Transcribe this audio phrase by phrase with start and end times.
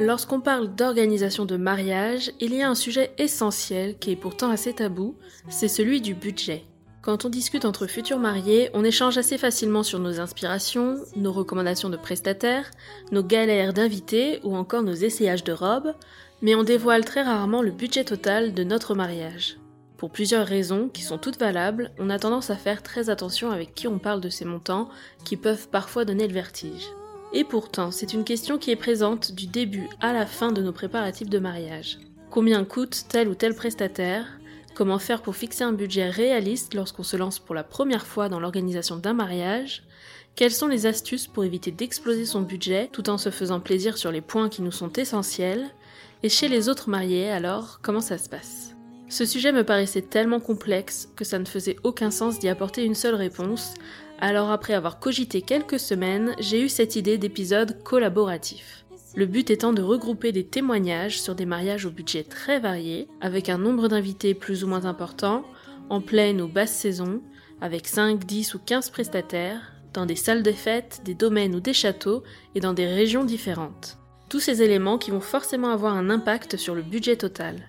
[0.00, 4.72] Lorsqu'on parle d'organisation de mariage, il y a un sujet essentiel qui est pourtant assez
[4.72, 5.16] tabou,
[5.48, 6.64] c'est celui du budget.
[7.02, 11.90] Quand on discute entre futurs mariés, on échange assez facilement sur nos inspirations, nos recommandations
[11.90, 12.70] de prestataires,
[13.12, 15.94] nos galères d'invités ou encore nos essayages de robes,
[16.40, 19.58] mais on dévoile très rarement le budget total de notre mariage.
[19.98, 23.74] Pour plusieurs raisons qui sont toutes valables, on a tendance à faire très attention avec
[23.74, 24.88] qui on parle de ces montants
[25.24, 26.88] qui peuvent parfois donner le vertige.
[27.36, 30.72] Et pourtant, c'est une question qui est présente du début à la fin de nos
[30.72, 31.98] préparatifs de mariage.
[32.30, 34.38] Combien coûte tel ou tel prestataire?
[34.76, 38.38] Comment faire pour fixer un budget réaliste lorsqu'on se lance pour la première fois dans
[38.38, 39.82] l'organisation d'un mariage?
[40.36, 44.12] Quelles sont les astuces pour éviter d'exploser son budget tout en se faisant plaisir sur
[44.12, 45.70] les points qui nous sont essentiels?
[46.22, 48.76] Et chez les autres mariés, alors, comment ça se passe?
[49.08, 52.94] Ce sujet me paraissait tellement complexe que ça ne faisait aucun sens d'y apporter une
[52.94, 53.74] seule réponse,
[54.20, 58.84] alors après avoir cogité quelques semaines, j'ai eu cette idée d'épisode collaboratif.
[59.16, 63.48] Le but étant de regrouper des témoignages sur des mariages au budget très varié, avec
[63.48, 65.44] un nombre d'invités plus ou moins important,
[65.88, 67.22] en pleine ou basse saison,
[67.60, 71.72] avec 5, 10 ou 15 prestataires, dans des salles de fête, des domaines ou des
[71.72, 72.24] châteaux,
[72.54, 73.98] et dans des régions différentes.
[74.28, 77.68] Tous ces éléments qui vont forcément avoir un impact sur le budget total.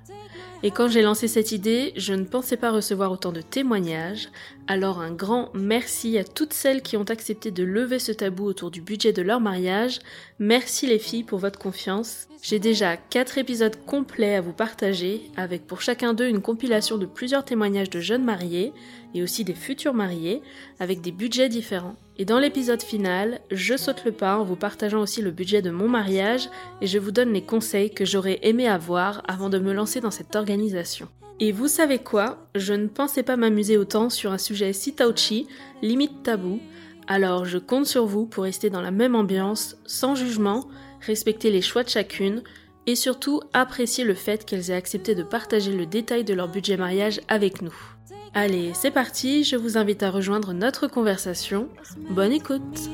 [0.65, 4.29] Et quand j'ai lancé cette idée, je ne pensais pas recevoir autant de témoignages,
[4.65, 8.71] alors un grand merci à toutes celles qui ont accepté de lever ce tabou autour
[8.71, 9.99] du budget de leur mariage.
[10.39, 12.27] Merci les filles pour votre confiance.
[12.41, 17.05] J'ai déjà 4 épisodes complets à vous partager, avec pour chacun d'eux une compilation de
[17.05, 18.73] plusieurs témoignages de jeunes mariés
[19.15, 20.43] et aussi des futurs mariés,
[20.79, 21.95] avec des budgets différents.
[22.17, 25.71] Et dans l'épisode final, je saute le pas en vous partageant aussi le budget de
[25.71, 26.49] mon mariage
[26.81, 30.11] et je vous donne les conseils que j'aurais aimé avoir avant de me lancer dans
[30.11, 31.07] cette organisation.
[31.39, 32.47] Et vous savez quoi?
[32.55, 35.47] Je ne pensais pas m'amuser autant sur un sujet si touchy,
[35.81, 36.59] limite tabou,
[37.07, 40.67] alors je compte sur vous pour rester dans la même ambiance, sans jugement,
[41.01, 42.41] respecter les choix de chacune,
[42.87, 46.77] et surtout apprécier le fait qu'elles aient accepté de partager le détail de leur budget
[46.77, 47.94] mariage avec nous.
[48.37, 51.69] Allez, c'est parti, je vous invite à rejoindre notre conversation.
[52.09, 52.89] Bonne écoute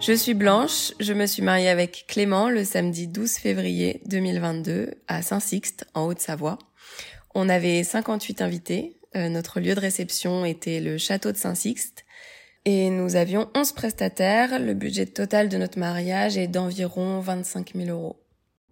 [0.00, 5.20] Je suis Blanche, je me suis mariée avec Clément le samedi 12 février 2022 à
[5.20, 6.56] Saint-Sixte, en Haute-Savoie.
[7.34, 8.96] On avait 58 invités.
[9.16, 12.06] Euh, notre lieu de réception était le château de Saint-Sixte.
[12.70, 14.58] Et nous avions 11 prestataires.
[14.58, 18.22] Le budget total de notre mariage est d'environ 25 000 euros.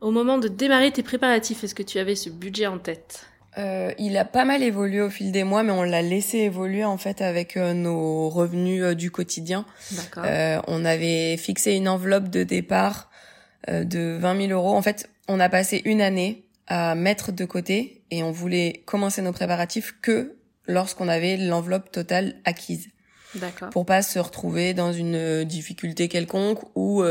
[0.02, 3.24] Au moment de démarrer tes préparatifs, est-ce que tu avais ce budget en tête?
[3.56, 6.84] Euh, il a pas mal évolué au fil des mois, mais on l'a laissé évoluer
[6.84, 9.64] en fait avec euh, nos revenus euh, du quotidien.
[10.18, 13.10] Euh, on avait fixé une enveloppe de départ
[13.66, 14.76] de 20 000 euros.
[14.76, 19.22] En fait, on a passé une année à mettre de côté et on voulait commencer
[19.22, 20.36] nos préparatifs que
[20.66, 22.90] lorsqu'on avait l'enveloppe totale acquise.
[23.70, 27.02] Pour pas se retrouver dans une difficulté quelconque ou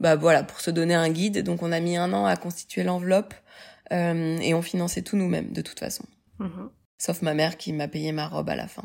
[0.00, 1.42] bah voilà pour se donner un guide.
[1.42, 3.34] Donc on a mis un an à constituer l'enveloppe
[3.92, 6.04] euh, et on finançait tout nous-mêmes de toute façon.
[6.38, 6.70] Mhm.
[6.98, 8.84] Sauf ma mère qui m'a payé ma robe à la fin.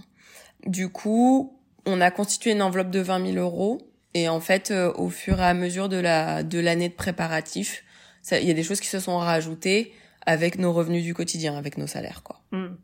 [0.65, 3.79] Du coup, on a constitué une enveloppe de 20 000 euros.
[4.13, 7.83] Et en fait, euh, au fur et à mesure de la de l'année de préparatif,
[8.31, 9.93] il y a des choses qui se sont rajoutées
[10.25, 12.41] avec nos revenus du quotidien, avec nos salaires, quoi.
[12.51, 12.77] Mhm.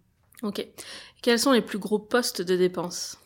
[0.44, 0.66] Ok.
[1.22, 3.20] Quels sont les plus gros postes de dépenses?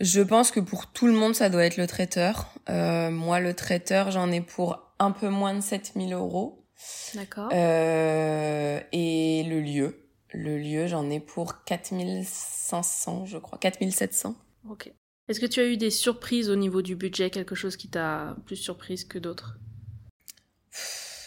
[0.00, 2.52] Je pense que pour tout le monde, ça doit être le traiteur.
[2.68, 6.64] Euh, moi, le traiteur, j'en ai pour un peu moins de 7 000 euros.
[7.14, 7.48] D'accord.
[7.52, 10.08] Euh, et le lieu.
[10.32, 13.58] Le lieu, j'en ai pour 4500, je crois.
[13.58, 14.34] 4700.
[14.68, 14.92] Ok.
[15.28, 18.36] Est-ce que tu as eu des surprises au niveau du budget, quelque chose qui t'a
[18.44, 19.58] plus surprise que d'autres?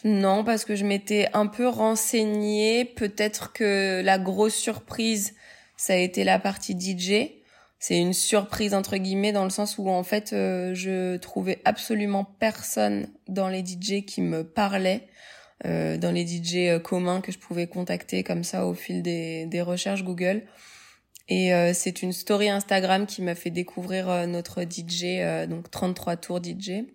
[0.03, 2.85] Non, parce que je m'étais un peu renseignée.
[2.85, 5.35] Peut-être que la grosse surprise,
[5.75, 7.38] ça a été la partie DJ.
[7.79, 12.25] C'est une surprise entre guillemets dans le sens où en fait euh, je trouvais absolument
[12.25, 15.07] personne dans les DJ qui me parlait,
[15.65, 19.45] euh, dans les DJ euh, communs que je pouvais contacter comme ça au fil des,
[19.45, 20.43] des recherches Google.
[21.31, 26.85] Et c'est une story Instagram qui m'a fait découvrir notre DJ, donc 33 tours DJ,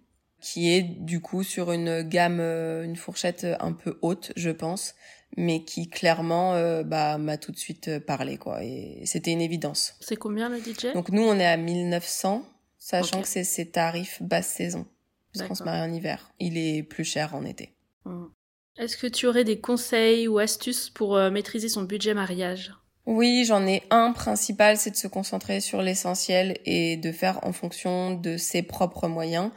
[0.41, 4.97] qui est du coup sur une gamme, une fourchette un peu haute, je pense,
[5.37, 9.41] mais qui clairement euh, bah m'a tout de suite euh, parlé quoi et c'était une
[9.41, 9.95] évidence.
[10.01, 12.47] C'est combien le DJ Donc nous on est à 1900
[12.79, 14.87] sachant que c'est ses tarifs basse saison.
[15.33, 17.75] Puisqu'on se marie en hiver, il est plus cher en été.
[18.05, 18.27] Mmh.
[18.77, 22.73] Est-ce que tu aurais des conseils ou astuces pour euh, maîtriser son budget mariage?
[23.07, 27.53] Oui, j'en ai un principal, c'est de se concentrer sur l'essentiel et de faire en
[27.53, 29.51] fonction de ses propres moyens.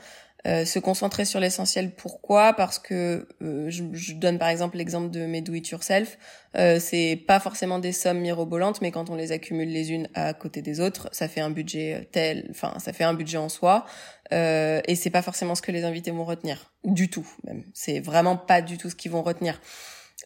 [0.48, 1.92] Euh, se concentrer sur l'essentiel.
[1.92, 2.54] Pourquoi?
[2.54, 6.18] Parce que euh, je, je, donne par exemple l'exemple de mes do it yourself.
[6.56, 10.34] Euh, c'est pas forcément des sommes mirobolantes, mais quand on les accumule les unes à
[10.34, 12.48] côté des autres, ça fait un budget tel.
[12.50, 13.86] Enfin, ça fait un budget en soi.
[14.32, 17.64] Euh, et c'est pas forcément ce que les invités vont retenir, du tout même.
[17.74, 19.60] C'est vraiment pas du tout ce qu'ils vont retenir.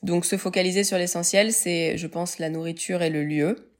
[0.03, 3.70] Donc se focaliser sur l'essentiel, c'est, je pense, la nourriture et le lieu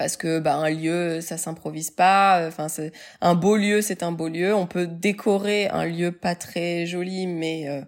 [0.00, 4.12] parce que bah un lieu ça s'improvise pas enfin c'est un beau lieu c'est un
[4.12, 7.82] beau lieu on peut décorer un lieu pas très joli mais euh,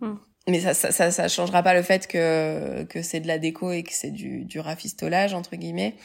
[0.00, 0.16] hmm.
[0.48, 3.82] mais ça, ça ça changera pas le fait que que c'est de la déco et
[3.82, 5.96] que c'est du du rafistolage entre guillemets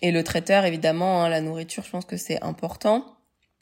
[0.00, 3.04] et le traiteur évidemment hein, la nourriture je pense que c'est important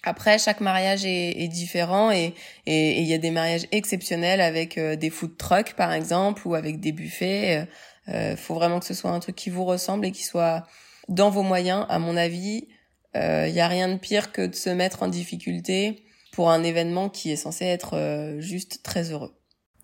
[0.05, 2.32] après, chaque mariage est, est différent et
[2.67, 6.79] il y a des mariages exceptionnels avec euh, des food trucks par exemple ou avec
[6.79, 7.67] des buffets.
[8.06, 10.64] Il euh, faut vraiment que ce soit un truc qui vous ressemble et qui soit
[11.08, 12.67] dans vos moyens, à mon avis,
[13.14, 16.62] il euh, y a rien de pire que de se mettre en difficulté pour un
[16.62, 19.32] événement qui est censé être euh, juste très heureux.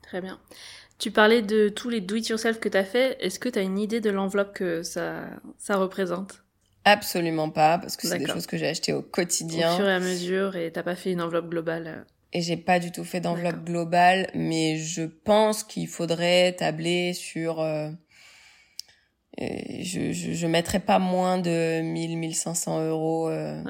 [0.02, 0.38] Très bien.
[0.98, 3.16] Tu parlais de tous les do-it-yourself que tu as fait.
[3.20, 5.24] Est-ce que tu as une idée de l'enveloppe que ça,
[5.58, 6.44] ça représente?
[6.84, 9.72] Absolument pas, parce que c'est des choses que j'ai achetées au quotidien.
[9.72, 12.80] Au fur et à mesure, et t'as pas fait une enveloppe globale Et j'ai pas
[12.80, 17.60] du tout fait d'enveloppe globale, mais je pense qu'il faudrait tabler sur...
[17.60, 17.90] Euh,
[19.38, 23.62] je, je, je mettrais pas moins de 1000 1500 euros euh,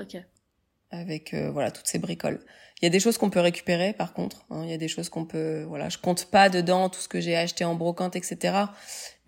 [0.90, 2.40] avec euh, voilà toutes ces bricoles.
[2.80, 4.44] Il y a des choses qu'on peut récupérer par contre.
[4.50, 5.88] Hein, il y a des choses qu'on peut voilà.
[5.88, 8.56] Je compte pas dedans tout ce que j'ai acheté en brocante etc.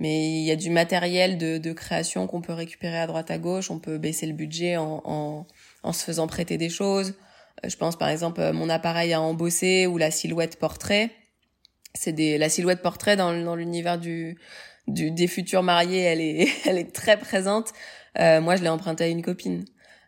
[0.00, 3.38] Mais il y a du matériel de, de création qu'on peut récupérer à droite à
[3.38, 3.70] gauche.
[3.70, 5.46] On peut baisser le budget en, en,
[5.84, 7.14] en se faisant prêter des choses.
[7.64, 11.10] Euh, je pense par exemple mon appareil à embosser ou la silhouette portrait.
[11.94, 14.36] C'est des la silhouette portrait dans, dans l'univers du
[14.86, 17.72] du, des futurs mariés, elle est, elle est très présente.
[18.18, 19.64] Euh, moi, je l'ai emprunté à une copine.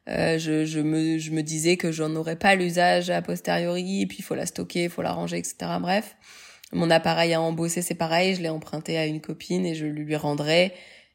[0.08, 4.06] Euh, je, je, me, je me disais que j'en aurais pas l'usage a posteriori, et
[4.06, 5.56] puis il faut la stocker, il faut la ranger, etc.
[5.80, 6.16] Bref,
[6.72, 10.14] mon appareil à embosser, c'est pareil, je l'ai emprunté à une copine et je lui
[10.16, 10.72] rendrai.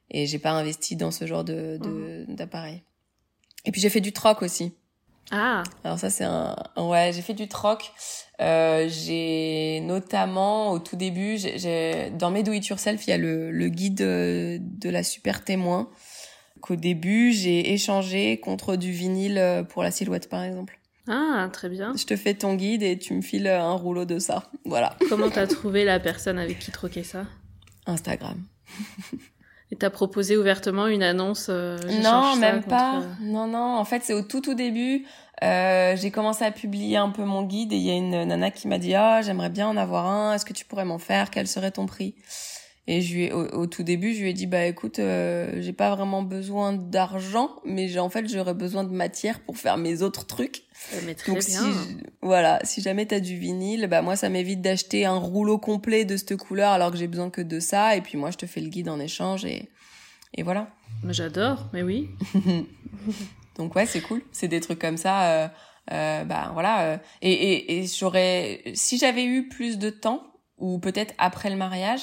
[0.10, 2.36] Et j'ai pas investi dans ce genre de, de mmh.
[2.36, 2.84] d'appareil.
[3.64, 4.74] Et puis j'ai fait du troc aussi.
[5.30, 5.64] Ah.
[5.84, 7.92] Alors ça c'est un ouais j'ai fait du troc.
[8.42, 13.18] Euh, j'ai notamment au tout début j'ai dans mes do it yourself il y a
[13.18, 15.92] le, le guide de, la super témoin
[16.60, 20.80] qu'au début j'ai échangé contre du vinyle pour la silhouette par exemple.
[21.08, 21.94] Ah très bien.
[21.98, 24.50] Je te fais ton guide et tu me files un rouleau de ça.
[24.66, 24.96] Voilà.
[25.10, 27.26] Comment t'as trouvé la personne avec qui troquer ça?
[27.86, 28.44] Instagram.
[29.72, 32.98] Et t'as proposé ouvertement une annonce euh, Non, même pas.
[32.98, 33.78] Euh, non, non.
[33.78, 35.06] En fait, c'est au tout, tout début.
[35.44, 38.52] Euh, j'ai commencé à publier un peu mon guide et il y a une nana
[38.52, 40.36] qui m'a dit ah j'aimerais bien en avoir un.
[40.36, 41.32] Est-ce que tu pourrais m'en faire?
[41.32, 42.14] Quel serait ton prix?
[42.88, 45.72] Et je lui ai, au, tout début, je lui ai dit bah écoute, euh, j'ai
[45.72, 50.02] pas vraiment besoin d'argent, mais j'ai en fait j'aurais besoin de matière pour faire mes
[50.02, 50.64] autres trucs.
[51.06, 51.60] Mais très Donc bien.
[51.60, 56.06] si voilà, si jamais t'as du vinyle, bah moi ça m'évite d'acheter un rouleau complet
[56.06, 57.96] de cette couleur alors que j'ai besoin que de ça.
[57.96, 59.70] Et puis moi je te fais le guide en échange et
[60.34, 60.70] et voilà.
[61.10, 62.10] J'adore, mais oui.
[63.58, 64.22] Donc ouais, c'est cool.
[64.32, 65.24] C'est des trucs comme ça.
[65.32, 65.48] Euh,
[65.92, 66.84] euh, bah voilà.
[66.84, 70.24] Euh, et et, et j'aurais, si j'avais eu plus de temps
[70.58, 72.02] ou peut-être après le mariage,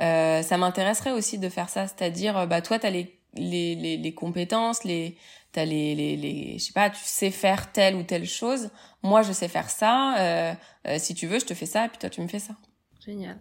[0.00, 1.86] euh, ça m'intéresserait aussi de faire ça.
[1.86, 5.16] C'est-à-dire, bah toi, t'as les les, les, les compétences, les
[5.52, 8.70] t'as les, les les je sais pas, tu sais faire telle ou telle chose.
[9.02, 10.16] Moi, je sais faire ça.
[10.18, 10.54] Euh,
[10.88, 12.56] euh, si tu veux, je te fais ça, et puis toi, tu me fais ça.
[13.04, 13.38] Génial.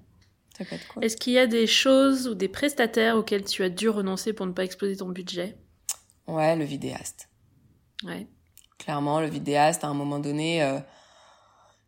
[0.58, 1.04] Ça peut être cool.
[1.04, 4.46] Est-ce qu'il y a des choses ou des prestataires auxquels tu as dû renoncer pour
[4.46, 5.58] ne pas exploser ton budget?
[6.28, 7.30] Ouais, le vidéaste.
[8.04, 8.28] Ouais.
[8.78, 10.80] Clairement, le vidéaste, à un moment donné, euh,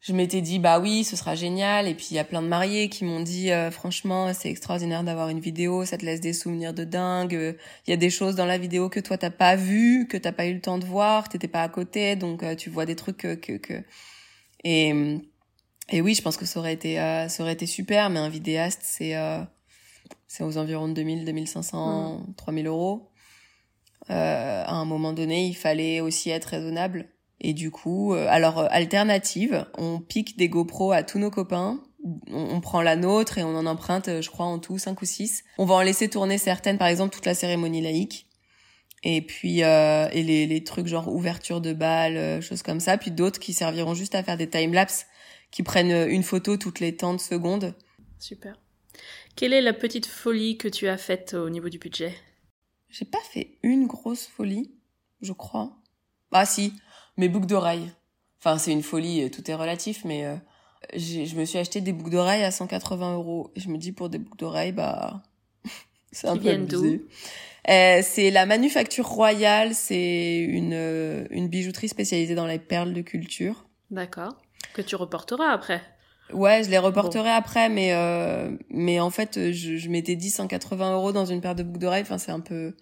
[0.01, 1.87] je m'étais dit, bah oui, ce sera génial.
[1.87, 5.03] Et puis, il y a plein de mariés qui m'ont dit, euh, franchement, c'est extraordinaire
[5.03, 7.57] d'avoir une vidéo, ça te laisse des souvenirs de dingue.
[7.87, 10.31] Il y a des choses dans la vidéo que toi, t'as pas vu, que t'as
[10.31, 12.15] pas eu le temps de voir, t'étais pas à côté.
[12.15, 13.35] Donc, euh, tu vois des trucs que...
[13.35, 13.83] que, que...
[14.63, 14.93] Et,
[15.89, 16.95] et oui, je pense que ça aurait été,
[17.29, 19.15] ça aurait été super, mais un vidéaste, c'est
[20.27, 23.09] c'est aux environs de 2000, 2500, 3000 euros.
[24.09, 27.07] à un moment donné, il fallait aussi être raisonnable.
[27.39, 31.79] Et du coup, alors alternative, on pique des GoPro à tous nos copains
[32.31, 35.43] on, prend la nôtre et on en emprunte, je crois, en tout cinq ou six.
[35.57, 38.27] On va en laisser tourner certaines, par exemple toute la cérémonie laïque.
[39.03, 42.97] Et puis euh, et les, les trucs genre ouverture de bal, euh, choses comme ça.
[42.97, 45.05] Puis d'autres qui serviront juste à faire des time-lapse,
[45.51, 47.75] qui prennent une photo toutes les temps de secondes.
[48.19, 48.59] Super.
[49.35, 52.15] Quelle est la petite folie que tu as faite au niveau du budget?
[52.89, 54.73] J'ai pas fait une grosse folie,
[55.21, 55.77] je crois.
[56.31, 56.73] Ah si,
[57.17, 57.91] mes boucles d'oreilles.
[58.39, 60.35] Enfin, c'est une folie, tout est relatif, mais euh,
[60.95, 63.51] je me suis acheté des boucles d'oreilles à 180 euros.
[63.55, 65.23] Je me dis pour des boucles d'oreilles, bah,
[66.11, 67.05] c'est un peu abusé.
[67.69, 73.01] Euh, c'est la Manufacture Royale, c'est une, euh, une bijouterie spécialisée dans les perles de
[73.01, 73.65] culture.
[73.91, 74.37] D'accord.
[74.73, 75.81] Que tu reporteras après.
[76.31, 80.93] Ouais, je les reporterai après, mais euh, mais en fait, je, je m'étais dit 180
[80.93, 82.01] euros dans une paire de boucles d'oreilles.
[82.01, 82.73] Enfin, c'est un peu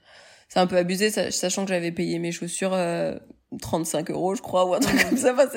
[0.47, 3.17] c'est un peu abusé, sachant que j'avais payé mes chaussures euh,
[3.59, 5.33] 35 euros, je crois, ou un truc comme ça.
[5.33, 5.47] Enfin,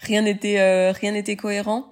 [0.00, 1.90] rien n'était euh, rien n'était cohérent.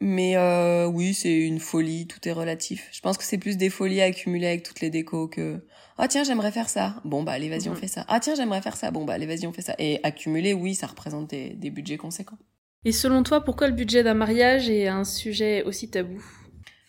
[0.00, 2.88] Mais euh, oui, c'est une folie, tout est relatif.
[2.92, 5.64] Je pense que c'est plus des folies accumulées avec toutes les décos que
[5.98, 7.00] ah tiens j'aimerais faire ça.
[7.04, 8.04] Bon bah allez vas-y on fait ça.
[8.08, 8.90] Ah tiens j'aimerais faire ça.
[8.90, 9.74] Bon bah allez vas-y on fait ça.
[9.78, 12.36] Et accumuler, oui, ça représente des, des budgets conséquents.
[12.84, 16.22] Et selon toi, pourquoi le budget d'un mariage est un sujet aussi tabou?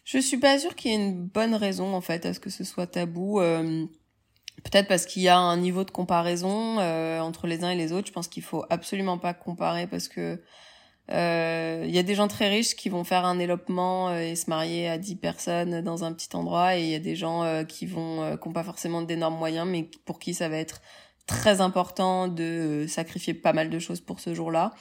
[0.04, 2.50] Je suis pas sûre qu'il y ait une bonne raison en fait à ce que
[2.50, 3.40] ce soit tabou.
[3.40, 3.86] Euh,
[4.70, 7.94] Peut-être parce qu'il y a un niveau de comparaison euh, entre les uns et les
[7.94, 8.08] autres.
[8.08, 10.42] Je pense qu'il faut absolument pas comparer parce que
[11.10, 14.36] euh, il y a des gens très riches qui vont faire un élopement euh, et
[14.36, 17.64] se marier à 10 personnes dans un petit endroit et il y a des gens
[17.64, 20.82] qui vont qui ont pas forcément d'énormes moyens mais pour qui ça va être
[21.28, 24.74] très important de sacrifier pas mal de choses pour ce jour-là.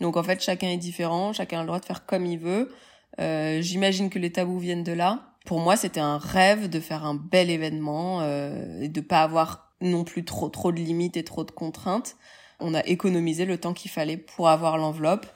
[0.00, 2.72] Donc en fait chacun est différent, chacun a le droit de faire comme il veut.
[3.18, 7.14] J'imagine que les tabous viennent de là pour moi, c'était un rêve de faire un
[7.14, 11.44] bel événement euh, et de pas avoir non plus trop trop de limites et trop
[11.44, 12.16] de contraintes.
[12.60, 15.26] On a économisé le temps qu'il fallait pour avoir l'enveloppe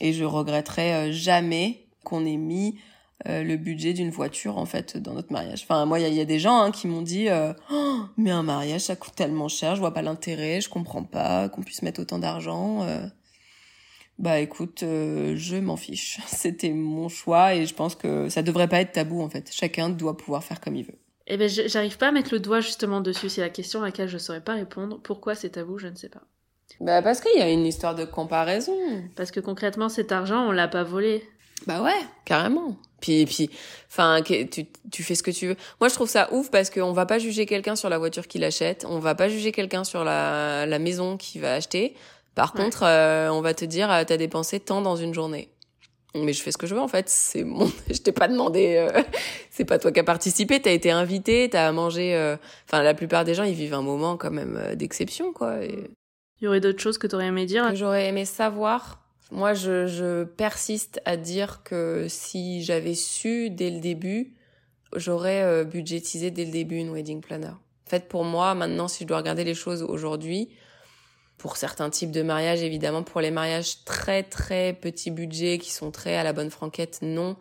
[0.00, 2.78] et je regretterai euh, jamais qu'on ait mis
[3.28, 5.62] euh, le budget d'une voiture en fait dans notre mariage.
[5.62, 8.42] Enfin moi il y, a des gens hein, qui m'ont dit euh, oh, mais un
[8.42, 12.00] mariage ça coûte tellement cher, je vois pas l'intérêt, je comprends pas qu'on puisse mettre
[12.00, 12.86] autant d'argent.
[14.18, 16.20] Bah écoute, euh, je m'en fiche.
[16.26, 19.50] C'était mon choix et je pense que ça devrait pas être tabou en fait.
[19.52, 20.98] Chacun doit pouvoir faire comme il veut.
[21.26, 23.28] Eh ben j'arrive pas à mettre le doigt justement dessus.
[23.28, 25.00] C'est la question à laquelle je saurais pas répondre.
[25.02, 26.22] Pourquoi c'est tabou, je ne sais pas.
[26.80, 28.76] Bah parce qu'il y a une histoire de comparaison.
[29.16, 31.22] Parce que concrètement cet argent on l'a pas volé.
[31.66, 31.92] Bah ouais,
[32.24, 32.76] carrément.
[33.00, 33.50] Puis puis
[33.88, 34.46] enfin tu
[34.90, 35.56] tu fais ce que tu veux.
[35.80, 38.44] Moi je trouve ça ouf parce qu'on va pas juger quelqu'un sur la voiture qu'il
[38.44, 41.94] achète, on va pas juger quelqu'un sur la la maison qu'il va acheter.
[42.34, 45.50] Par contre, euh, on va te dire, euh, t'as dépensé tant dans une journée.
[46.16, 47.08] Mais je fais ce que je veux en fait.
[47.08, 48.76] C'est mon, je t'ai pas demandé.
[48.76, 49.02] Euh,
[49.50, 50.60] c'est pas toi qui as participé.
[50.60, 51.48] T'as été invité.
[51.50, 52.36] T'as mangé.
[52.66, 55.64] Enfin, la plupart des gens, ils vivent un moment quand même d'exception, quoi.
[55.64, 55.90] Et...
[56.40, 57.74] Il y aurait d'autres choses que t'aurais aimé dire?
[57.74, 59.00] J'aurais aimé savoir.
[59.30, 64.34] Moi, je, je persiste à dire que si j'avais su dès le début,
[64.94, 67.48] j'aurais budgétisé dès le début une wedding planner.
[67.48, 70.50] En fait, pour moi, maintenant, si je dois regarder les choses aujourd'hui,
[71.38, 75.90] pour certains types de mariages, évidemment, pour les mariages très très petits budget qui sont
[75.90, 77.36] très à la bonne franquette, non.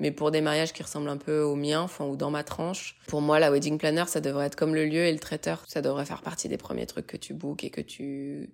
[0.00, 2.96] Mais pour des mariages qui ressemblent un peu au mien, enfin, ou dans ma tranche,
[3.08, 5.64] pour moi, la wedding planner, ça devrait être comme le lieu et le traiteur.
[5.66, 8.50] Ça devrait faire partie des premiers trucs que tu bookes et que tu...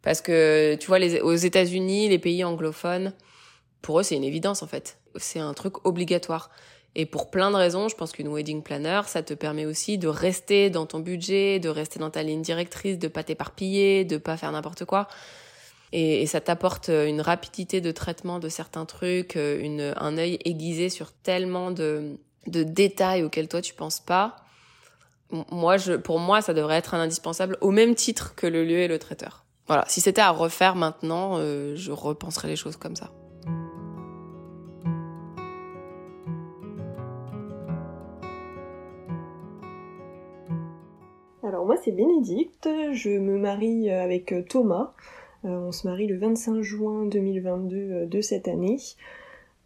[0.00, 3.12] Parce que, tu vois, aux États-Unis, les pays anglophones,
[3.82, 4.98] pour eux, c'est une évidence, en fait.
[5.16, 6.50] C'est un truc obligatoire.
[6.94, 10.08] Et pour plein de raisons, je pense qu'une wedding planner, ça te permet aussi de
[10.08, 14.36] rester dans ton budget, de rester dans ta ligne directrice, de pas t'éparpiller, de pas
[14.36, 15.08] faire n'importe quoi.
[15.92, 21.12] Et, ça t'apporte une rapidité de traitement de certains trucs, une, un œil aiguisé sur
[21.12, 24.36] tellement de, de détails auxquels toi tu penses pas.
[25.50, 28.78] Moi, je, pour moi, ça devrait être un indispensable au même titre que le lieu
[28.78, 29.44] et le traiteur.
[29.66, 29.84] Voilà.
[29.88, 33.10] Si c'était à refaire maintenant, euh, je repenserais les choses comme ça.
[41.72, 44.92] Moi c'est Bénédicte, je me marie euh, avec euh, Thomas.
[45.46, 48.76] Euh, on se marie le 25 juin 2022 de cette année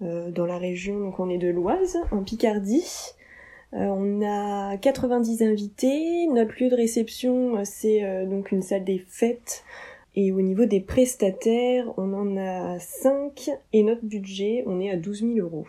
[0.00, 2.86] dans la région, donc on est de l'Oise, en Picardie.
[3.72, 6.26] on a 90 invités.
[6.28, 9.64] Notre lieu de réception, c'est donc une salle des fêtes.
[10.14, 13.50] Et au niveau des prestataires, on en a 5.
[13.72, 15.66] Et notre budget, on est à 12 000 euros.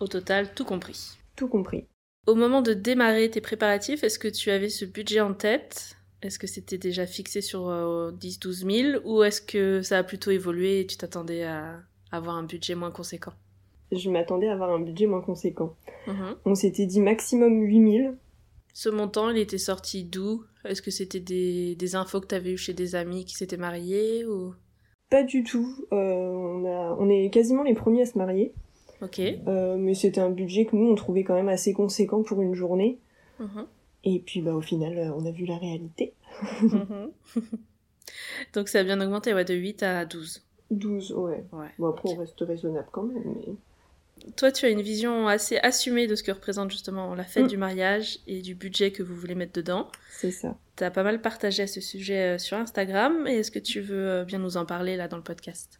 [0.00, 1.16] Au total, tout compris.
[1.36, 1.86] Tout compris.
[2.28, 5.96] Au moment de démarrer tes préparatifs, est-ce que tu avais ce budget en tête?
[6.20, 10.30] Est-ce que c'était déjà fixé sur 10-12 euh, 000 ou est-ce que ça a plutôt
[10.30, 11.80] évolué et tu t'attendais à
[12.12, 13.32] avoir un budget moins conséquent?
[13.92, 15.74] Je m'attendais à avoir un budget moins conséquent.
[16.06, 16.36] Mhm.
[16.44, 18.14] On s'était dit maximum 8 000.
[18.74, 20.44] Ce montant, il était sorti d'où?
[20.66, 23.56] Est-ce que c'était des, des, infos que tu avais eues chez des amis qui s'étaient
[23.56, 24.52] mariés ou?
[25.08, 25.74] Pas du tout.
[25.94, 28.52] Euh, on, a, on est quasiment les premiers à se marier.
[29.02, 29.20] Ok.
[29.20, 32.54] Euh, mais c'était un budget que nous, on trouvait quand même assez conséquent pour une
[32.54, 32.98] journée.
[33.38, 33.66] Mhm.
[34.04, 36.12] Et puis, bah, au final, euh, on a vu la réalité.
[36.62, 37.10] Mhm.
[38.54, 40.42] Donc ça a bien augmenté, ouais, de 8 à 12.
[40.70, 41.44] 12, ouais.
[41.52, 41.66] Ouais.
[41.78, 43.54] Bon, après, on reste raisonnable quand même, mais...
[44.36, 47.48] Toi, tu as une vision assez assumée de ce que représente justement la fête Mm.
[47.48, 49.86] du mariage et du budget que vous voulez mettre dedans.
[50.10, 50.56] C'est ça.
[50.76, 53.28] Tu as pas mal partagé à ce sujet euh, sur Instagram.
[53.28, 55.77] Et est-ce que tu veux bien nous en parler là dans le podcast?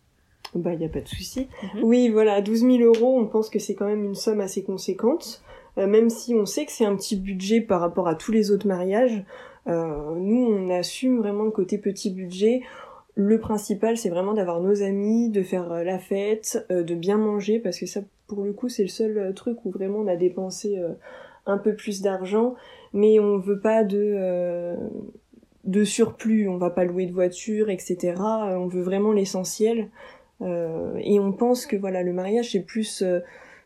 [0.54, 1.48] Bah, il a pas de souci.
[1.74, 1.84] Mhm.
[1.84, 5.42] Oui, voilà, 12 000 euros, on pense que c'est quand même une somme assez conséquente.
[5.76, 8.50] Euh, même si on sait que c'est un petit budget par rapport à tous les
[8.50, 9.24] autres mariages,
[9.68, 12.62] euh, nous, on assume vraiment le côté petit budget.
[13.14, 17.18] Le principal, c'est vraiment d'avoir nos amis, de faire euh, la fête, euh, de bien
[17.18, 20.16] manger, parce que ça, pour le coup, c'est le seul truc où vraiment on a
[20.16, 20.78] dépensé
[21.46, 22.54] un peu plus d'argent,
[22.92, 24.76] mais on veut pas de...
[25.64, 28.16] de surplus, on va pas louer de voiture, etc.
[28.18, 29.88] On veut vraiment l'essentiel.
[30.40, 33.20] Euh, et on pense que voilà le mariage c'est plus euh,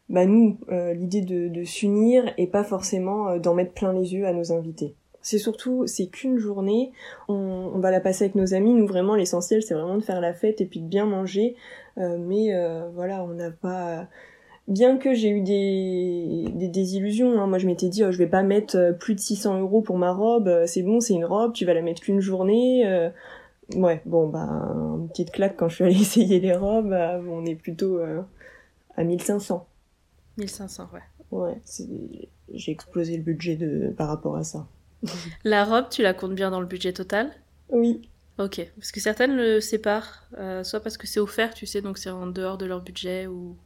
[0.08, 4.32] bah nous euh, l'idée de, s'unir et pas forcément d'en mettre plein les yeux à
[4.32, 4.94] nos invités.
[5.20, 6.90] C'est surtout c'est qu'une journée,
[7.28, 8.74] on, va la passer avec nos amis.
[8.74, 11.56] Nous vraiment l'essentiel c'est vraiment de faire la fête et puis de bien manger.
[11.96, 12.52] Mais
[12.94, 14.08] voilà on n'a pas
[14.68, 17.46] bien que j'ai eu des, des désillusions, hein.
[17.46, 20.12] moi je m'étais dit oh, je vais pas mettre plus de 600 euros pour ma
[20.12, 23.10] robe, c'est bon c'est une robe, tu vas la mettre qu'une journée.
[23.76, 24.40] Ouais, bon, bah,
[24.98, 28.22] une petite claque quand je suis allée essayer les robes, euh, on est plutôt euh,
[28.96, 29.66] à 1500.
[30.38, 31.00] 1500, ouais.
[31.30, 31.60] Ouais,
[32.52, 33.88] j'ai explosé le budget de...
[33.96, 34.66] par rapport à ça.
[35.44, 37.32] La robe, tu la comptes bien dans le budget total?
[37.70, 38.02] Oui,
[38.38, 41.98] Ok, parce que certaines le séparent, euh, soit parce que c'est offert, tu sais, donc
[41.98, 43.56] c'est en dehors de leur budget, ou...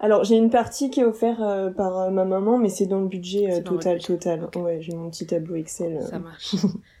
[0.00, 3.00] alors j'ai une partie qui est offerte euh, par euh, ma maman, mais c'est dans
[3.00, 4.06] le budget total, budget.
[4.06, 4.48] total.
[4.56, 6.02] Ouais, j'ai mon petit tableau Excel.
[6.02, 6.54] Ça marche.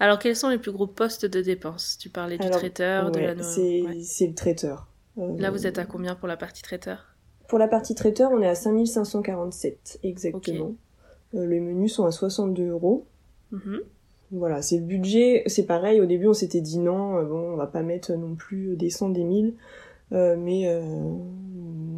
[0.00, 1.98] Alors, quels sont les plus gros postes de dépenses?
[1.98, 4.26] Tu parlais du Alors, traiteur, de la c'est ouais.
[4.28, 4.88] le traiteur.
[5.18, 7.16] Euh, Là, vous êtes à combien pour la partie traiteur?
[7.48, 10.74] Pour la partie traiteur, on est à 5547 exactement.
[11.34, 13.06] Euh, les menus sont à 62 euros.
[13.50, 13.80] Mhm.
[14.30, 17.56] Voilà, c'est le budget, c'est pareil, au début on s'était dit non, euh, bon, on
[17.56, 19.54] va pas mettre non plus des cents, des mille,
[20.12, 20.82] euh, mais, euh,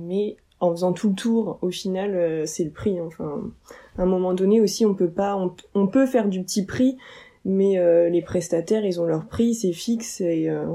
[0.06, 3.04] mais en faisant tout le tour, au final, euh, c'est le prix, hein.
[3.06, 3.50] enfin,
[3.98, 6.98] à un moment donné aussi, on peut pas, on, on peut faire du petit prix,
[7.44, 10.66] mais euh, les prestataires, ils ont leur prix, c'est fixe, et, euh,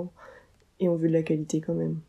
[0.80, 2.00] et on veut de la qualité quand même.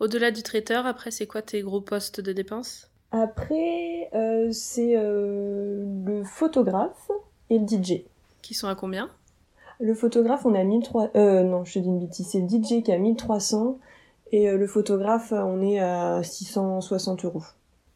[0.00, 2.90] Au-delà du traiteur, après, c'est quoi tes gros postes de dépenses?
[3.12, 7.10] Après, euh, c'est euh, le photographe
[7.50, 8.04] et le DJ.
[8.40, 9.10] Qui sont à combien?
[9.80, 11.10] Le photographe, on a 1300.
[11.14, 12.26] Euh, non, je te dis une bêtise.
[12.26, 13.78] C'est le DJ qui a 1300.
[14.32, 17.42] Et euh, le photographe, on est à 660 euros.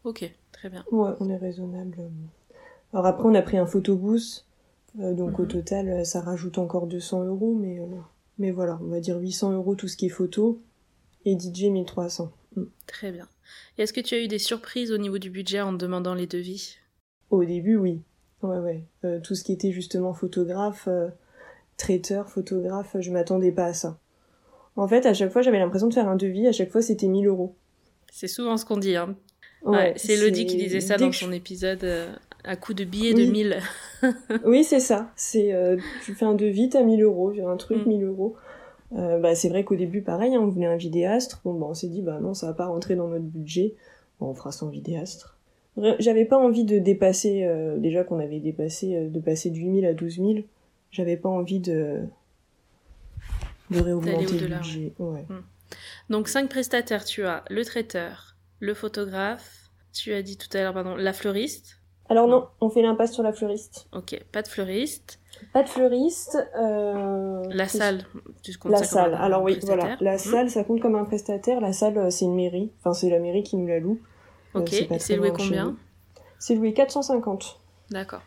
[0.05, 0.85] Ok, très bien.
[0.91, 1.97] Ouais, on est raisonnable.
[2.93, 4.46] Alors après, on a pris un photobooth.
[5.01, 5.49] Euh, donc au Mhm.
[5.49, 7.55] total, euh, ça rajoute encore 200 euros.
[7.55, 7.85] Mais, euh,
[8.39, 10.61] mais voilà, on va dire 800 euros tout ce qui est photo.
[11.25, 12.31] Et DJ 1300.
[12.55, 12.63] Mm.
[12.87, 13.27] Très bien.
[13.79, 16.77] Est-ce que tu as eu des surprises au niveau du budget en demandant les devis?
[17.31, 18.01] Au début, oui.
[18.43, 18.85] Ouais, ouais.
[19.05, 21.09] Euh, tout ce qui était justement photographe, euh,
[21.77, 23.99] traiteur, photographe, je m'attendais pas à ça.
[24.77, 27.09] En fait, à chaque fois, j'avais l'impression de faire un devis, à chaque fois, c'était
[27.09, 27.57] 1000 euros.
[28.13, 28.95] C'est souvent ce qu'on dit.
[28.95, 29.17] Hein.
[29.63, 33.15] Ouais, c'est Elodie qui disait ça dès dans son épisode euh, à coup de billets
[33.15, 33.27] Oui.
[33.27, 33.57] de 1000.
[34.45, 35.11] Oui, c'est ça.
[35.17, 37.89] C'est, euh, tu fais un devis, t'as 1000 euros, j'ai un truc, Mm.
[37.89, 38.37] 1000 euros.
[38.95, 41.41] Euh, bah, c'est vrai qu'au début, pareil, hein, on voulait un vidéastre.
[41.45, 43.75] Bon, bah, on s'est dit, bah non, ça va pas rentrer dans notre budget.
[44.21, 45.37] Bon, on fera sans vidéastre.
[45.99, 49.93] J'avais pas envie de dépasser, euh, déjà qu'on avait dépassé, de passer de 8000 à
[49.93, 50.33] 12 000.
[50.91, 52.01] J'avais pas envie de,
[53.71, 54.93] de réaugmenter le budget.
[54.99, 55.27] Ouais.
[56.09, 60.73] Donc, cinq prestataires, tu as le traiteur, le photographe, tu as dit tout à l'heure,
[60.73, 61.79] pardon, la fleuriste.
[62.09, 63.89] Alors non, on fait l'impasse sur la fleuriste.
[63.93, 65.19] Ok, pas de fleuriste.
[65.53, 66.39] Pas de fleuriste.
[66.59, 67.43] Euh...
[67.51, 68.05] La salle,
[68.43, 69.15] tu comptes La ça comme salle.
[69.15, 69.97] un Alors oui, voilà.
[70.01, 70.19] La Mhm.
[70.19, 71.61] salle, ça compte comme un prestataire.
[71.61, 72.71] La salle, euh, c'est une mairie.
[72.81, 74.01] Enfin, c'est la mairie qui nous la loue.
[74.55, 75.77] Euh, Ok, et très c'est loué combien.
[76.39, 77.61] C'est loué 450.
[77.91, 78.23] D'accord.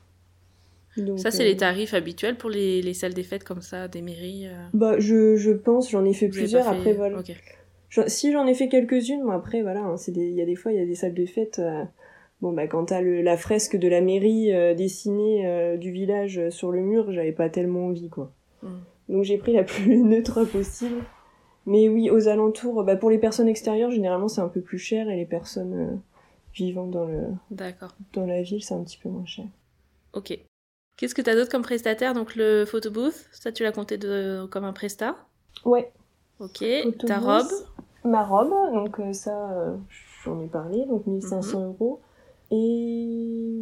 [0.98, 3.88] Donc, Ça, c'est euh, les tarifs habituels pour les, les salles des fêtes comme ça,
[3.88, 4.48] des mairies.
[4.48, 6.66] euh, Bah, je, je pense, j'en ai fait plusieurs.
[6.66, 7.20] fait- Après, voilà.
[7.20, 7.32] Ok.
[7.90, 10.72] Je- si j'en ai fait quelques-unes, moi après, voilà, hein, il y a des fois,
[10.74, 11.60] il y a des salles de fête.
[12.42, 16.50] Bon, bah, quand t'as la fresque de la mairie euh, dessinée euh, du village euh,
[16.50, 18.32] sur le mur, j'avais pas tellement envie, quoi.
[18.64, 18.68] Mm.
[19.10, 21.04] Donc j'ai pris la plus neutre possible.
[21.66, 25.10] Mais oui, aux alentours, bah, pour les personnes extérieures, généralement c'est un peu plus cher
[25.10, 25.96] et les personnes euh,
[26.54, 27.22] vivant dans, le,
[28.14, 29.46] dans la ville, c'est un petit peu moins cher.
[30.14, 30.38] Ok.
[30.98, 32.14] Qu'est-ce que tu as d'autre comme prestataire?
[32.14, 35.16] Donc le photo booth, ça tu l'as compté de, comme un prestat.
[35.64, 35.92] Ouais,
[36.40, 36.64] Ok.
[36.84, 37.06] Photobooth.
[37.06, 37.52] Ta robe?
[38.06, 39.76] ma robe, donc ça,
[40.24, 42.02] j'en ai parlé, donc 1500 euros.
[42.52, 43.60] Et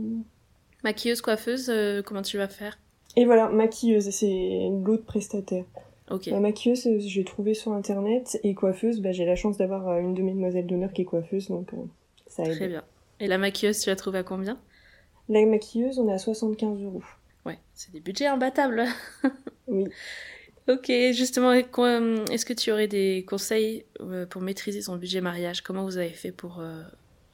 [0.84, 1.72] Maquilleuse, coiffeuse,
[2.06, 2.78] comment tu vas faire?
[3.16, 5.66] Et voilà, maquilleuse, c'est l'autre prestataire.
[6.10, 6.28] Ok.
[6.28, 10.22] La maquilleuse, j'ai trouvé sur internet, et coiffeuse, bah, j'ai la chance d'avoir une de
[10.22, 11.72] mes demoiselles d'honneur qui est coiffeuse, donc
[12.28, 12.56] ça aide.
[12.56, 12.84] Très bien.
[13.20, 14.58] Et la maquilleuse, tu l'as trouvée à combien?
[15.30, 17.04] La maquilleuse, on est à 75 euros.
[17.46, 18.86] Ouais, c'est des budgets imbattables.
[19.68, 19.86] oui.
[20.70, 25.62] Ok, justement, est-ce que tu aurais des conseils euh, pour maîtriser son budget mariage?
[25.62, 26.84] Comment vous avez fait pour euh,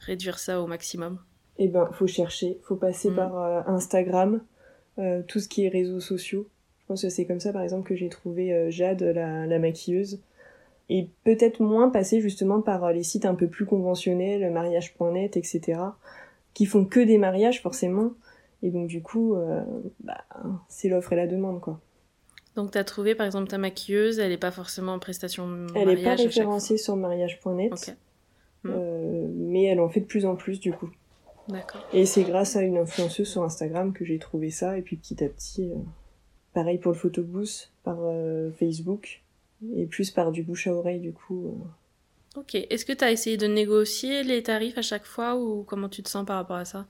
[0.00, 1.18] réduire ça au maximum?
[1.58, 3.14] Eh ben, faut chercher, faut passer mm.
[3.14, 4.40] par euh, Instagram,
[5.26, 6.46] tout ce qui est réseaux sociaux.
[6.80, 10.20] Je pense que c'est comme ça, par exemple, que j'ai trouvé Jade, la, la, maquilleuse.
[10.88, 15.80] Et peut-être moins passer justement par les sites un peu plus conventionnels, mariage.net, etc.,
[16.52, 18.12] qui font que des mariages forcément.
[18.62, 19.34] Et donc du coup,
[20.00, 20.24] bah,
[20.68, 21.80] c'est l'offre et la demande, quoi.
[22.54, 25.76] Donc, tu as trouvé par exemple ta maquilleuse, elle n'est pas forcément en prestation mariage
[25.76, 27.96] Elle n'est pas référencée sur mariage.net,
[28.66, 30.90] euh, mais elle en fait de plus en plus du coup.
[31.48, 31.86] D'accord.
[31.92, 35.22] Et c'est grâce à une influenceuse sur Instagram que j'ai trouvé ça, et puis petit
[35.22, 35.76] à petit, euh,
[36.54, 39.22] pareil pour le photobooth, par euh, Facebook,
[39.76, 41.58] et plus par du bouche à oreille du coup.
[42.36, 42.54] Ok.
[42.54, 46.02] Est-ce que tu as essayé de négocier les tarifs à chaque fois, ou comment tu
[46.02, 46.86] te sens par rapport à ça?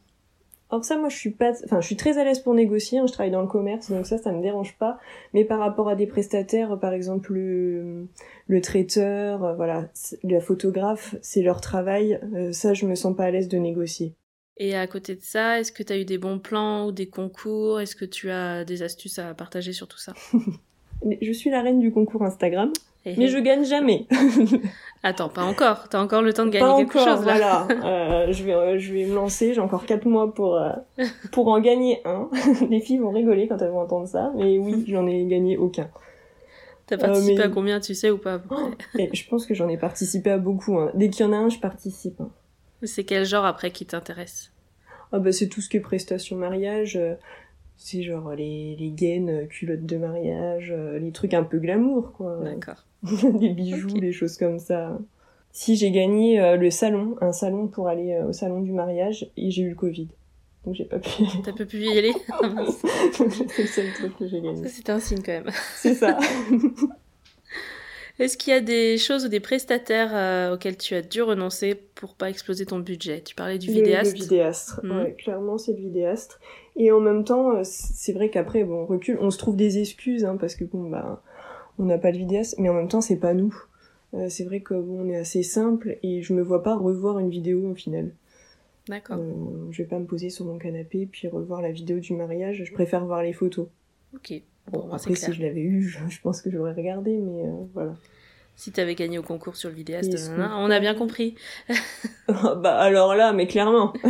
[0.71, 2.99] Alors ça, moi, je suis pas, enfin, je suis très à l'aise pour négocier.
[2.99, 4.99] Hein, je travaille dans le commerce, donc ça, ça me dérange pas.
[5.35, 8.09] Mais par rapport à des prestataires, par exemple le,
[8.49, 9.88] le traiteur, euh, voilà,
[10.25, 12.19] la photographe, c'est leur travail.
[12.35, 14.14] Euh, ça, je me sens pas à l'aise de négocier.
[14.57, 17.09] Et à côté de ça, est-ce que tu as eu des bons plans ou des
[17.09, 17.81] concours?
[17.81, 20.12] Est-ce que tu as des astuces à partager sur tout ça?
[21.21, 22.73] Je suis la reine du concours Instagram.
[23.07, 24.07] Mais je gagne jamais.
[25.03, 25.88] Attends, pas encore.
[25.90, 27.67] T'as encore le temps de gagner quelque chose là.
[27.67, 27.69] Voilà.
[27.85, 29.53] Euh, je vais, euh, je vais me lancer.
[29.53, 30.71] J'ai encore 4 mois pour euh,
[31.33, 32.31] pour en gagner un.
[32.71, 35.88] Les filles vont rigoler quand elles vont entendre ça, mais oui, j'en ai gagné aucun.
[36.87, 38.40] T'as participé à combien, tu sais ou pas
[38.95, 40.79] Je pense que j'en ai participé à beaucoup.
[40.79, 40.90] Hein.
[40.95, 42.21] Dès qu'il y en a un, je participe.
[42.21, 42.31] Hein.
[42.87, 44.51] C'est quel genre après qui t'intéresse?
[45.12, 46.99] Ah bah c'est tout ce qui est prestation mariage
[47.77, 52.12] c'est genre les, les gaines, euh, culottes de mariage, euh, les trucs un peu glamour,
[52.12, 52.40] quoi.
[52.42, 52.85] D'accord.
[53.38, 54.99] des bijoux, des choses comme ça.
[55.53, 59.51] Si j'ai gagné euh, le salon, un salon pour aller au salon du mariage, et
[59.51, 60.09] j'ai eu le Covid.
[60.64, 61.42] Donc j'ai pas pu y aller.
[61.44, 62.12] T'as pas pu y aller?
[63.12, 64.66] C'est le seul truc que j'ai gagné.
[64.68, 65.51] C'était un signe quand même.
[65.77, 66.18] C'est ça.
[68.18, 72.14] Est-ce qu'il y a des choses ou des prestataires auxquels tu as dû renoncer pour
[72.14, 73.22] pas exploser ton budget?
[73.22, 74.16] Tu parlais du vidéaste.
[74.16, 74.90] Le, vidéaste, hmm.
[74.90, 76.38] ouais, clairement c'est le vidéaste.
[76.77, 79.79] Et en même temps, euh, c'est vrai qu'après, bon, on recule, on se trouve des
[79.79, 81.22] excuses, hein, parce que bon, bah,
[81.79, 83.55] on n'a pas de vidéaste, mais en même temps, c'est pas nous.
[84.14, 87.18] Euh, c'est vrai que bon, on est assez simple et je me vois pas revoir
[87.18, 88.12] une vidéo au final.
[88.88, 89.18] D'accord.
[89.18, 92.62] Euh, je vais pas me poser sur mon canapé puis revoir la vidéo du mariage.
[92.64, 93.66] Je préfère voir les photos.
[94.14, 94.42] Ok.
[94.70, 97.94] Bon, après, si je l'avais eu, je, pense que j'aurais regardé, mais voilà.
[98.57, 101.35] Si t'avais gagné au concours sur le vidéaste, on a bien compris.
[102.29, 103.92] bah alors là, mais clairement.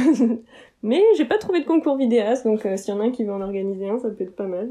[0.85, 3.25] Mais j'ai pas trouvé de concours vidéaste, donc euh, s'il y en a un qui
[3.25, 4.69] veut en organiser un, ça peut être pas mal.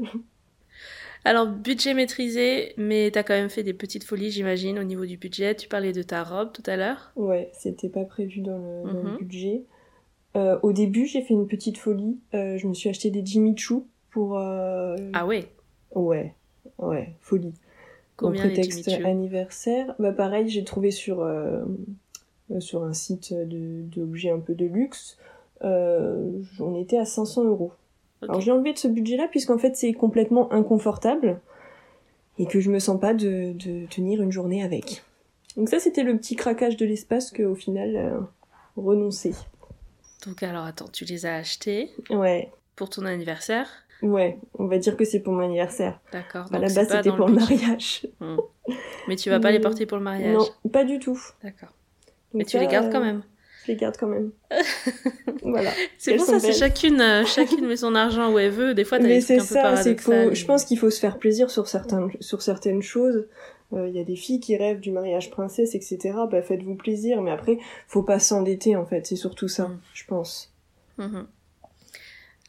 [1.24, 5.16] Alors, budget maîtrisé, mais t'as quand même fait des petites folies, j'imagine, au niveau du
[5.16, 5.56] budget.
[5.56, 7.10] Tu parlais de ta robe tout à l'heure.
[7.16, 9.16] Ouais, c'était pas prévu dans le, mhm.
[9.18, 9.64] budget.
[10.36, 12.20] Euh, au début, j'ai fait une petite folie.
[12.32, 14.38] Euh, je me suis acheté des Jimmy Choo pour.
[14.38, 15.48] Ah ouais
[15.94, 16.34] Ouais,
[16.78, 17.54] ouais, folie.
[18.16, 19.94] Combien Au prétexte anniversaire.
[19.98, 21.28] Bah pareil, j'ai trouvé sur
[22.60, 25.18] sur un site d'objets un peu de luxe
[25.64, 27.72] euh, on était à 500 euros.
[28.22, 31.40] Alors j'ai enlevé de ce budget-là puisqu'en fait c'est complètement inconfortable
[32.38, 33.54] et que je me sens pas de,
[33.88, 35.02] tenir une journée avec.
[35.56, 38.20] Donc ça c'était le petit craquage de l'espace que au final euh,
[38.76, 39.34] renoncer.
[40.26, 42.50] Donc alors attends, tu les as achetés Ouais.
[42.76, 43.68] Pour ton anniversaire
[44.04, 46.00] Ouais, on va dire que c'est pour mon anniversaire.
[46.12, 46.46] D'accord.
[46.52, 48.06] À la base c'était pour le, mariage.
[48.20, 48.36] Hmm.
[49.08, 50.36] Mais tu vas pas les porter pour le mariage?
[50.36, 51.18] Non, pas du tout.
[51.42, 51.70] D'accord.
[52.32, 53.22] Mais tu les gardes quand même
[53.64, 54.30] je les garde quand même.
[55.42, 55.70] voilà.
[55.98, 58.74] C'est pour ça, c'est chacune, euh, chacune met son argent où elle veut.
[58.74, 60.34] Des fois, t'as des trucs un peu paradoxal.
[60.34, 63.26] Je pense qu'il faut se faire plaisir sur certaines, sur certaines choses.
[63.72, 66.14] Il euh, y a des filles qui rêvent du mariage princesse, etc.
[66.30, 67.22] Bah, faites-vous plaisir.
[67.22, 69.06] Mais après, faut pas s'endetter, en fait.
[69.06, 69.80] C'est surtout ça, mm.
[69.94, 70.52] je pense.
[70.98, 71.24] Mm-hmm.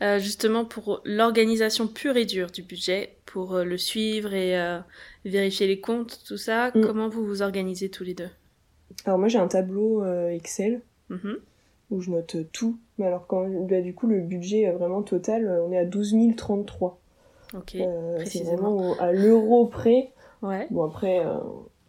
[0.01, 4.55] Euh, justement, pour l'organisation pure et dure du budget, pour le suivre et
[5.23, 6.81] vérifier les comptes, tout ça, mm.
[6.81, 8.29] comment vous vous organisez tous les deux?
[9.05, 11.37] Alors moi j'ai un tableau Excel Mhm.
[11.91, 12.77] où je note tout.
[12.97, 16.99] Mais alors, quand, bah, du coup, le budget vraiment total, on est à 12 033.
[17.55, 20.11] Ok, euh, C'est vraiment à l'euro près.
[20.41, 20.67] Ouais.
[20.71, 21.37] Bon, après, euh,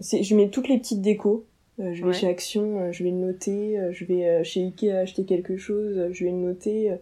[0.01, 1.45] je mets toutes les petites décos.
[1.79, 3.79] Euh, je vais chez Action, je vais le noter.
[3.91, 6.93] je vais chez Ikea acheter quelque chose, je vais le noter.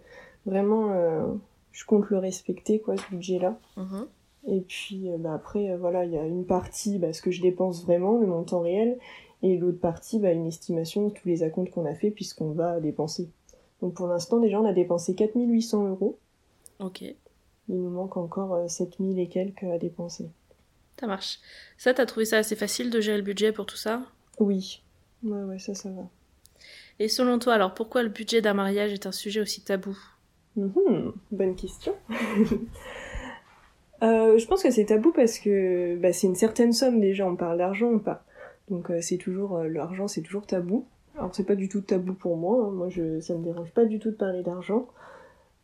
[0.46, 1.38] Vraiment,
[1.72, 3.58] je compte le respecter, quoi, ce budget-là.
[3.76, 4.06] Mhm.
[4.46, 7.84] Et puis, bah, après, voilà, il y a une partie, bah, ce que je dépense
[7.84, 8.98] vraiment, le montant réel.
[9.42, 12.80] Et l'autre partie, bah, une estimation de tous les acomptes qu'on a fait puisqu'on va
[12.80, 13.28] dépenser.
[13.80, 16.18] Donc pour l'instant, déjà, on a dépensé 4800 euros
[16.78, 17.02] Ok.
[17.02, 17.14] Il
[17.68, 20.30] nous manque encore 7000 et quelques à dépenser.
[20.98, 21.40] Ça marche.
[21.76, 24.02] Ça, t'as trouvé ça assez facile de gérer le budget pour tout ça?
[24.38, 24.82] Oui.
[25.22, 26.08] Ouais, ouais, ça, ça va.
[26.98, 29.98] Et selon toi, alors pourquoi le budget d'un mariage est un sujet aussi tabou?
[30.56, 31.94] Mhm, Bonne question.
[34.02, 37.36] Euh, je pense que c'est tabou parce que bah, c'est une certaine somme déjà, on
[37.36, 38.24] parle d'argent ou pas.
[38.68, 40.84] Donc euh, c'est toujours euh, l'argent, c'est toujours tabou.
[41.16, 42.66] Alors c'est pas du tout tabou pour moi.
[42.66, 42.70] hein.
[42.70, 44.88] Moi, je, ça me dérange pas du tout de parler d'argent.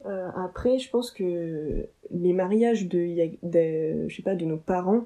[0.06, 2.98] Après, je pense que les mariages de,
[3.42, 5.04] de- je sais pas, de nos parents,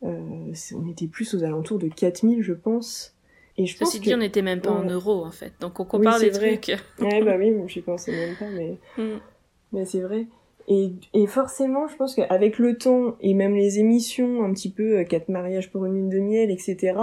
[0.00, 3.14] on était plus aux alentours de 4000, je pense.
[3.58, 4.04] Et je pense Ceci que...
[4.06, 5.52] dit, on n'était même pas en euros en fait.
[5.60, 6.58] Donc on compare Oui, les c'est vrai.
[6.58, 6.80] trucs.
[7.00, 8.76] Ouais, bah oui, j'y pensais même pas, mais...
[9.02, 9.20] Mm.
[9.74, 10.26] Mais c'est vrai.
[10.68, 14.98] Et, et forcément, je pense qu'avec le temps, et même les émissions, un petit peu,
[14.98, 16.94] euh, quatre mariages pour une lune de miel, etc.,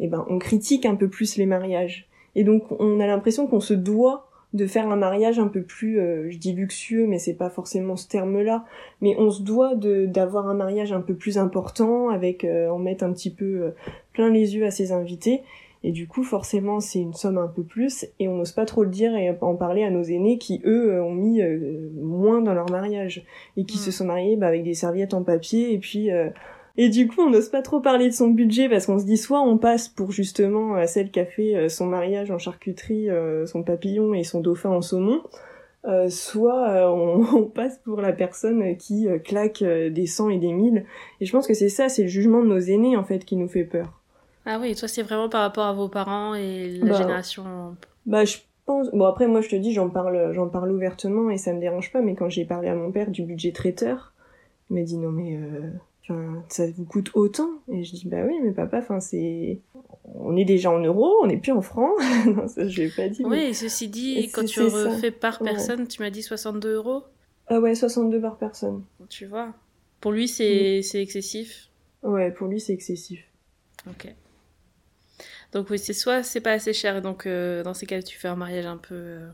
[0.00, 2.08] eh ben, on critique un peu plus les mariages.
[2.34, 6.00] Et donc, on a l'impression qu'on se doit de faire un mariage un peu plus,
[6.00, 8.64] euh, je dis luxueux, mais c'est pas forcément ce terme-là,
[9.00, 12.78] mais on se doit de d'avoir un mariage un peu plus important, avec, euh, en
[12.78, 13.70] mettre un petit peu euh,
[14.12, 15.42] plein les yeux à ses invités.
[15.88, 18.82] Et du coup, forcément, c'est une somme un peu plus, et on n'ose pas trop
[18.82, 22.54] le dire et en parler à nos aînés qui, eux, ont mis euh, moins dans
[22.54, 23.24] leur mariage,
[23.56, 26.10] et qui se sont mariés bah, avec des serviettes en papier, et puis...
[26.10, 26.28] euh,
[26.78, 29.16] Et du coup, on n'ose pas trop parler de son budget, parce qu'on se dit,
[29.16, 33.08] soit on passe pour justement euh, celle qui a fait euh, son mariage en charcuterie,
[33.08, 35.22] euh, son papillon et son dauphin en saumon,
[35.86, 40.38] euh, soit euh, on, on passe pour la personne qui euh, claque des cent et
[40.38, 40.84] des mille.
[41.20, 43.36] Et je pense que c'est ça, c'est le jugement de nos aînés, en fait, qui
[43.36, 44.02] nous fait peur.
[44.46, 47.76] Ah oui, toi c'est vraiment par rapport à vos parents et la Bah, génération.
[48.06, 48.88] Bah, je pense.
[48.92, 51.92] Bon, après, moi, je te dis, j'en parle, j'en parle ouvertement et ça me dérange
[51.92, 52.00] pas.
[52.00, 54.12] Mais quand j'ai parlé à mon père du budget traiteur,
[54.70, 55.70] il m'a dit non mais, euh,
[56.48, 59.58] ça vous coûte autant Et je dis bah oui, mais papa, enfin c'est,
[60.14, 61.92] on est déjà en euros, on n'est plus en francs.
[62.26, 63.22] non, ça je l'ai pas dit.
[63.24, 64.90] mais- Oui, et ceci dit, Et quand tu ça.
[64.90, 65.50] refais par Ouais.
[65.50, 67.02] personne, tu m'as dit 62 euros.
[67.48, 68.82] Ah ouais, 62 par personne.
[69.08, 69.52] Tu vois.
[70.00, 70.28] Pour lui, Mm.
[70.28, 71.68] c'est c'est excessif.
[72.04, 73.20] Ouais, pour lui c'est excessif.
[73.88, 74.12] Ok.
[75.52, 78.28] Donc oui, c'est soit c'est pas assez cher, donc euh, dans ces cas, tu fais
[78.28, 79.28] un mariage un peu euh,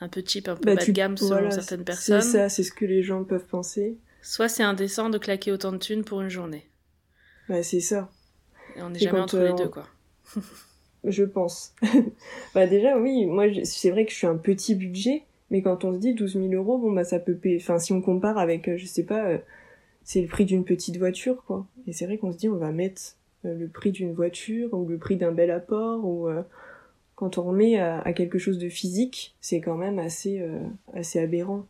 [0.00, 2.20] un peu cheap, un peu Bah, bas tu- de gamme selon voilà, certaines c'est- personnes.
[2.22, 3.96] C'est ça, c'est ce que les gens peuvent penser.
[4.22, 6.66] Soit c'est indécent de claquer autant de thunes pour une journée.
[7.48, 8.10] Bah c'est ça.
[8.76, 9.86] Et on n'est jamais entre euh, les deux, quoi.
[11.04, 11.74] Je pense.
[12.54, 15.92] bah déjà oui, moi c'est vrai que je suis un petit budget, mais quand on
[15.92, 17.58] se dit 12 000 euros, bon bah ça peut payer.
[17.60, 19.38] Enfin si on compare avec, euh, je sais pas, euh,
[20.02, 21.66] c'est le prix d'une petite voiture quoi.
[21.86, 24.86] Et c'est vrai qu'on se dit on va mettre euh, le prix d'une voiture ou
[24.88, 26.42] le prix d'un bel apport ou euh,
[27.16, 30.60] quand on remet à, à quelque chose de physique, c'est quand même assez euh,
[30.94, 31.66] assez aberrant.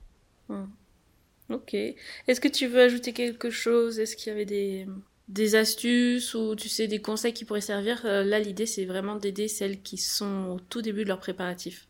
[1.50, 1.74] Ok.
[1.74, 3.98] Est-ce que tu veux ajouter quelque chose?
[4.00, 4.86] Est-ce qu'il y avait des,
[5.28, 8.04] des astuces ou tu sais des conseils qui pourraient servir?
[8.06, 11.88] Euh, Là, l'idée, c'est vraiment d'aider celles qui sont au tout début de leurs préparatifs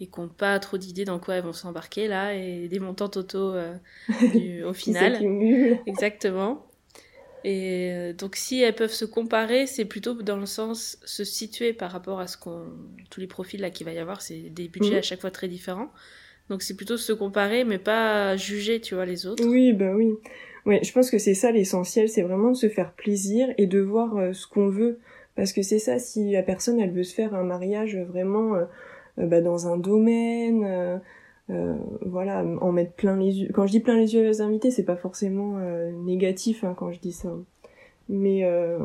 [0.00, 3.08] et qui n'ont pas trop d'idées dans quoi elles vont s'embarquer là et des montants
[3.08, 3.76] totaux euh,
[4.34, 5.28] du- au final.
[5.86, 6.66] Exactement.
[7.44, 11.72] Et euh, donc, si elles peuvent se comparer, c'est plutôt dans le sens se situer
[11.74, 12.62] par rapport à ce qu'on.
[13.10, 14.98] Tous les profils là qu'il va y avoir, c'est des budgets Mhm.
[14.98, 15.90] à chaque fois très différents.
[16.48, 19.44] Donc, c'est plutôt se comparer, mais pas juger, tu vois, les autres.
[19.46, 20.14] Oui, bah oui.
[20.66, 23.80] Ouais, je pense que c'est ça l'essentiel, c'est vraiment de se faire plaisir et de
[23.80, 24.98] voir euh, ce qu'on veut.
[25.36, 28.64] Parce que c'est ça, si la personne, elle veut se faire un mariage vraiment euh,
[29.18, 30.96] euh, bah, dans un domaine, euh,
[31.50, 33.50] euh, voilà, en mettre plein les yeux.
[33.52, 36.90] Quand je dis plein les yeux aux invités, c'est pas forcément euh, négatif hein, quand
[36.90, 37.34] je dis ça.
[38.08, 38.78] Mais euh,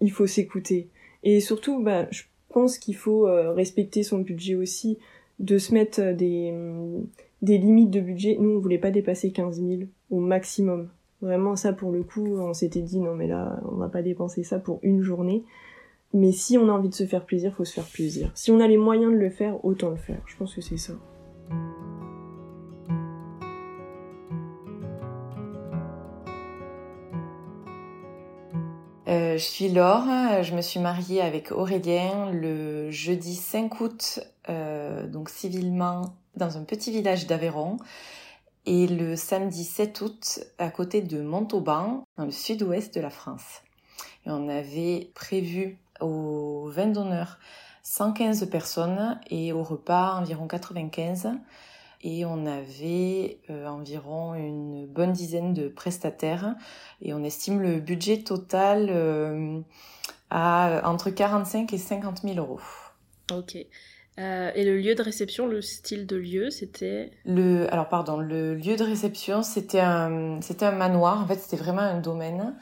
[0.00, 0.88] il faut s'écouter.
[1.22, 3.22] Et surtout, bah, je pense qu'il faut
[3.54, 4.98] respecter son budget aussi,
[5.40, 7.06] de se mettre des, hum,
[7.42, 8.36] des limites de budget.
[8.38, 10.88] Nous, on voulait pas dépasser 15 000 au maximum.
[11.20, 14.44] Vraiment, ça, pour le coup, on s'était dit, non, mais là, on va pas dépenser
[14.44, 15.42] ça pour une journée.
[16.12, 18.30] Mais si on a envie de se faire plaisir, faut se faire plaisir.
[18.34, 20.20] Si on a les moyens de le faire, autant le faire.
[20.26, 20.92] Je pense que c'est ça.
[29.06, 35.06] Euh, je suis Laure, je me suis mariée avec Aurélien le jeudi 5 août, euh,
[35.06, 37.76] donc civilement dans un petit village d'Aveyron,
[38.64, 43.60] et le samedi 7 août à côté de Montauban, dans le sud-ouest de la France.
[44.24, 47.38] On avait prévu au vin d'honneur
[47.82, 51.28] 115 personnes et au repas environ 95
[52.04, 56.54] et on avait euh, environ une bonne dizaine de prestataires
[57.02, 59.60] et on estime le budget total euh,
[60.30, 62.60] à entre 45 et 50 000 euros.
[63.32, 63.56] Ok.
[64.18, 67.10] Euh, et le lieu de réception, le style de lieu, c'était?
[67.24, 71.20] Le, alors pardon, le lieu de réception, c'était un, c'était un manoir.
[71.20, 72.54] En fait, c'était vraiment un domaine.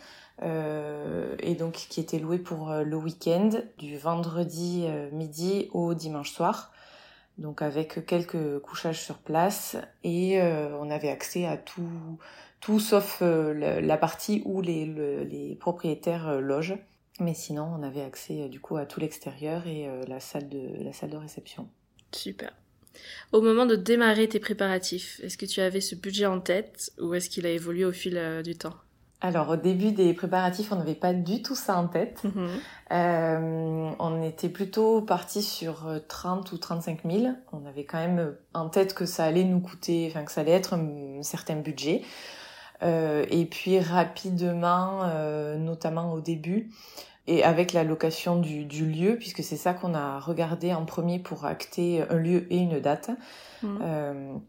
[0.43, 5.95] Euh, et donc qui était loué pour euh, le week-end, du vendredi euh, midi au
[5.95, 6.73] dimanche soir.
[7.43, 12.19] Donc avec quelques couchages sur place et on avait accès à tout,
[12.79, 16.79] sauf la, partie où les, propriétaires logent.
[17.21, 20.93] Mais sinon, on avait accès du coup à tout l'extérieur et la salle de la
[20.93, 21.69] salle de réception.
[22.13, 22.53] Super.
[23.33, 27.15] Au moment de démarrer tes préparatifs, est-ce que tu avais ce budget en tête ou
[27.15, 28.77] est-ce qu'il a évolué au fil euh, du temps?
[29.23, 32.25] Alors au début des préparatifs, on n'avait pas du tout ça en tête.
[32.25, 32.49] Mhm.
[32.91, 37.29] Euh, on était plutôt parti sur 30 euh, ou 35 000.
[37.53, 40.53] On avait quand même en tête que ça allait nous coûter, enfin que ça allait
[40.53, 42.03] être un, certain budget.
[42.83, 45.07] et puis rapidement,
[45.57, 46.71] notamment au début,
[47.29, 51.21] et avec la location du, du lieu, puisque c'est ça qu'on a regardé en premier
[51.21, 53.11] pour acter un lieu et une date.
[53.63, 54.41] Mmh.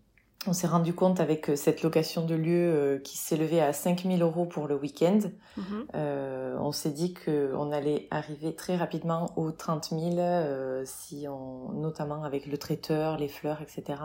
[0.46, 4.22] On s'est rendu compte avec euh, cette location de lieu euh, qui s'élevait à 5000
[4.22, 5.20] euros pour le week-end.
[5.56, 5.62] Mmh.
[5.96, 11.72] Euh, on s'est dit qu'on allait arriver très rapidement aux 30 000, euh, si on,
[11.72, 14.00] notamment avec le traiteur, les fleurs, etc.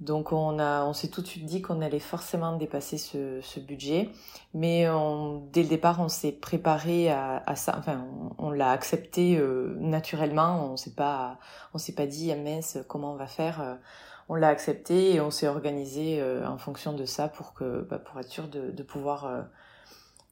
[0.00, 3.60] Donc on a, on s'est tout de suite dit qu'on allait forcément dépasser ce, ce
[3.60, 4.10] budget,
[4.52, 7.74] mais on, dès le départ on s'est préparé à, à, ça.
[7.78, 10.70] Enfin, on, l'a accepté euh, naturellement.
[10.70, 11.38] On s'est pas,
[11.72, 13.78] on s'est pas dit ah mince comment on va faire.
[14.28, 17.82] Euh, on l'a accepté et on s'est organisé euh, en fonction de ça pour que,
[17.88, 19.46] bah, pour être sûr de, de pouvoir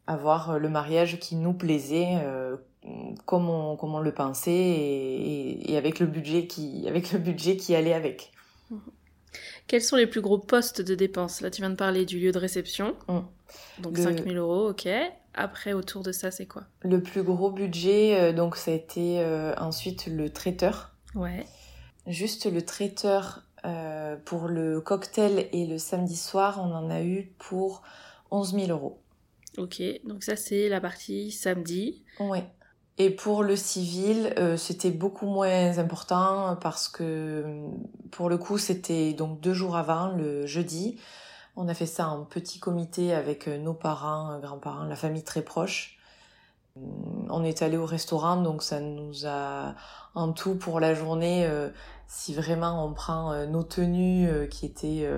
[0.07, 2.19] avoir le mariage qui nous plaisait.
[3.25, 7.57] comme on, comme on le pensait et, et, avec le budget qui avec le budget
[7.57, 8.31] qui allait avec.
[8.71, 8.77] Mmh.
[9.67, 11.41] Quels sont les plus gros postes de dépenses?
[11.41, 12.97] Là, tu viens de parler du lieu de réception.
[13.09, 13.21] Mm.
[13.83, 14.89] Donc 5000 euros, ok.
[15.35, 16.65] Après, autour de ça, c'est quoi?
[16.83, 20.95] Le plus gros budget, euh, donc ça a été euh, ensuite le traiteur.
[21.15, 21.45] Ouais.
[22.07, 27.33] Juste le traiteur euh, pour le cocktail et le samedi soir, on en a eu
[27.39, 27.83] pour
[28.31, 29.01] 11 000 euros.
[29.57, 32.05] Ok, donc ça c'est la partie samedi.
[32.19, 32.45] Ouais.
[32.97, 37.45] Et pour le civil, euh, c'était beaucoup moins important parce que
[38.13, 41.01] pour le coup, c'était donc deux jours avant, le jeudi.
[41.57, 45.25] On a fait ça en petit comité avec euh, nos parents, euh, grands-parents, la famille
[45.25, 45.99] très proche.
[47.31, 49.75] On est allé au restaurant, donc ça nous a
[50.15, 51.49] en tout pour la journée,
[52.07, 55.09] si vraiment on prend nos tenues qui étaient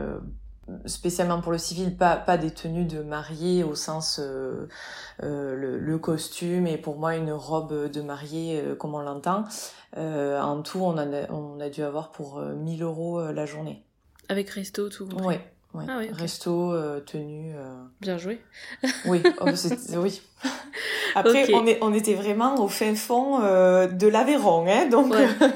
[0.87, 4.69] spécialement pour le civil, pas, pas des tenues de mariée au sens euh,
[5.23, 9.45] euh, le, costume et pour moi une robe de mariée euh, comme on l'entend.
[9.97, 13.83] en tout, on a, on a dû avoir pour 1000 euros la journée.
[14.29, 15.37] Avec resto, tout Oui.
[15.77, 15.85] Ouais.
[15.89, 17.55] Ah Resto, tenue.
[18.01, 18.43] Bien joué.
[19.07, 19.47] oui, oh,
[19.99, 20.23] oui.
[21.15, 25.15] Après, on, est, on était vraiment au fin fond de l'Aveyron, hein, donc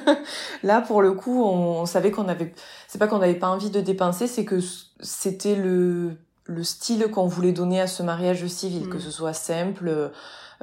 [0.63, 2.55] là, pour le coup, on, on savait qu'on avait.
[2.89, 4.59] C'est pas qu'on n'avait pas envie de dépenser, c'est que
[5.01, 9.01] c'était le, le style qu'on voulait donner à ce mariage civil, que mm.
[9.01, 10.11] ce soit simple.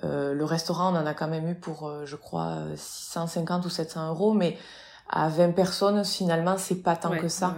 [0.03, 3.69] Euh, le restaurant, on en a quand même eu pour, euh, je crois, 650 ou
[3.69, 4.57] 700 euros, mais
[5.09, 7.55] à 20 personnes, finalement, c'est pas tant que ça.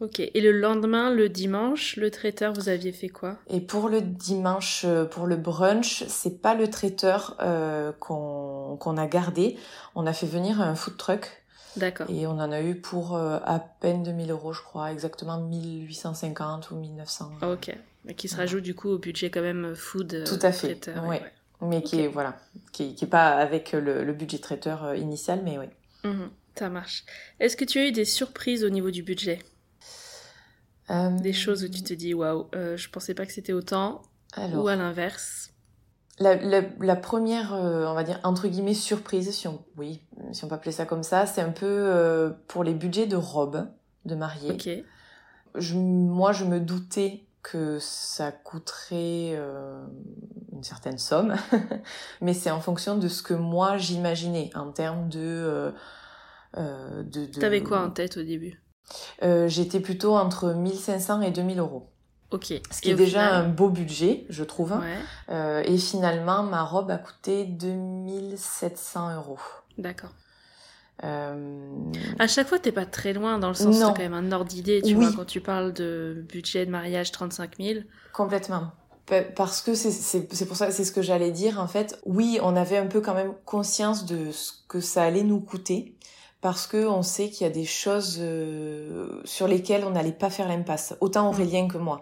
[0.00, 0.20] Ok.
[0.20, 3.36] Et le lendemain, le dimanche, le traiteur, vous aviez fait quoi?
[3.48, 9.06] Et pour le dimanche, euh, pour le brunch, c'est pas le traiteur euh, qu'on a
[9.06, 9.56] gardé.
[9.94, 11.42] On a fait venir un food truck
[11.76, 12.06] D'accord.
[12.10, 16.70] Et on en a eu pour euh, à peine 2000 euros, je crois, exactement 1850
[16.70, 17.32] ou 1900.
[17.42, 17.76] Ok.
[18.04, 20.14] Mais qui se rajoute du coup au budget quand même food.
[20.14, 20.74] Euh, Tout à fait.
[20.76, 21.22] Traiteur, ouais.
[21.60, 22.36] Mais qui est voilà,
[22.72, 25.66] qui, qui est pas avec le, budget traiteur initial, mais oui.
[26.04, 27.04] Mhm, ça marche.
[27.40, 29.40] Est-ce que tu as eu des surprises au niveau du budget?
[30.88, 34.02] Des choses où tu te dis waouh, je pensais pas que c'était autant.
[34.34, 34.64] Alors...
[34.64, 35.52] Ou à l'inverse
[36.20, 40.44] la, la, la, première, euh, on va dire, entre guillemets, surprise, si on, oui, si
[40.44, 43.68] on peut appeler ça comme ça, c'est un peu euh, pour les budgets de robes
[44.04, 44.84] de mariée.
[45.54, 49.84] Je, moi, je me doutais que ça coûterait euh,
[50.52, 51.36] une certaine somme,
[52.20, 55.72] mais c'est en fonction de ce que moi j'imaginais en termes de...
[56.56, 57.26] de, de...
[57.38, 58.60] T'avais quoi en tête au début?
[59.22, 61.88] J'étais plutôt entre 1500 et 2000 euros.
[62.30, 62.52] Ok.
[62.70, 64.74] Ce qui est déjà un beau budget, je trouve.
[65.30, 69.38] Euh, et finalement, ma robe a coûté 2700 euros.
[69.78, 70.10] D'accord.
[71.04, 71.68] Euh...
[72.18, 74.50] À chaque fois, t'es pas très loin, dans le sens, t'as quand même un ordre
[74.50, 77.80] d'idée, tu vois, quand tu parles de budget de mariage 35 000.
[78.12, 78.72] Complètement.
[79.36, 81.98] Parce que c'est pour ça, c'est ce que j'allais dire, en fait.
[82.04, 85.96] Oui, on avait un peu quand même conscience de ce que ça allait nous coûter
[86.40, 90.30] parce que on sait qu'il y a des choses euh, sur lesquelles on n'allait pas
[90.30, 91.28] faire l'impasse, autant mm.
[91.28, 92.00] Aurélien que moi.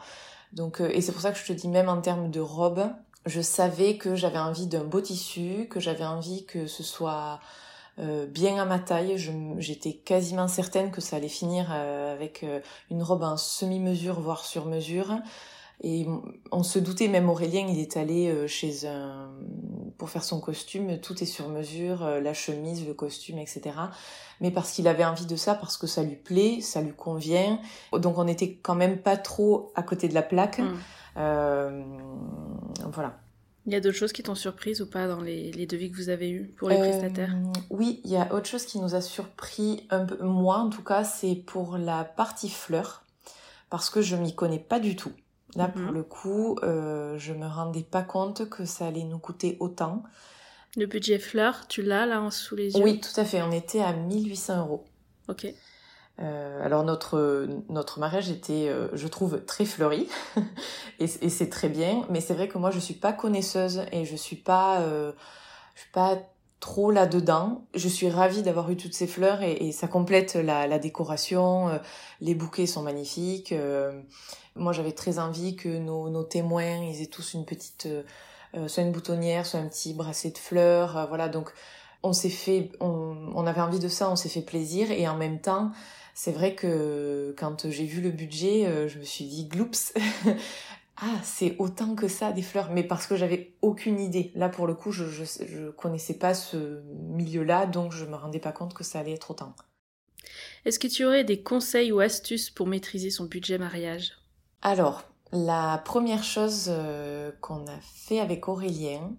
[0.53, 2.87] Donc euh, et c'est pour ça que je te dis même en termes de robe,
[3.25, 7.41] je savais que j'avais envie d'un beau tissu, que j'avais envie que ce soit
[7.99, 9.17] euh, bien à ma taille.
[9.59, 12.45] J'étais quasiment certaine que ça allait finir avec
[12.91, 15.19] une robe en semi-mesure, voire sur mesure.
[15.83, 16.07] Et
[16.53, 19.31] on se doutait, même Aurélien, il est allé chez un
[19.99, 23.77] pour faire son costume, tout est sur mesure, euh, la chemise, le costume, etc.
[24.41, 27.59] Mais parce qu'il avait envie de ça, parce que ça lui plaît, ça lui convient.
[27.93, 30.59] Donc on n'était quand même pas trop à côté de la plaque.
[30.59, 30.75] Mm.
[31.19, 31.83] Euh,
[32.93, 33.19] voilà.
[33.65, 36.09] Il y a d'autres choses qui t'ont surprise ou pas dans les, devis que vous
[36.09, 37.35] avez eus pour les prestataires?
[37.71, 40.85] Oui, il y a autre chose qui nous a surpris un peu, moi en tout
[40.85, 43.03] cas, c'est pour la partie fleurs,
[43.69, 45.11] parce que je m'y connais pas du tout.
[45.57, 45.95] Là, pour mhm.
[45.95, 50.03] le coup, euh, je me rendais pas compte que ça allait nous coûter autant.
[50.77, 53.41] Le budget fleurs, tu l'as là sous les yeux Oui, tout à fait.
[53.43, 54.85] On était à 1800 euros.
[55.29, 55.47] Ok.
[56.19, 60.09] Euh, alors notre notre mariage était, euh, je trouve, très fleuri
[60.99, 62.07] et, et c'est très bien.
[62.11, 65.13] Mais c'est vrai que moi je suis pas connaisseuse et je suis pas euh,
[65.75, 66.19] je suis pas
[66.61, 67.65] trop là dedans.
[67.75, 71.69] Je suis ravie d'avoir eu toutes ces fleurs et, ça complète la, décoration.
[71.69, 71.79] Euh,
[72.21, 73.53] les bouquets sont magnifiques.
[73.53, 74.01] Euh,
[74.55, 77.89] moi j'avais très envie que nos, témoins ils aient tous une petite
[78.69, 81.07] soit une boutonnière, soit un petit bracelet de fleurs.
[81.09, 81.53] voilà donc
[82.03, 85.17] on s'est fait, on, on, avait envie de ça, on s'est fait plaisir et en
[85.17, 85.73] même temps
[86.19, 89.93] c'est vrai que quand j'ai vu le budget, euh, je me suis dit, gloops,
[90.99, 94.33] ah, c'est autant que ça des fleurs, mais parce que j'avais aucune idée.
[94.35, 98.53] Là, pour le coup, je, je, connaissais pas ce milieu-là, donc je me rendais pas
[98.53, 99.55] compte que ça allait être autant.
[100.65, 104.13] Est-ce que tu aurais des conseils ou astuces pour maîtriser son budget mariage?
[104.63, 109.13] Alors, la première chose euh, qu'on a fait avec Aurélien,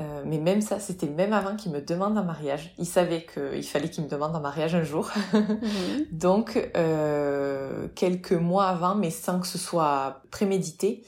[0.00, 2.74] euh, mais même ça, c'était même avant qu'il me demande un mariage.
[2.78, 5.10] Il savait qu'il fallait qu'il me demande un mariage un jour.
[5.32, 6.06] Mhm.
[6.12, 11.04] Donc, euh, quelques mois avant, mais sans que ce soit prémédité,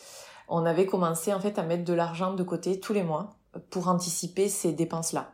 [0.49, 3.37] on avait commencé en fait à mettre de l'argent de côté tous les mois
[3.71, 5.33] pour anticiper ces dépenses-là.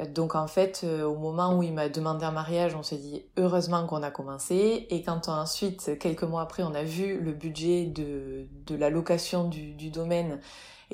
[0.00, 3.22] Euh, donc en fait, au moment où il m'a demandé un mariage, on s'est dit
[3.36, 4.86] heureusement qu'on a commencé.
[4.88, 9.44] Et quand ensuite, quelques mois après, on a vu le budget de, de la location
[9.46, 10.40] du, du domaine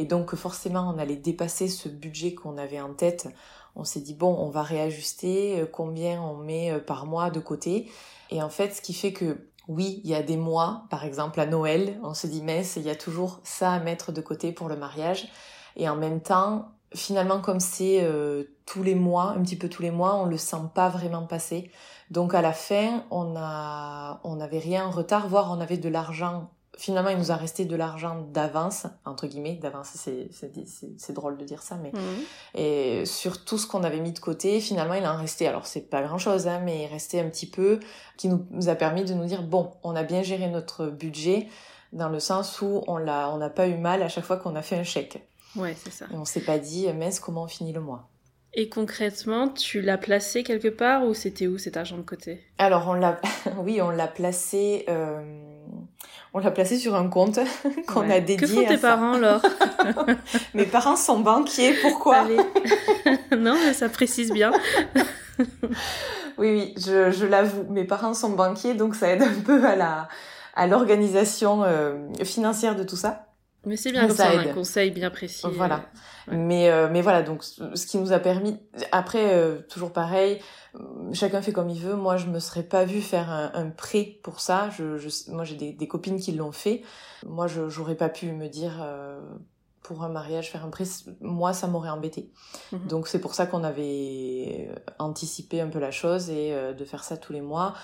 [0.01, 3.29] et donc forcément on allait dépasser ce budget qu'on avait en tête.
[3.77, 7.39] On s'est dit bon, on va réajuster euh, combien on met euh, par mois de
[7.39, 7.91] côté.
[8.31, 11.39] Et en fait, ce qui fait que oui, il y a des mois, par exemple
[11.39, 14.53] à Noël, on se dit mais il y a toujours ça à mettre de côté
[14.53, 15.29] pour le mariage.
[15.77, 19.83] Et en même temps, finalement comme c'est euh, tous les mois, un petit peu tous
[19.83, 21.71] les mois, on le sent pas vraiment passer.
[22.11, 23.35] Donc à la fin, on
[24.25, 26.49] on n'avait rien en retard, voire on avait de l'argent
[26.81, 31.63] finalement, il nous a resté de l'argent d'avance, entre guillemets, d'avance, c'est drôle de dire
[31.63, 32.25] ça, mais mhm.
[32.55, 35.47] et sur tout ce qu'on avait mis de côté, finalement, il en restait.
[35.47, 37.81] Alors, c'est pas grand chose, hein, mais il restait un petit peu
[38.17, 41.49] qui nous, a permis de nous dire bon, on a bien géré notre budget
[41.93, 44.77] dans le sens où on n'a pas eu mal à chaque fois qu'on a fait
[44.77, 45.29] un chèque.
[45.57, 46.07] Ouais, c'est ça.
[46.11, 48.09] Et on s'est pas dit, mais comment on finit le mois.
[48.55, 52.43] Et concrètement, tu l'as placé quelque part ou c'était où cet argent de côté?
[52.59, 53.21] Alors on l'a,
[53.59, 55.50] oui, on l'a placé, euh...
[56.33, 57.39] on l'a placé sur un compte
[57.87, 58.37] qu'on a dédié.
[58.37, 59.43] Que font tes parents alors
[60.55, 62.25] Mes parents sont banquiers, pourquoi
[63.37, 64.53] Non, mais ça précise bien.
[65.39, 65.45] oui,
[66.39, 70.09] oui, je, je l'avoue, mes parents sont banquiers, donc ça aide un peu à la
[70.55, 73.30] à l'organisation euh, financière de tout ça.
[73.67, 75.47] Mais c'est bien ça, un conseil bien précis.
[75.53, 75.85] Voilà.
[76.29, 78.59] Mais euh, mais voilà donc ce qui nous a permis
[78.93, 80.41] après euh, toujours pareil
[81.13, 81.95] chacun fait comme il veut.
[81.95, 84.71] Moi je me serais pas vue faire un, un prêt pour ça.
[84.71, 86.83] Je, je moi j'ai des, des, copines qui l'ont fait.
[87.27, 89.21] Moi je j'aurais pas pu me dire euh,
[89.83, 90.85] pour un mariage faire un prêt.
[91.21, 92.31] Moi ça m'aurait embêté
[92.73, 92.87] mhm.
[92.87, 97.17] donc c'est pour ça qu'on avait anticipé un peu la chose et de faire ça
[97.19, 97.75] tous les mois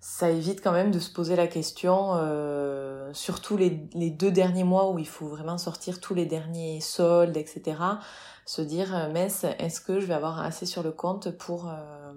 [0.00, 4.90] ça évite quand même de se poser la question, euh, surtout les, deux derniers mois
[4.90, 7.76] où il faut vraiment sortir tous les derniers soldes, etc.
[8.46, 9.28] Se dire, euh, mais
[9.58, 12.12] est-ce que je vais avoir assez sur le compte pour euh,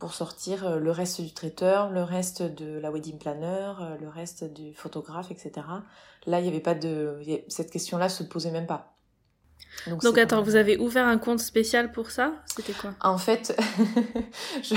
[0.00, 4.44] pour sortir euh, le reste du traiteur, le reste de la wedding planner, le reste
[4.44, 5.52] du photographe, etc.
[6.26, 8.93] Là, il n'y avait pas de cette question-là se posait même pas.
[9.86, 12.32] Donc, attends, vous avez ouvert un compte spécial pour ça?
[12.46, 12.90] C'était quoi?
[13.00, 13.56] En fait,
[14.62, 14.74] je...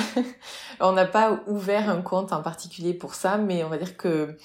[0.79, 4.37] on n'a pas ouvert un compte en particulier pour ça, mais on va dire que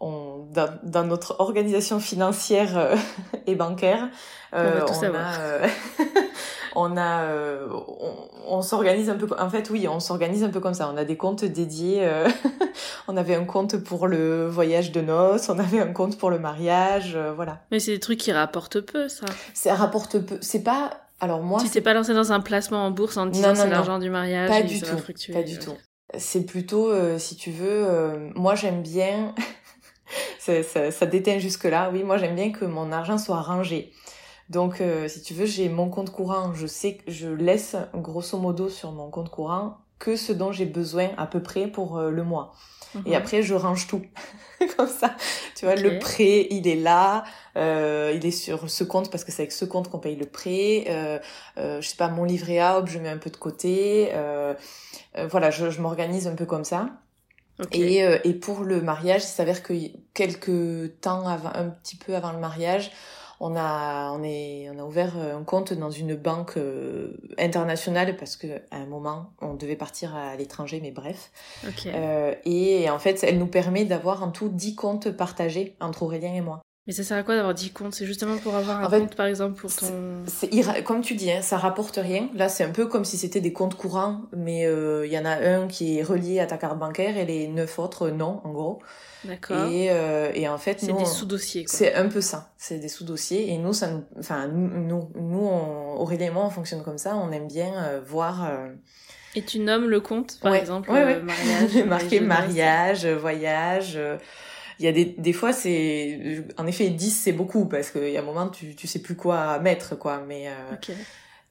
[0.00, 0.46] on,
[0.82, 2.96] dans, notre organisation financière euh,
[3.46, 4.08] et bancaire,
[4.54, 5.68] euh, on, on a, euh,
[6.78, 7.68] on a, euh,
[8.46, 9.26] on, s'organise un peu.
[9.38, 10.90] En fait, oui, on s'organise un peu comme ça.
[10.92, 12.06] On a des comptes dédiés.
[12.06, 12.28] Euh,
[13.08, 16.38] on avait un compte pour le voyage de noces, on avait un compte pour le
[16.38, 17.62] mariage, voilà.
[17.70, 19.26] Mais c'est des trucs qui rapportent peu, ça.
[19.54, 20.38] Ça rapporte peu.
[20.40, 20.90] C'est pas.
[21.20, 21.60] Alors moi.
[21.60, 24.48] Tu t'es pas lancé dans un placement en bourse en disant c'est l'argent du mariage.
[24.48, 25.32] Pas du tout.
[25.32, 25.74] Pas du tout.
[26.16, 29.34] C'est plutôt, si tu veux, moi j'aime bien
[30.38, 31.90] ça, ça, déteint jusque-là.
[31.92, 33.92] Oui, moi j'aime bien que mon argent soit rangé.
[34.50, 36.54] Donc, euh, si tu veux, j'ai mon compte courant.
[36.54, 40.64] Je sais que je laisse grosso modo sur mon compte courant que ce dont j'ai
[40.66, 42.54] besoin à peu près pour le mois.
[43.04, 43.14] Et Mhm.
[43.14, 44.02] après, je range tout.
[44.76, 45.14] Comme ça.
[45.56, 47.24] Tu vois, le prêt, il est là.
[47.56, 50.24] Euh, il est sur ce compte parce que c'est avec ce compte qu'on paye le
[50.26, 50.84] prêt.
[50.88, 51.18] Euh,
[51.58, 54.10] euh, je sais pas, mon livret A, hop, je mets un peu de côté.
[54.12, 54.54] Euh,
[55.16, 56.88] euh, voilà, je, je m'organise un peu comme ça.
[57.60, 57.94] Okay.
[57.96, 59.74] Et, euh, et pour le mariage, il s'avère que
[60.14, 62.92] quelques temps avant, un petit peu avant le mariage,
[63.40, 68.36] on a on est on a ouvert un compte dans une banque euh, internationale parce
[68.36, 71.30] que à un moment on devait partir à l'étranger mais bref
[71.66, 71.92] okay.
[71.94, 76.34] euh, et en fait elle nous permet d'avoir en tout 10 comptes partagés entre Aurélien
[76.34, 77.94] et moi mais ça sert à quoi d'avoir 10 comptes?
[77.94, 80.24] C'est justement pour avoir un en compte, fait, par exemple, pour ton...
[80.86, 82.30] Comme tu dis, hein, ça rapporte rien.
[82.34, 85.26] Là, c'est un peu comme si c'était des comptes courants, mais il euh, y en
[85.26, 88.52] a un qui est relié à ta carte bancaire et les neuf autres, non, en
[88.52, 88.78] gros.
[89.24, 89.68] D'accord.
[89.70, 91.64] Et, euh, et en fait, c'est des sous-dossiers.
[91.66, 92.52] C'est un peu ça.
[92.56, 93.50] C'est des sous-dossiers.
[93.50, 97.16] Et nous, ça nous, enfin, nous, nous, on, Aurélie et moi, on fonctionne comme ça.
[97.16, 98.44] On aime bien euh, voir.
[98.44, 98.68] Euh...
[99.34, 100.60] Et tu nommes le compte, par ouais.
[100.60, 101.20] exemple, ouais, ouais.
[101.20, 101.84] mariage.
[101.86, 103.98] marqué mariage, voyage.
[104.78, 108.16] Il y a des, des fois, c'est, en effet, 10 c'est beaucoup parce qu'il y
[108.16, 110.22] a un moment, tu, tu sais plus quoi mettre, quoi.
[110.26, 110.94] Mais, okay.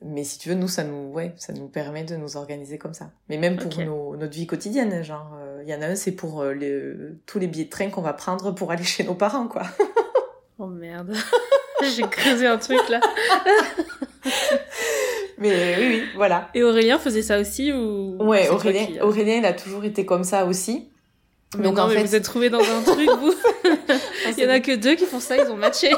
[0.02, 2.94] mais si tu veux, nous, ça nous, ouais, ça nous permet de nous organiser comme
[2.94, 3.12] ça.
[3.28, 3.86] Mais même pour okay.
[3.86, 5.38] nos, notre vie quotidienne, genre,
[5.70, 6.94] y en a un, c'est pour euh, les,
[7.26, 9.64] tous les billets de train qu'on va prendre pour aller chez nos parents, quoi.
[10.60, 11.14] oh merde.
[11.96, 13.00] J'ai creusé un truc là.
[15.38, 16.50] Mais oui, oui, voilà.
[16.56, 20.24] Et Aurélien faisait ça aussi ou Ouais, Aurélien, qui, Aurélien, il a toujours été comme
[20.24, 20.90] ça aussi.
[21.56, 23.34] Mais Donc non, en mais fait, vous êtes trouvés dans un truc, vous.
[24.36, 25.92] il y en a que deux qui font ça, ils ont matché.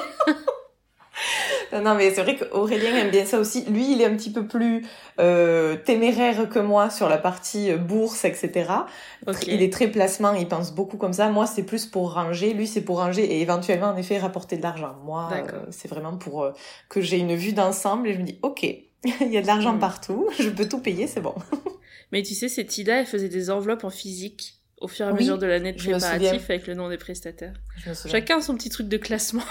[1.73, 3.65] Non, non, mais c'est vrai qu'Aurélien aime bien ça aussi.
[3.65, 4.85] Lui, il est un petit peu plus
[5.19, 8.71] euh, téméraire que moi sur la partie bourse, etc.
[9.27, 9.53] Okay.
[9.53, 11.29] Il est très placement, il pense beaucoup comme ça.
[11.29, 12.53] Moi, c'est plus pour ranger.
[12.53, 14.95] Lui, c'est pour ranger et éventuellement, en effet, rapporter de l'argent.
[15.05, 16.51] Moi, euh, c'est vraiment pour euh,
[16.89, 18.63] que j'ai une vue d'ensemble et je me dis, ok,
[19.03, 19.79] il y a de l'argent Mm.
[19.79, 21.35] partout, je peux tout payer, c'est bon.
[22.11, 25.11] mais tu sais, cette Ida, elle faisait des enveloppes en physique au fur et à
[25.11, 27.53] Oui, mesure de l'année de préparatif avec le nom des prestataires.
[28.07, 29.43] Chacun son petit truc de classement.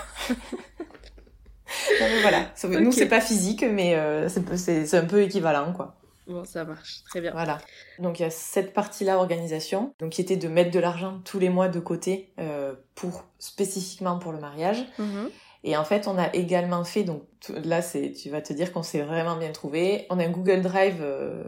[2.01, 2.81] Non, mais voilà.
[2.81, 5.95] Nous, c'est pas physique, mais euh, c'est un peu équivalent, quoi.
[6.27, 7.03] Bon, ça marche.
[7.09, 7.33] Très bien.
[7.33, 7.59] Voilà.
[7.99, 11.39] Donc, il y a cette partie-là, organisation, donc qui était de mettre de l'argent tous
[11.39, 14.85] les mois de côté euh, pour spécifiquement pour le mariage.
[14.99, 15.31] -hmm.
[15.65, 17.23] Et en fait, on a également fait, donc
[17.65, 20.07] là, c'est, tu vas te dire qu'on s'est vraiment bien trouvé.
[20.09, 21.43] On a un Google Drive euh,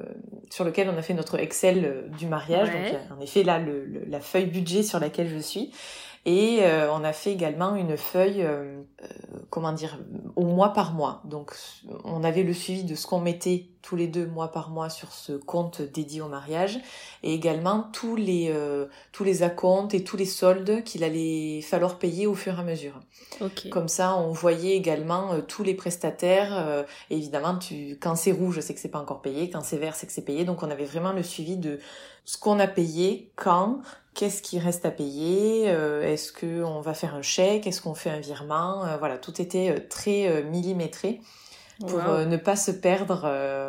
[0.50, 2.68] sur lequel on a fait notre Excel euh, du mariage.
[2.68, 2.90] Ouais.
[2.90, 5.70] Donc, en effet là le, le, la feuille budget sur laquelle je suis.
[6.26, 8.44] Et euh, on a fait également une feuille,
[9.50, 9.98] comment dire,
[10.36, 11.22] au mois par mois.
[11.24, 11.52] Donc,
[12.04, 15.12] on avait le suivi de ce qu'on mettait tous les deux mois par mois sur
[15.12, 16.78] ce compte dédié au mariage,
[17.22, 21.98] et également tous les euh, tous les acomptes et tous les soldes qu'il allait falloir
[21.98, 23.00] payer au fur et à mesure.
[23.40, 23.70] Okay.
[23.70, 26.52] Comme ça, on voyait également euh, tous les prestataires.
[26.58, 29.50] euh, évidemment, tu, quand c'est rouge, c'est que c'est pas encore payé.
[29.50, 30.44] Quand c'est vert, c'est que c'est payé.
[30.44, 31.80] Donc, on avait vraiment le suivi de
[32.26, 33.80] ce qu'on a payé, quand,
[34.14, 37.94] qu'est-ce qui reste à payer, euh, est-ce que on va faire un chèque, est-ce qu'on
[37.94, 38.84] fait un virement.
[38.90, 41.20] Euh, voilà, tout était euh, très euh, millimétré
[41.80, 42.24] pour Wow.
[42.26, 43.20] ne pas se perdre.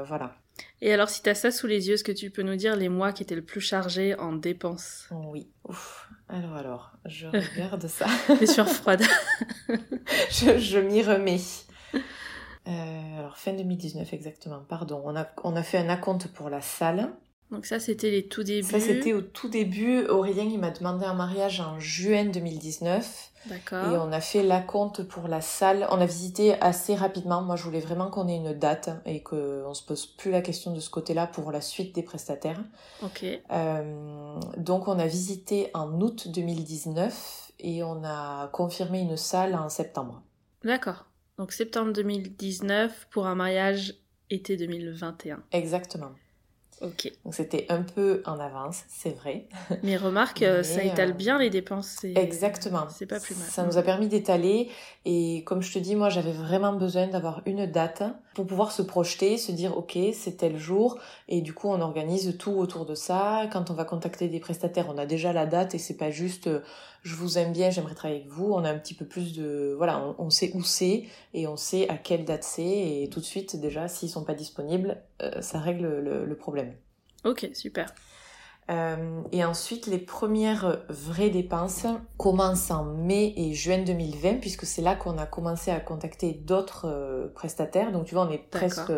[0.07, 0.35] voilà.
[0.81, 2.89] Et alors, si t'as ça sous les yeux, est-ce que tu peux nous dire les
[2.89, 5.07] mois qui étaient le plus chargés en dépenses?
[5.11, 5.47] Oui.
[5.67, 6.09] Ouf.
[6.27, 8.07] Alors, alors, je regarde ça.
[8.39, 9.03] Les sueurs froides.
[10.29, 11.39] je je m'y remets.
[12.67, 15.01] Euh, alors, fin 2019, exactement, pardon.
[15.05, 17.11] On a, on a fait un acompte pour la salle.
[17.51, 18.67] Donc ça, c'était les tout débuts.
[18.67, 20.05] Ça, c'était au tout début.
[20.07, 23.31] Aurélien, il m'a demandé un mariage en juin 2019.
[23.43, 24.07] Et D'accord.
[24.07, 25.87] on a fait l'acompte pour la salle.
[25.89, 27.41] On a visité assez rapidement.
[27.41, 30.73] Moi, je voulais vraiment qu'on ait une date et qu'on se pose plus la question
[30.73, 32.61] de ce côté-là pour la suite des prestataires.
[33.03, 33.25] Ok.
[33.51, 39.69] Euh, donc, on a visité en août 2019 et on a confirmé une salle en
[39.69, 40.21] septembre.
[40.63, 41.05] D'accord.
[41.37, 43.95] Donc septembre 2019 pour un mariage
[44.29, 45.41] été 2021.
[45.51, 46.11] Exactement.
[46.81, 47.11] Ok.
[47.23, 49.45] Donc, c'était un peu en avance, c'est vrai.
[49.83, 52.03] Mais remarque, euh, Mais, ça étale euh, bien les dépenses.
[52.03, 52.87] Exactement.
[52.89, 53.47] C'est pas plus mal.
[53.47, 54.69] Ça nous a permis d'étaler
[55.05, 58.03] et comme je te dis, moi j'avais vraiment besoin d'avoir une date
[58.33, 62.37] pour pouvoir se projeter, se dire ok c'est tel jour et du coup on organise
[62.37, 63.47] tout autour de ça.
[63.51, 66.47] Quand on va contacter des prestataires, on a déjà la date et c'est pas juste
[66.47, 66.61] euh,
[67.01, 68.51] je vous aime bien, j'aimerais travailler avec vous.
[68.53, 71.57] On a un petit peu plus de voilà, on, on sait où c'est et on
[71.57, 72.63] sait à quelle date c'est
[73.03, 76.73] et tout de suite déjà s'ils sont pas disponibles, euh, ça règle le- le problème.
[77.25, 77.93] Ok, super.
[78.69, 81.85] Euh, et ensuite, les premières vraies dépenses
[82.17, 86.85] commencent en mai et juin 2020, puisque c'est là qu'on a commencé à contacter d'autres
[86.87, 87.91] euh, prestataires.
[87.91, 88.91] Donc, tu vois, on est presque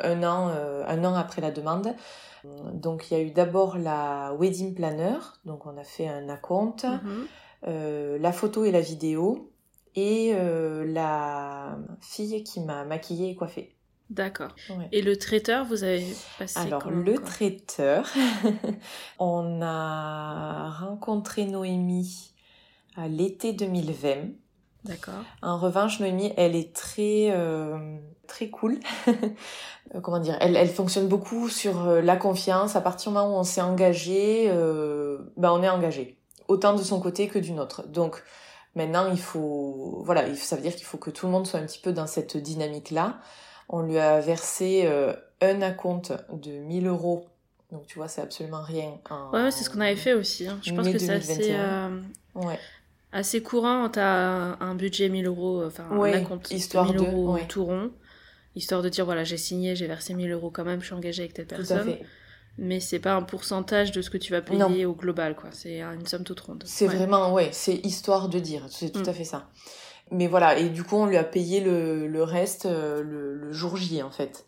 [0.00, 1.94] un an, euh, un an après la demande.
[2.74, 5.16] Donc, il y a eu d'abord la wedding planner.
[5.44, 7.26] Donc, on a fait un acompte, Mhm.
[7.68, 9.52] euh, la photo et la vidéo,
[9.94, 13.76] et euh, la fille qui m'a maquillée et coiffée.
[14.10, 14.48] D'accord.
[14.90, 16.04] Et le traiteur, vous avez
[16.38, 18.10] passé Alors, le traiteur,
[19.18, 22.34] on a rencontré Noémie
[22.96, 24.32] à l'été 2020.
[24.84, 25.22] D'accord.
[25.42, 27.96] En revanche, Noémie, elle est très euh,
[28.26, 28.78] très cool.
[29.96, 32.76] Euh, comment dire elle, elle fonctionne beaucoup sur euh, la confiance.
[32.76, 36.16] À partir du moment où on s'est engagé, euh, ben on est engagé,
[36.46, 37.86] autant de son côté que du nôtre.
[37.88, 38.22] Donc
[38.76, 41.66] maintenant, il faut voilà, ça veut dire qu'il faut que tout le monde soit un
[41.66, 43.18] petit peu dans cette dynamique là.
[43.68, 47.26] On lui a versé euh, un acompte de 1000 euros.
[47.72, 48.98] Donc tu vois, c'est absolument rien.
[49.32, 50.46] Ouais, c'est ce qu'on avait fait aussi.
[50.46, 50.58] Hein.
[50.62, 51.56] Je pense que c'est assez.
[52.34, 52.58] Ouais
[53.12, 53.88] assez courant.
[53.90, 57.90] Tu as un budget 1000 euros, enfin un compte histoire de 1000 euros tout rond,
[58.54, 61.22] histoire de dire voilà, j'ai signé, j'ai versé 1000 euros quand même, je suis engagée
[61.22, 61.96] avec telle personne.
[62.58, 65.48] Mais c'est pas un pourcentage de ce que tu vas payer au global, quoi.
[65.52, 66.62] C'est une somme toute ronde.
[66.66, 69.08] C'est vraiment, ouais, c'est histoire de dire, c'est tout mm.
[69.08, 69.48] à fait ça.
[70.10, 73.52] Mais voilà, et du coup, on lui a payé le, le reste euh, le, le
[73.52, 74.44] jour J, en fait.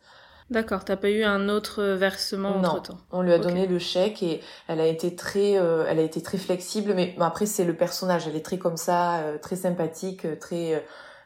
[0.51, 2.99] D'accord, t'as pas eu un autre versement entre temps.
[3.11, 6.23] On lui a donné le chèque et elle a été très, euh, elle a été
[6.23, 6.93] très flexible.
[6.95, 10.85] Mais après c'est le personnage, elle est très comme ça, euh, très sympathique, euh, très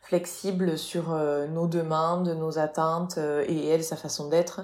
[0.09, 1.11] flexible sur
[1.51, 4.63] nos demandes, nos attentes et elle sa façon d'être.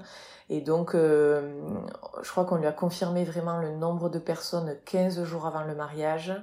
[0.49, 5.47] Et donc je crois qu'on lui a confirmé vraiment le nombre de personnes 15 jours
[5.47, 6.35] avant le mariage.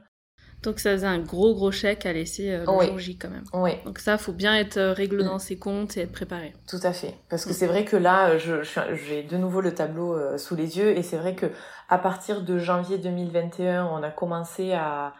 [0.64, 3.44] Donc ça faisait un gros gros chèque à laisser euh, le jour J quand même.
[3.54, 3.72] Oui.
[3.84, 5.40] Donc ça, faut bien être euh, réglé dans mm.
[5.40, 6.54] ses comptes et être préparé.
[6.68, 7.16] Tout à fait.
[7.30, 7.54] Parce que mm.
[7.54, 8.62] c'est vrai que là, je,
[8.94, 11.48] j'ai de nouveau le tableau euh, sous les yeux et c'est vrai que
[11.90, 15.14] à partir de janvier 2021, on a commencé à,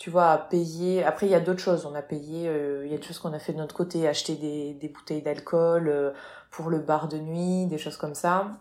[0.00, 1.04] tu vois, à payer.
[1.04, 1.86] Après, il y a d'autres choses.
[1.86, 2.50] On a payé,
[2.84, 5.22] il y a des choses qu'on a fait de notre côté, acheter des, des bouteilles
[5.22, 6.12] d'alcool
[6.50, 8.58] pour le bar de nuit, des choses comme ça.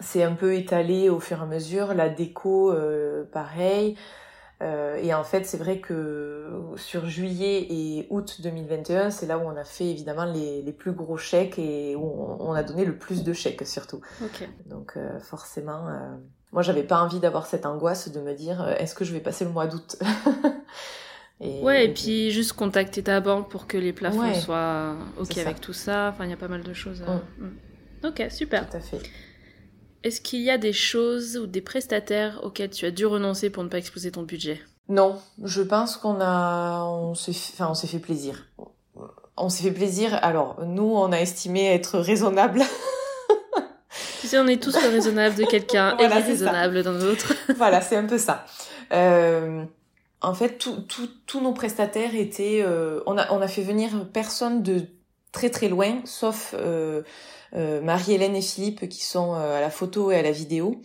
[0.00, 1.94] C'est un peu étalé au fur et à mesure.
[1.94, 2.74] La déco,
[3.32, 3.96] pareil.
[4.62, 9.42] Euh, et en fait, c'est vrai que sur juillet et août 2021, c'est là où
[9.42, 12.96] on a fait évidemment les, les, plus gros chèques et où on, a donné le
[12.96, 14.00] plus de chèques surtout.
[14.66, 16.16] Donc euh, forcément, euh,
[16.54, 19.44] moi j'avais pas envie d'avoir cette angoisse de me dire est-ce que je vais passer
[19.44, 19.96] le mois d'août
[21.40, 25.60] et, Ouais, et puis juste contacter ta banque pour que les plafonds soient ok avec
[25.60, 26.10] tout ça.
[26.14, 27.02] Enfin, il y a pas mal de choses.
[27.02, 27.44] Mm.
[27.44, 28.06] Mm.
[28.06, 28.70] Ok, super.
[28.70, 29.02] Tout à fait.
[30.04, 33.64] Est-ce qu'il y a des choses ou des prestataires auxquels tu as dû renoncer pour
[33.64, 34.60] ne pas exploser ton budget?
[34.88, 38.46] Non, je pense qu'on a, on s'est, enfin, on s'est fait plaisir.
[39.36, 40.16] On s'est fait plaisir.
[40.22, 42.60] Alors, nous, on a estimé être raisonnable.
[44.38, 47.34] on est tous raisonnables de quelqu'un et raisonnable d'un autre.
[47.56, 48.44] voilà, c'est un peu ça.
[48.92, 49.64] Euh,
[50.20, 50.58] en fait,
[51.26, 54.86] tous nos prestataires étaient, euh, on a, on a fait venir personne de
[55.32, 57.02] très très loin, sauf euh,
[57.52, 60.80] Marie-Hélène et Philippe qui sont à la photo et à la vidéo.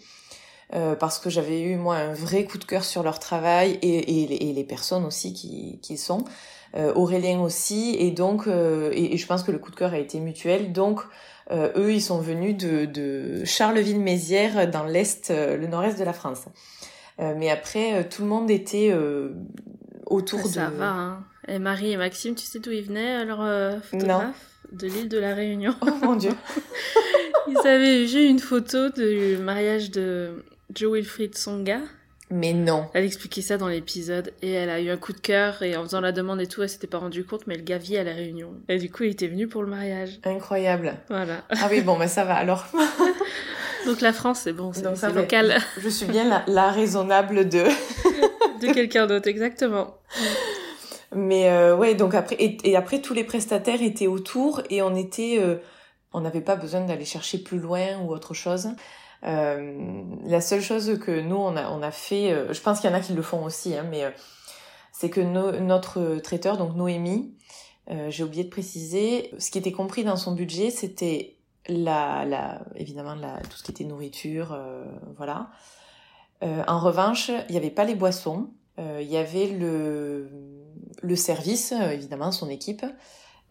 [0.76, 3.88] Euh, parce que j'avais eu moi un vrai coup de cœur sur leur travail et,
[3.98, 6.24] et, et les personnes aussi qui, qui sont.
[6.76, 10.20] Euh, Aurélien aussi et donc et, je pense que le coup de cœur a été
[10.20, 11.02] mutuel donc
[11.52, 16.46] eux ils sont venus de, de Charleville-Mézières dans l'est le nord-est de la France
[17.18, 18.96] mais après tout le monde était
[20.06, 21.24] autour ça, de ça va hein.
[21.48, 23.44] et Marie et Maxime tu sais d'où ils venaient alors
[23.84, 25.76] photographe de l'île de la Réunion.
[25.82, 26.32] Oh mon dieu.
[27.48, 30.44] Ils avaient vu une photo du mariage de
[30.76, 31.80] Joe Wilfried Songa.
[32.32, 32.88] Mais non.
[32.94, 35.84] Elle expliquait ça dans l'épisode et elle a eu un coup de cœur et en
[35.84, 38.04] faisant la demande et tout, elle s'était pas rendue compte, mais le gars vit à
[38.04, 38.54] la Réunion.
[38.68, 40.20] Et du coup, il était venu pour le mariage.
[40.24, 40.94] Incroyable.
[41.10, 41.42] Voilà.
[41.50, 42.68] Ah oui, bon, mais ça va alors.
[43.86, 45.58] Donc la France, c'est bon, c'est local.
[45.80, 47.64] Je suis bien la raisonnable de...
[48.62, 49.98] de quelqu'un d'autre, exactement.
[51.16, 55.40] Mais euh, ouais, donc après et, après tous les prestataires étaient autour et on était,
[55.40, 55.56] euh,
[56.14, 58.70] on n'avait pas besoin d'aller chercher plus loin ou autre chose.
[59.24, 62.90] Euh, la seule chose que nous on a on a fait, euh, je pense qu'il
[62.90, 64.04] y en a qui le font aussi, hein, mais
[64.94, 67.36] c'est que notre traiteur donc Noémie,
[68.10, 73.16] j'ai oublié de préciser, ce qui était compris dans son budget, c'était la, la évidemment
[73.16, 74.58] la, tout ce qui était nourriture,
[75.18, 75.50] voilà.
[76.42, 80.30] en revanche, il n'y avait pas les boissons, il y avait le
[81.02, 82.86] le service, euh, évidemment, son équipe.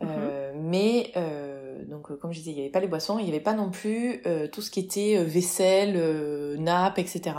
[0.00, 0.62] Euh, mhm.
[0.62, 3.40] mais euh, donc comme je disais, il n'y avait pas les boissons, il n'y avait
[3.40, 4.22] pas non plus
[4.52, 7.36] tout ce qui était vaisselle, nappe, etc.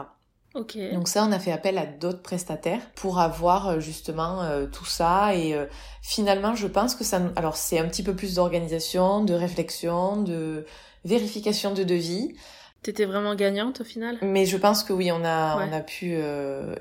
[0.55, 0.91] Okay.
[0.93, 5.35] Donc ça, on a fait appel à d'autres prestataires pour avoir justement tout ça.
[5.35, 5.55] Et
[6.01, 7.21] finalement, je pense que ça...
[7.35, 10.65] Alors c'est un petit peu plus d'organisation, de réflexion, de
[11.05, 12.35] vérification de devis.
[12.81, 14.17] T'étais vraiment gagnante au final?
[14.21, 16.15] Mais je pense que oui, on a, on a pu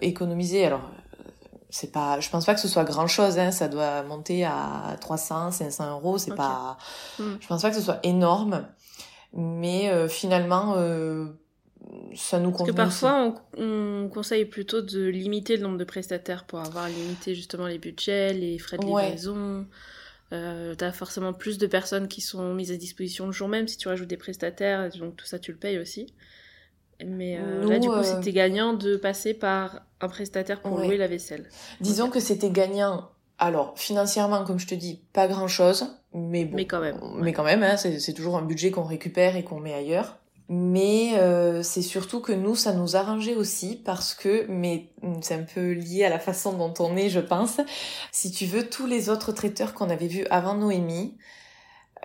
[0.01, 0.65] économiser.
[0.65, 0.91] Alors
[1.71, 4.97] c'est pas je pense pas que ce soit grand chose hein, ça doit monter à
[5.01, 6.79] 300 500 euros c'est pas
[7.19, 7.37] hmm.
[7.41, 8.67] je pense pas que ce soit énorme
[9.35, 11.27] mais euh, finalement euh,
[12.15, 16.45] ça nous convient parce que parfois on, conseille plutôt de limiter le nombre de prestataires
[16.45, 19.67] pour avoir limité justement les budgets les frais de livraison.
[20.33, 23.79] Euh, t'as forcément plus de personnes qui sont mises à disposition le jour même si
[23.79, 26.13] tu rajoutes des prestataires, donc tout ça tu le payes aussi.
[27.05, 31.07] Mais euh, là, du coup, c'était gagnant de passer par un prestataire pour louer la
[31.07, 31.49] vaisselle.
[31.81, 33.09] Disons que c'était gagnant.
[33.39, 36.57] Alors, financièrement, comme je te dis, pas grand chose, mais bon.
[36.57, 36.99] Mais quand même.
[37.21, 40.19] Mais quand même, hein, c'est toujours un budget qu'on récupère et qu'on met ailleurs.
[40.51, 44.89] Mais euh, c'est surtout que nous, ça nous arrangeait aussi parce que, mais
[45.21, 47.61] c'est un peu lié à la façon dont on est, je pense.
[48.13, 51.19] Si tu veux, tous les autres traiteurs qu'on avait vus avant Noémie,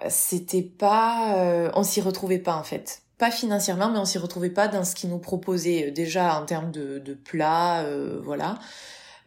[0.03, 3.02] euh, c'était pas, euh, on s'y retrouvait pas en fait.
[3.17, 6.71] Pas financièrement, mais on s'y retrouvait pas dans ce qu'ils nous proposaient déjà en termes
[6.71, 7.85] de, de plats,
[8.21, 8.57] voilà.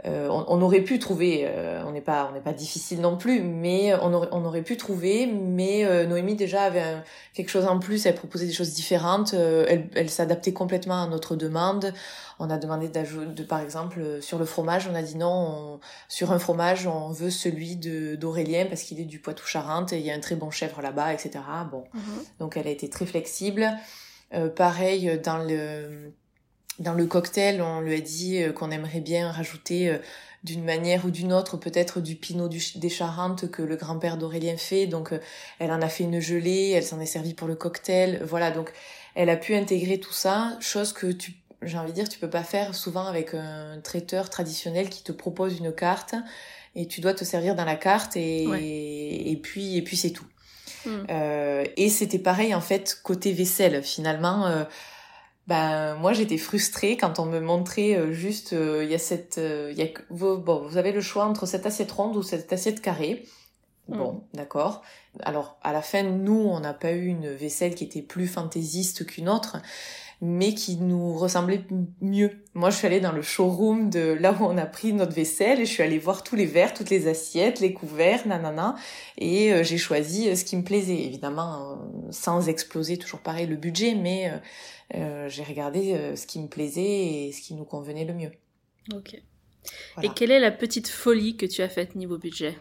[0.07, 3.41] Euh, on, aurait pu trouver, euh, on n'est pas, on n'est pas difficile non plus,
[3.41, 5.27] mais on aurait, on aurait pu trouver.
[5.27, 7.03] Mais euh, Noémie déjà avait
[7.35, 8.07] quelque chose en plus.
[8.07, 9.35] Elle proposait des choses différentes.
[9.35, 11.93] elle, elle s'adaptait complètement à notre demande.
[12.39, 15.81] On a demandé d'ajouter, de, par exemple, sur le fromage, on a dit non.
[16.09, 20.05] sur un fromage, on veut celui de d'Aurélien parce qu'il est du Poitou-Charentes et il
[20.05, 21.41] y a un très bon chèvre là-bas, etc.
[21.71, 22.03] Bon, mhm.
[22.39, 23.67] donc elle a été très flexible.
[24.55, 26.13] pareil dans le
[26.79, 29.99] dans le cocktail, on lui a dit euh, qu'on aimerait bien rajouter euh,
[30.45, 34.87] d'une manière ou d'une autre peut-être du pinot des Charentes que le grand-père d'Aurélien fait.
[34.87, 35.19] Donc euh,
[35.59, 38.23] elle en a fait une gelée, elle s'en est servie pour le cocktail.
[38.25, 38.73] Voilà, donc
[39.15, 42.29] elle a pu intégrer tout ça, chose que tu j'ai envie de dire tu peux
[42.29, 46.15] pas faire souvent avec un traiteur traditionnel qui te propose une carte
[46.75, 48.45] et tu dois te servir dans la carte et,
[49.31, 50.27] et puis et puis c'est tout.
[50.85, 51.07] Hmm.
[51.11, 54.67] Euh, et c'était pareil en fait côté vaisselle finalement
[55.47, 59.39] ben moi j'étais frustrée quand on me montrait euh, juste euh, il y a cette
[59.39, 62.23] euh, il y a vous, bon vous avez le choix entre cette assiette ronde ou
[62.23, 63.25] cette assiette carrée
[63.89, 63.97] mm.
[63.97, 64.83] bon d'accord
[65.23, 69.07] alors à la fin nous on n'a pas eu une vaisselle qui était plus fantaisiste
[69.07, 69.59] qu'une autre
[70.23, 71.63] mais qui nous ressemblait
[72.01, 72.31] mieux.
[72.55, 75.61] Moi, je suis allée dans le showroom de là où on a pris notre vaisselle
[75.61, 78.77] et je suis allée voir tous les verres, toutes les assiettes, les couverts, nanana,
[79.19, 81.05] et j'ai choisi ce qui me plaisait.
[81.05, 81.77] Évidemment,
[82.11, 84.33] sans exploser toujours pareil le budget, mais
[84.95, 88.33] euh, j'ai regardé euh, ce qui me plaisait et ce qui nous convenait le mieux.
[88.95, 89.21] Ok.
[90.03, 92.57] Et quelle est la petite folie que tu as faite niveau budget?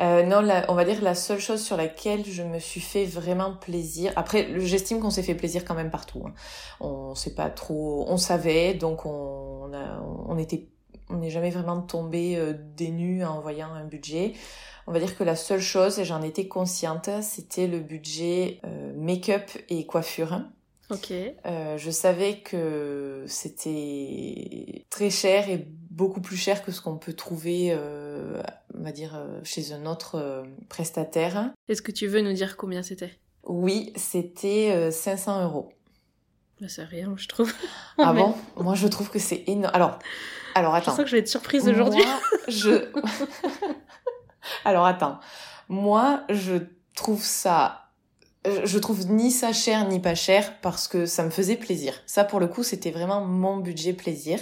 [0.00, 3.54] Euh, non, on va dire la seule chose sur laquelle je me suis fait vraiment
[3.54, 4.12] plaisir.
[4.16, 6.22] Après, j'estime qu'on s'est fait plaisir quand même partout.
[6.26, 6.34] Hein.
[6.80, 10.68] On sait pas trop, on savait, donc on, on était,
[11.08, 14.32] on n'est jamais vraiment tombé euh, des en voyant un budget.
[14.86, 18.92] On va dire que la seule chose, et j'en étais consciente, c'était le budget euh,
[18.96, 20.40] make-up et coiffure.
[20.92, 21.10] Ok.
[21.10, 27.14] Euh, je savais que c'était très cher et beaucoup plus cher que ce qu'on peut
[27.14, 28.42] trouver, euh,
[28.74, 31.50] on va dire, euh, chez un autre euh, prestataire.
[31.68, 33.18] Est-ce que tu veux nous dire combien c'était?
[33.44, 35.72] Oui, c'était 500 euros.
[36.68, 37.52] C'est rien, je trouve.
[37.98, 38.34] ah bon?
[38.56, 39.74] Moi, je trouve que c'est énorme.
[39.74, 39.98] Alors,
[40.54, 40.92] alors attends.
[40.92, 42.04] Je sens que je vais être surprise aujourd'hui.
[42.48, 42.88] je.
[44.64, 45.18] alors attends.
[45.68, 46.54] Moi, je
[46.94, 47.81] trouve ça
[48.44, 52.02] je trouve ni ça cher ni pas cher parce que ça me faisait plaisir.
[52.06, 54.38] Ça pour le coup c'était vraiment mon budget plaisir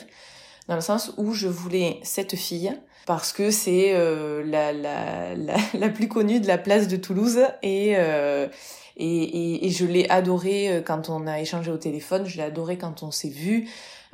[0.69, 2.73] dans le sens où je voulais cette fille
[3.07, 7.41] parce que c'est euh, la, la, la, la, plus connue de la place de Toulouse
[7.63, 8.49] et euh,
[8.97, 12.43] et, et, et, je l'ai adorée euh, quand on a échangé au téléphone, je l'ai
[12.43, 13.69] adorée quand on s'est vu.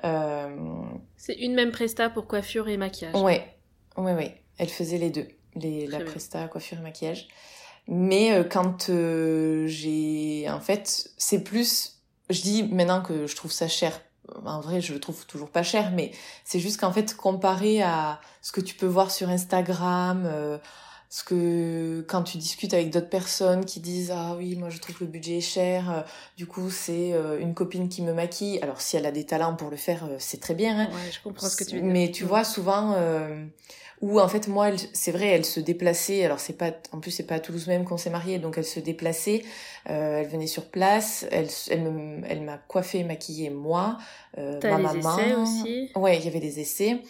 [0.05, 0.49] Euh...
[1.17, 3.15] C'est une même presta pour coiffure et maquillage.
[3.17, 3.45] Ouais,
[3.97, 4.43] ouais, ouais.
[4.59, 5.27] Elle faisait les deux,
[5.57, 7.27] les, la presta coiffure et maquillage.
[7.89, 10.47] Mais euh, quand euh, j'ai...
[10.51, 12.01] En fait, c'est plus...
[12.31, 14.01] Je dis maintenant que je trouve ça cher.
[14.45, 16.11] En vrai, je le trouve toujours pas cher, mais
[16.45, 20.59] c'est juste qu'en fait, comparé à ce que tu peux voir sur Instagram, euh,
[21.09, 24.97] ce que quand tu discutes avec d'autres personnes qui disent ah oui moi je trouve
[24.97, 26.05] que le budget est cher
[26.37, 29.71] du coup c'est une copine qui me maquille alors si elle a des talents pour
[29.71, 30.89] le faire c'est très bien hein.
[30.89, 32.97] ouais, je comprends ce que tu veux dire mais tu vois souvent
[34.01, 37.27] où en fait moi c'est vrai elle se déplaçait alors c'est pas en plus c'est
[37.27, 39.43] pas à Toulouse même qu'on s'est marié donc elle se déplaçait
[39.89, 43.99] euh, elle venait sur place elle elle elle m'a coiffé maquillé moi
[44.39, 45.19] euh, ma maman.
[45.19, 45.91] essais aussi?
[45.95, 47.01] Ouais il y avait des essais.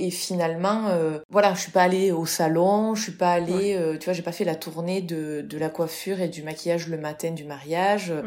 [0.00, 3.98] Et finalement euh, voilà je suis pas allée au salon je suis pas allée euh,
[3.98, 6.98] tu vois j'ai pas fait la tournée de de la coiffure et du maquillage le
[6.98, 8.12] matin du mariage.
[8.12, 8.24] Mm.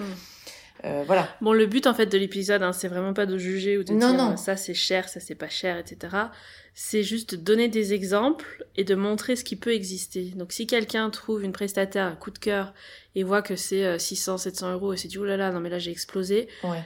[0.84, 1.28] Euh, voilà.
[1.42, 3.94] Bon, le but en fait de l'épisode, hein, c'est vraiment pas de juger ou de
[3.94, 4.38] dire non.
[4.38, 6.10] ça c'est cher, ça c'est pas cher, etc
[6.74, 10.32] c'est juste donner des exemples et de montrer ce qui peut exister.
[10.36, 12.74] Donc si quelqu'un trouve une prestataire à coup de cœur
[13.16, 15.60] et voit que c'est 600, euh, 700 euros et s'est dit oh là là, non
[15.60, 16.82] mais là j'ai explosé, ouais.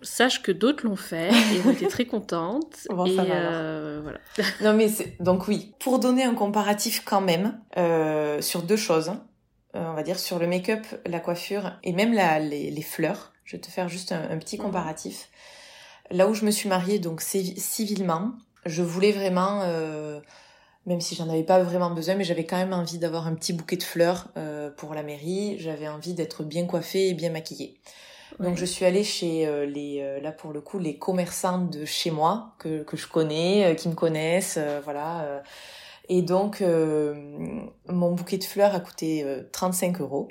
[0.00, 2.76] sache que d'autres l'ont fait et ont été très contentes.
[2.90, 4.18] Bon, et euh, voilà.
[4.62, 5.20] non mais c'est...
[5.22, 9.26] donc oui, pour donner un comparatif quand même euh, sur deux choses, hein,
[9.74, 13.34] euh, on va dire sur le make-up, la coiffure et même la, les, les fleurs.
[13.46, 14.64] Je vais te faire juste un, un petit mhm.
[14.64, 15.30] comparatif.
[16.10, 18.32] Là où je me suis mariée donc civilement,
[18.64, 20.20] je voulais vraiment euh,
[20.84, 23.52] même si j'en avais pas vraiment besoin, mais j'avais quand même envie d'avoir un petit
[23.52, 25.56] bouquet de fleurs euh, pour la mairie.
[25.58, 27.80] J'avais envie d'être bien coiffée et bien maquillée.
[28.40, 32.10] Donc je suis allée chez euh, les là pour le coup les commerçants de chez
[32.10, 35.42] moi que que je connais, qui me connaissent, voilà.
[36.08, 40.28] Et donc mon bouquet de fleurs a coûté 35 euros.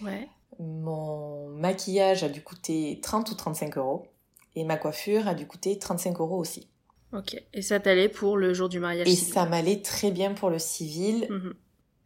[0.00, 0.28] Ouais.
[0.62, 4.06] Mon maquillage a dû coûter 30 ou 35 euros.
[4.54, 6.68] Et ma coiffure a dû coûter 35 euros aussi.
[7.12, 7.42] Ok.
[7.52, 10.58] Et ça t'allait pour le jour du mariage Et ça m'allait très bien pour le
[10.58, 11.26] civil.
[11.30, 11.54] Mhm.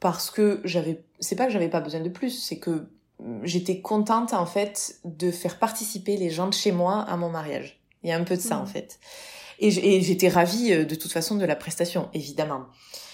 [0.01, 2.87] Parce que j'avais, c'est pas que j'avais pas besoin de plus, c'est que
[3.43, 7.81] j'étais contente en fait de faire participer les gens de chez moi à mon mariage.
[8.03, 8.69] Il y a un peu de ça en mhm.
[8.69, 8.99] fait.
[9.59, 12.67] Et j'étais ravie euh, de toute façon de la prestation, évidemment.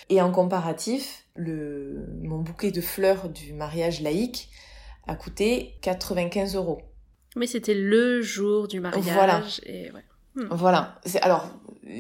[0.09, 4.51] Et en comparatif, le, mon bouquet de fleurs du mariage laïque
[5.07, 6.83] a coûté 95 euros.
[7.37, 9.05] Mais c'était le jour du mariage.
[9.05, 9.43] Voilà.
[9.65, 10.05] Et ouais.
[10.35, 10.47] Hmm.
[10.51, 11.01] Voilà.
[11.21, 11.51] Alors,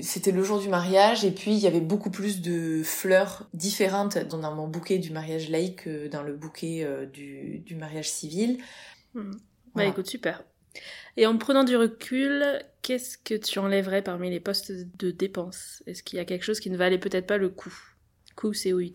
[0.03, 4.18] c'était le jour du mariage et puis il y avait beaucoup plus de fleurs différentes
[4.18, 8.59] dans mon bouquet du mariage laïque que dans le bouquet euh, du, du, mariage civil.
[9.14, 9.32] Hmm.
[9.74, 10.44] Bah écoute, super.
[11.18, 15.82] Et en prenant du recul, qu'est-ce que tu enlèverais parmi les postes de dépenses?
[15.86, 17.74] Est-ce qu'il y a quelque chose qui ne valait peut-être pas le coup?
[18.42, 18.92] OUT.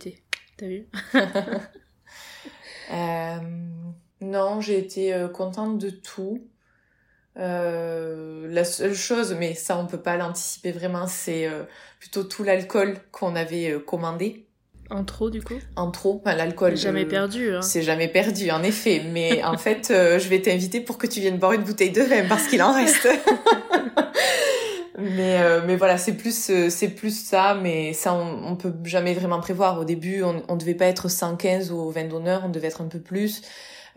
[0.56, 0.88] T'as vu?
[2.90, 3.38] euh,
[4.20, 6.40] Non, j'ai été euh, contente de tout.
[7.38, 11.62] Euh, la seule chose, mais ça on peut pas l'anticiper vraiment, c'est euh,
[12.00, 14.46] plutôt tout l'alcool qu'on avait commandé.
[14.90, 15.54] En trop du coup?
[15.76, 16.76] En trop, enfin, l'alcool.
[16.76, 17.54] Jamais perdu.
[17.54, 17.62] Hein.
[17.62, 19.02] C'est jamais perdu, en effet.
[19.12, 22.26] Mais en fait, je vais t'inviter pour que tu viennes boire une bouteille de vin
[22.26, 23.06] parce qu'il en reste.
[24.98, 27.54] mais mais voilà, c'est plus c'est plus ça.
[27.54, 29.78] Mais ça, on, on peut jamais vraiment prévoir.
[29.78, 32.88] Au début, on, on devait pas être 115 au vin d'honneur, on devait être un
[32.88, 33.42] peu plus.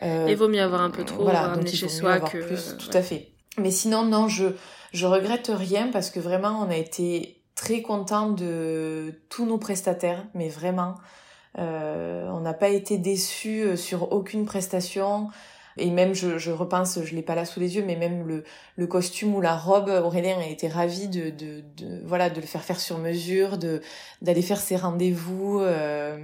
[0.04, 2.95] Euh, il vaut mieux avoir un peu trop voilà, donc chez soi que plus, tout
[2.97, 3.30] à fait.
[3.58, 4.47] Mais sinon non, je
[4.93, 10.26] je regrette rien parce que vraiment on a été très content de tous nos prestataires,
[10.34, 10.95] mais vraiment
[11.60, 15.30] euh, on n'a pas été déçus euh, sur aucune prestation.
[15.78, 18.28] Et même, je, je repense, je l'ai pas là sous les yeux, mais même
[18.78, 21.63] le, costume ou la robe, Aurélien a été ravi de,
[22.05, 23.82] voilà, de le faire faire sur mesure, de
[24.22, 25.59] d'aller faire ses rendez-vous.
[25.61, 26.24] Euh,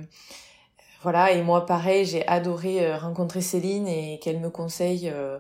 [1.04, 5.40] voilà, et moi pareil, j'ai adoré euh, rencontrer Céline et qu'elle me conseille euh,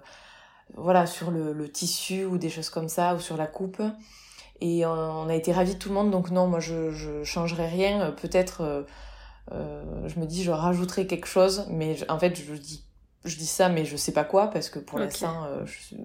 [0.75, 3.81] voilà, sur le, tissu ou des choses comme ça, ou sur la coupe.
[4.61, 8.11] Et on a été ravis tout le monde, donc non, moi je, je changerai rien.
[8.11, 8.87] Peut-être,
[9.51, 12.86] je me dis, je rajouterai quelque chose, mais en fait, je dis
[13.27, 15.95] je dis ça, mais je sais pas quoi, parce que pour l'instant, euh, je...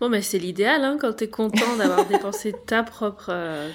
[0.00, 3.32] Bon, mais c'est l'idéal, hein, quand t'es content d'avoir dépensé ta propre,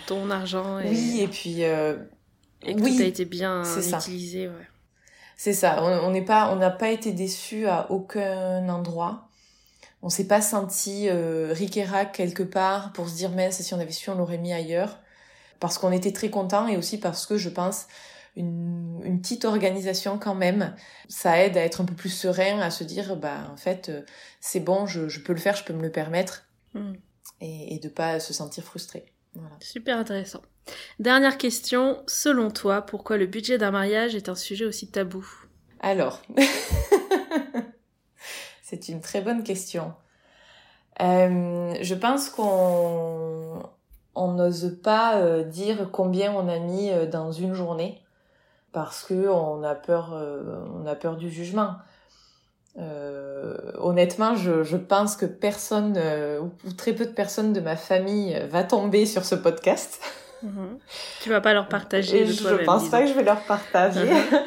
[0.08, 0.80] ton argent.
[0.80, 0.90] Et...
[0.90, 1.62] Oui, et puis...
[1.62, 4.68] et que oui, tout a été bien utilisé, ouais.
[5.36, 5.84] C'est ça.
[5.84, 9.28] On n'est pas, on n'a pas été déçus à aucun endroit.
[10.02, 13.74] On s'est pas senti euh, ric et rac quelque part pour se dire mince si
[13.74, 15.00] on avait su on l'aurait mis ailleurs
[15.62, 17.88] parce qu'on était très contents et aussi parce que je pense
[18.36, 20.76] une, une, petite organisation quand même.
[21.08, 24.02] Ça aide à être un peu plus serein à se dire bah en fait euh,
[24.42, 26.46] c'est bon je, je, peux le faire je peux me le permettre.
[26.74, 26.94] Mm.
[27.42, 29.06] et, et de pas se sentir frustré.
[29.36, 29.56] Voilà.
[29.60, 30.42] super intéressant.
[31.00, 35.28] Dernière question, selon toi, pourquoi le budget d'un mariage est un sujet aussi tabou?
[35.80, 36.22] Alors,
[38.64, 39.94] c'est une très bonne question.
[41.02, 43.64] Euh, je pense qu'on
[44.16, 48.00] on n'ose pas euh, dire combien on a mis euh, dans une journée
[48.74, 50.14] parce que on a peur,
[50.76, 51.76] on a peur du jugement.
[53.80, 55.98] honnêtement, je, je, pense que personne
[56.42, 60.02] ou très peu de personnes de ma famille va tomber sur ce podcast.
[60.44, 60.78] Mhm.
[61.22, 62.26] Tu vas pas leur partager.
[62.26, 64.06] Je pense pas que je vais leur partager.
[64.06, 64.40] Mhm.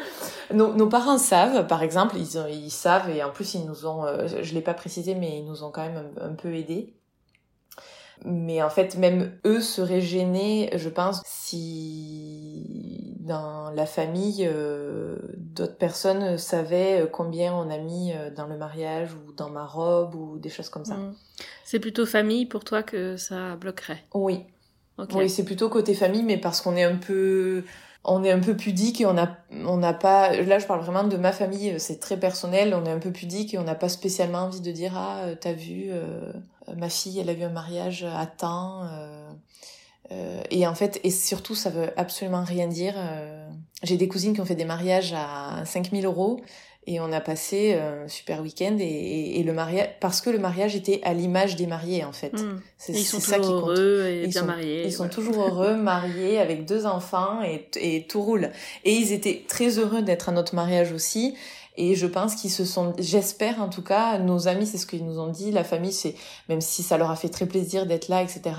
[0.54, 4.04] nos, nos, parents savent, par exemple, ils, ils savent et en plus ils nous ont,
[4.04, 6.94] euh, je l'ai pas précisé, mais ils nous ont quand même un, peu aidés.
[8.24, 15.76] Mais en fait, même eux seraient gênés, je pense, si dans la famille, euh, d'autres
[15.76, 20.38] personnes savaient combien on a mis euh, dans le mariage ou dans ma robe ou
[20.38, 20.96] des choses comme ça.
[20.96, 21.14] Mhm.
[21.64, 24.04] C'est plutôt famille pour toi que ça bloquerait?
[24.14, 24.44] Oui,
[25.12, 27.64] oui, c'est plutôt côté famille, mais parce qu'on est un peu,
[28.04, 31.04] on est un peu pudique et on a, on n'a pas, là je parle vraiment
[31.04, 33.88] de ma famille, c'est très personnel, on est un peu pudique et on n'a pas
[33.88, 36.32] spécialement envie de dire ah euh, t'as vu, euh,
[36.76, 39.30] ma fille elle a vu un mariage à temps, euh,
[40.12, 42.94] euh, et en fait et surtout ça veut absolument rien dire.
[43.82, 46.40] J'ai des cousines qui ont fait des mariages à 5000 euros
[46.86, 50.76] et on a passé un super week-end et, et, le mariage parce que le mariage
[50.76, 52.32] était à l'image des mariés en fait.
[52.32, 52.60] Hmm.
[52.78, 53.50] C'est ça qui compte.
[53.50, 54.84] heureux et bien mariés.
[54.84, 58.50] Ils sont toujours heureux, mariés avec deux enfants et, et tout roule.
[58.84, 61.34] Et ils étaient très heureux d'être à notre mariage aussi.
[61.76, 65.04] Et je pense qu'ils se sont, j'espère en tout cas, nos amis, c'est ce qu'ils
[65.04, 66.14] nous ont dit, la famille, c'est,
[66.48, 68.56] même si ça leur a fait très plaisir d'être là, etc.,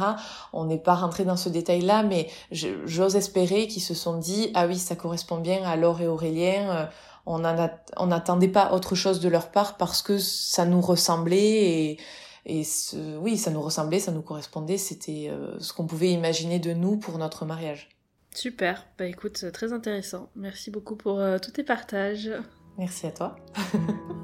[0.53, 4.67] on n'est pas rentré dans ce détail-là, mais j'ose espérer qu'ils se sont dit, ah
[4.67, 6.85] oui, ça correspond bien à Laure et Aurélien, euh,
[7.25, 11.97] on n'attendait pas autre chose de leur part parce que ça nous ressemblait et,
[12.45, 16.59] et ce, oui, ça nous ressemblait, ça nous correspondait, c'était euh, ce qu'on pouvait imaginer
[16.59, 17.89] de nous pour notre mariage.
[18.33, 20.29] Super, bah écoute, très intéressant.
[20.35, 22.31] Merci beaucoup pour euh, tous tes partages.
[22.77, 23.35] Merci à toi.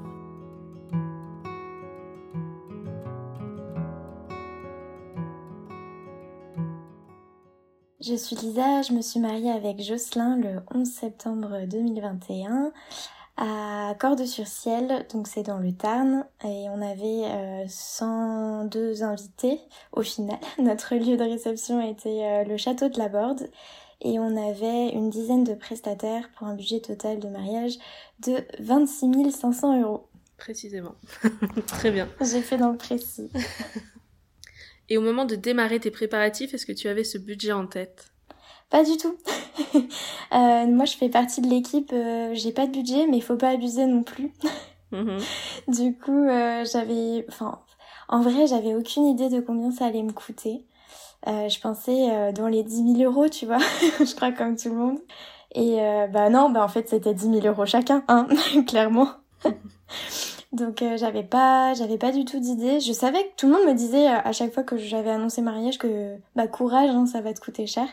[8.06, 12.70] Je suis Lisa, je me suis mariée avec Jocelyn le 11 septembre 2021
[13.38, 19.58] à Cordes-sur-Ciel, donc c'est dans le Tarn, et on avait 102 euh, invités
[19.92, 20.38] au final.
[20.58, 23.48] Notre lieu de réception était euh, le château de la Borde,
[24.04, 27.78] et on avait une dizaine de prestataires pour un budget total de mariage
[28.20, 30.06] de 26 500 euros.
[30.36, 30.94] Précisément.
[31.66, 32.08] Très bien.
[32.20, 33.30] J'ai fait dans le précis.
[34.90, 38.12] Et au moment de démarrer tes préparatifs, est-ce que tu avais ce budget en tête?
[38.68, 39.16] Pas du tout.
[39.74, 41.90] euh, moi, je fais partie de l'équipe.
[41.92, 44.32] Euh, j'ai pas de budget, mais il faut pas abuser non plus.
[44.92, 45.18] Mhm.
[45.68, 47.62] Du coup, euh, j'avais, enfin,
[48.08, 50.64] en vrai, j'avais aucune idée de combien ça allait me coûter.
[51.26, 53.58] Euh, je pensais euh, dans les 10 000 euros, tu vois,
[53.98, 54.98] je crois comme tout le monde.
[55.54, 58.26] Et euh, bah non, bah en fait c'était 10 000 euros chacun, hein,
[58.66, 59.08] clairement.
[60.52, 62.78] Donc j'avais pas, j'avais pas du tout d'idée.
[62.78, 65.78] Je savais que tout le monde me disait à chaque fois que j'avais annoncé mariage
[65.78, 67.88] que bah courage, hein, ça va te coûter cher.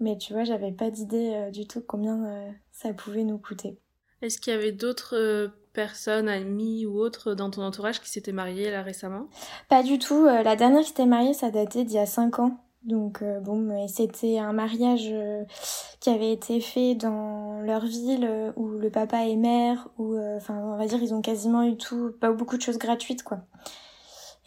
[0.00, 3.78] Mais tu vois, j'avais pas d'idée du tout combien ça pouvait nous coûter.
[4.22, 8.68] Est-ce qu'il y avait d'autres personnes, amies ou autres dans ton entourage qui s'étaient mariées
[8.72, 9.28] là récemment?
[9.68, 10.26] Pas du tout.
[10.26, 12.58] Euh, la dernière qui s'était mariée, ça datait d'il y a 5 ans.
[12.82, 15.44] Donc euh, bon, c'était un mariage euh,
[16.00, 20.76] qui avait été fait dans leur ville où le papa est maire, où enfin on
[20.76, 23.38] va dire ils ont quasiment eu tout, pas beaucoup de choses gratuites quoi.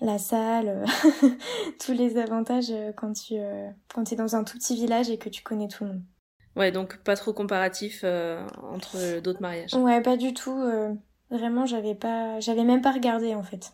[0.02, 0.84] La salle,
[1.80, 3.36] tous les avantages quand tu
[3.94, 6.02] quand tu es dans un tout petit village et que tu connais tout le monde.
[6.58, 9.74] Ouais, donc pas trop comparatif entre d'autres mariages.
[9.76, 10.62] Ouais, pas du tout.
[11.32, 13.74] Vraiment, j'avais pas, j'avais même pas regardé en fait.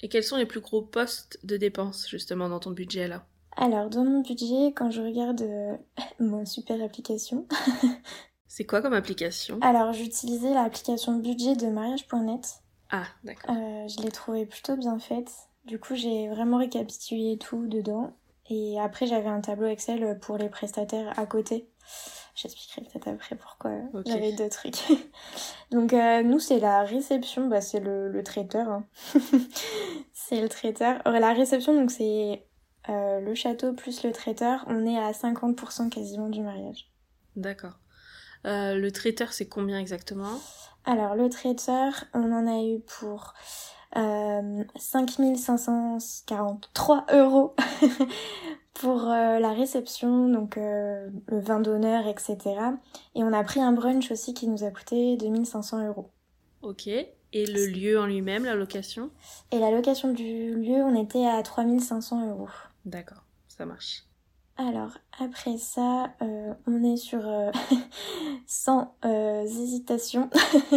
[0.00, 3.24] Et quels sont les plus gros postes de dépenses justement dans ton budget là?
[3.56, 5.76] Alors dans mon budget, quand je regarde euh,
[6.20, 7.46] mon super application.
[8.48, 9.58] C'est quoi comme application?
[9.60, 12.60] Alors j'utilisais l'application budget de mariage.net.
[12.90, 13.54] Ah d'accord.
[13.54, 15.30] Euh, je l'ai trouvée plutôt bien faite.
[15.64, 18.12] Du coup j'ai vraiment récapitulé tout dedans.
[18.50, 21.68] Et après j'avais un tableau Excel pour les prestataires à côté.
[22.34, 23.70] J'expliquerai peut-être après pourquoi
[24.06, 24.82] j'avais deux trucs.
[25.70, 28.68] Donc euh, nous c'est la réception, bah c'est le, le traiteur.
[28.68, 28.84] Hein.
[30.12, 31.00] c'est le traiteur.
[31.04, 32.44] la réception donc c'est
[32.88, 34.64] euh, le château plus le traiteur.
[34.66, 36.90] On est à 50% quasiment du mariage.
[37.36, 37.78] D'accord.
[38.46, 40.40] Euh, le traiteur c'est combien exactement?
[40.84, 43.32] Alors le traiteur on en a eu pour
[43.96, 47.54] euh, 5543 euros
[48.74, 52.36] pour euh, la réception, donc euh, le vin d'honneur, etc.
[53.14, 56.10] Et on a pris un brunch aussi qui nous a coûté 2500 euros.
[56.62, 56.88] Ok.
[56.88, 59.10] Et le lieu en lui-même, la location?
[59.50, 62.48] Et la location du lieu, on était à 3500 euros.
[62.84, 64.04] D'accord, ça marche.
[64.56, 67.50] Alors, après ça, euh, on est sur, euh,
[68.46, 70.30] sans euh, hésitation,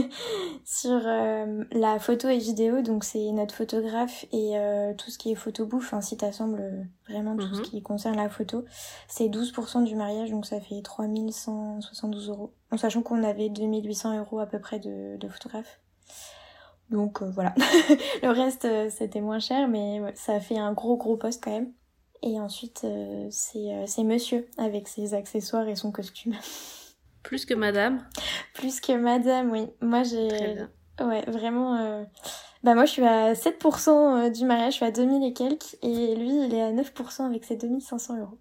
[0.66, 2.82] sur la photo et vidéo.
[2.82, 4.56] Donc, c'est notre photographe et
[4.98, 7.66] tout ce qui est photo bouffe, hein, si t'assembles vraiment tout ce mhm.
[7.66, 8.66] qui concerne la photo.
[9.08, 12.54] C'est 12% du mariage, donc ça fait 3172 euros.
[12.72, 15.80] En sachant qu'on avait 2800 euros à peu près de, de photographe.
[16.90, 17.54] Donc, voilà.
[18.24, 21.74] Le reste, c'était moins cher, mais ça fait un gros gros poste quand même.
[22.24, 26.36] Et ensuite, euh, euh, c'est monsieur avec ses accessoires et son costume.
[27.24, 28.08] Plus que madame
[28.54, 29.68] Plus que madame, oui.
[29.82, 30.28] Moi, j'ai...
[30.28, 30.70] Très bien.
[31.08, 31.76] Ouais, vraiment...
[31.78, 32.04] Euh,
[32.64, 35.78] bah moi, je suis à 7% du mariage, je suis à 2000 et quelques.
[35.84, 38.40] Et lui, il est à 9% avec ses 2500 euros.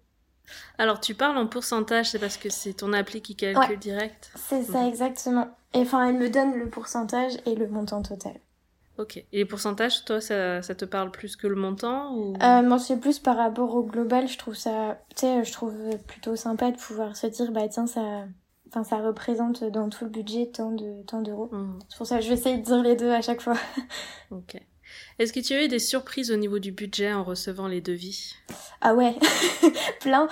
[0.77, 4.31] Alors, tu parles en pourcentage, c'est parce que c'est ton appli qui calcule direct?
[4.35, 4.87] C'est ça, mhm.
[4.87, 5.47] exactement.
[5.73, 8.39] Et enfin, elle me donne le pourcentage et le montant total.
[8.97, 9.17] Ok.
[9.17, 12.33] Et les pourcentages, toi, ça, ça te parle plus que le montant ou...
[12.41, 14.27] euh, Moi, c'est plus par rapport au global.
[14.27, 15.73] Je trouve ça, tu sais, je trouve
[16.07, 18.25] plutôt sympa de pouvoir se dire, bah tiens, ça,
[18.69, 21.49] enfin, ça représente dans tout le budget tant de tant d'euros.
[21.51, 21.79] Mmh.
[21.89, 23.55] C'est pour ça que je vais essayer de dire les deux à chaque fois.
[24.31, 24.57] ok.
[25.19, 28.35] Est-ce que tu as eu des surprises au niveau du budget en recevant les devis?
[28.81, 29.15] Ah ouais,
[29.99, 30.27] plein.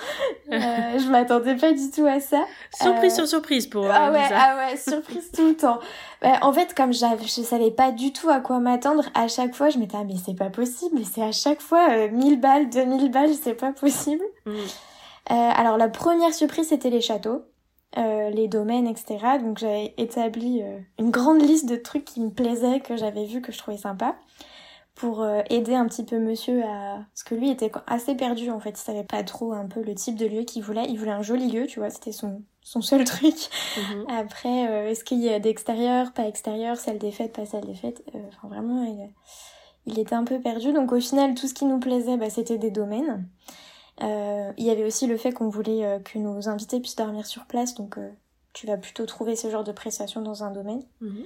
[0.52, 0.58] Euh,
[0.98, 2.44] je m'attendais pas du tout à ça.
[2.72, 3.84] Surprise euh, sur surprise pour.
[3.90, 5.80] Ah ouais, ah ouais, surprise tout le temps.
[6.22, 7.00] Bah, en fait, comme je
[7.42, 10.36] savais pas du tout à quoi m'attendre, à chaque fois, je m'étais ah, mais c'est
[10.36, 14.22] pas possible, c'est à chaque fois euh, 1000 balles, 2000 balles, c'est pas possible.
[14.46, 14.52] Mm.
[14.52, 14.60] Euh,
[15.28, 17.42] alors la première surprise, c'était les châteaux.
[17.96, 19.16] les domaines, etc.
[19.42, 20.62] Donc j'avais établi
[21.00, 24.14] une grande liste de trucs qui me plaisaient, que j'avais vu, que je trouvais sympa
[24.96, 28.58] pour euh, aider un petit peu monsieur à parce que lui était assez perdu en
[28.58, 28.70] fait.
[28.70, 30.86] Il savait pas trop un peu le type de lieu qu'il voulait.
[30.88, 31.90] Il voulait un joli lieu tu vois.
[31.90, 33.36] C'était son son seul truc.
[33.76, 34.06] Mhm.
[34.08, 37.74] après euh, est-ce qu'il y a d'extérieur pas extérieur salle des fêtes pas salle des
[37.74, 39.12] fêtes euh, enfin vraiment il,
[39.84, 40.72] il, était un peu perdu.
[40.72, 43.28] Donc au final tout ce qui nous plaisait bah, c'était des domaines.
[44.00, 47.74] Il y avait aussi le fait qu'on voulait que nos invités puissent dormir sur place.
[47.74, 47.98] Donc
[48.54, 50.82] tu vas plutôt trouver ce genre de prestation dans un domaine.
[51.02, 51.24] Mhm.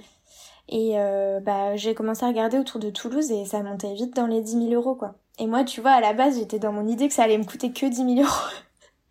[0.69, 4.27] Et euh, bah, j'ai commencé à regarder autour de Toulouse et ça montait vite dans
[4.27, 5.15] les 10 000 euros, quoi.
[5.39, 7.43] Et moi, tu vois, à la base, j'étais dans mon idée que ça allait me
[7.43, 8.51] coûter que 10 000 euros.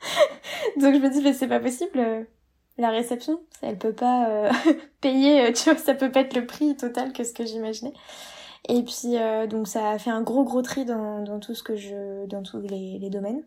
[0.81, 1.99] Donc je me dis, mais c'est pas possible.
[1.99, 2.23] Euh,
[2.79, 4.51] la réception, elle peut pas euh,
[5.01, 7.93] payer, tu vois, ça peut pas être le prix total que ce que j'imaginais.
[8.69, 9.17] Et puis,
[9.49, 12.43] donc ça a fait un gros gros tri dans, dans tout ce que je, dans
[12.43, 13.43] tous les, les domaines.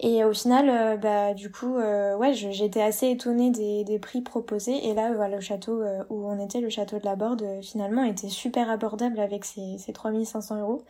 [0.00, 4.22] Et au final, euh, bah du coup, euh, ouais, j'étais assez étonnée des, des, prix
[4.22, 4.86] proposés.
[4.88, 8.04] Et là, voilà, le château euh, où on était, le château de la Borde, finalement,
[8.04, 10.84] était super abordable avec ses, ses 3500 euros.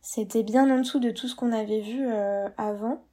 [0.00, 2.08] C'était bien en dessous de tout ce qu'on avait vu
[2.56, 3.04] avant.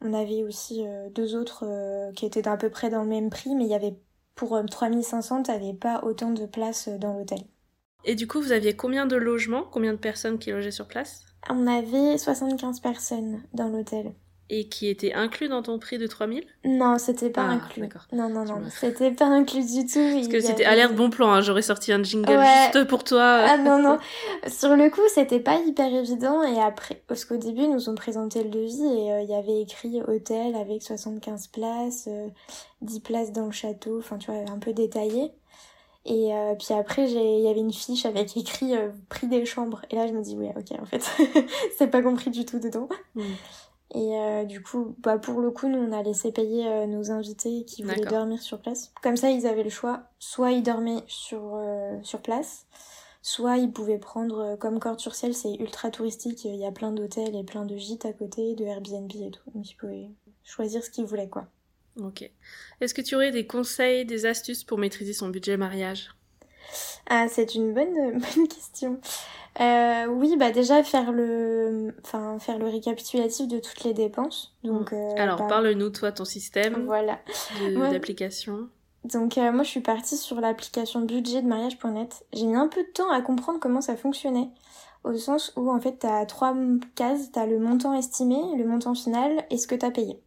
[0.00, 0.82] On avait aussi
[1.14, 1.66] deux autres
[2.16, 3.94] qui étaient à peu près dans le même prix, mais il y avait
[4.34, 7.40] pour 3500, t'avais pas autant de place dans l'hôtel.
[8.06, 9.64] Et du coup, vous aviez combien de logements?
[9.70, 11.26] Combien de personnes qui logeaient sur place?
[11.50, 14.14] On avait 75 personnes dans l'hôtel.
[14.50, 17.88] Et qui était inclus dans ton prix de 3000 Non, c'était pas ah, inclus.
[18.12, 19.98] Non, non, non, c'était pas inclus du tout.
[20.14, 21.40] Parce que c'était alerte bon plan, hein.
[21.40, 23.46] j'aurais sorti un jingle juste pour toi.
[23.48, 23.98] Ah non, non.
[24.46, 26.42] Sur le coup, c'était pas hyper évident.
[26.42, 29.34] Et après, parce qu'au début, ils nous ont présenté le devis et euh, il y
[29.34, 32.08] avait écrit hôtel avec 75 places,
[32.82, 35.32] 10 euh, places dans le château, enfin tu vois, un peu détaillé.
[36.06, 38.74] Et euh, puis après, il y avait une fiche avec écrit
[39.08, 39.80] prix des chambres.
[39.90, 41.02] Et là, je me dis, oui, ok, en fait,
[41.78, 42.88] c'est pas compris du tout dedans.
[43.94, 47.12] Et euh, du coup, bah pour le coup, nous on a laissé payer euh, nos
[47.12, 48.92] invités qui voulaient dormir sur place.
[49.02, 50.02] Comme ça, ils avaient le choix.
[50.18, 52.66] Soit ils dormaient sur euh, sur place,
[53.22, 56.44] soit ils pouvaient prendre comme Corde sur Ciel, c'est ultra touristique.
[56.44, 59.50] Il y a plein d'hôtels et plein de gîtes à côté, de Airbnb et tout.
[59.54, 60.10] Donc ils pouvaient
[60.42, 61.46] choisir ce qu'ils voulaient quoi.
[62.00, 62.28] Ok.
[62.80, 66.10] Est-ce que tu aurais des conseils, des astuces pour maîtriser son budget mariage?
[67.08, 67.94] Ah, c'est une bonne
[68.36, 68.98] bonne question.
[69.60, 74.54] Euh, oui, bah déjà faire le, enfin faire le récapitulatif de toutes les dépenses.
[74.64, 74.92] Donc.
[74.92, 76.84] Euh, Alors bah, parle-nous toi ton système.
[76.86, 77.20] Voilà.
[77.90, 78.68] D'application.
[79.04, 82.24] Donc euh, moi je suis partie sur l'application budget de mariage.net.
[82.32, 84.48] J'ai mis un peu de temps à comprendre comment ça fonctionnait.
[85.04, 86.54] Au sens où en fait t'as trois
[86.94, 90.18] cases, t'as le montant estimé, le montant final et ce que t'as payé.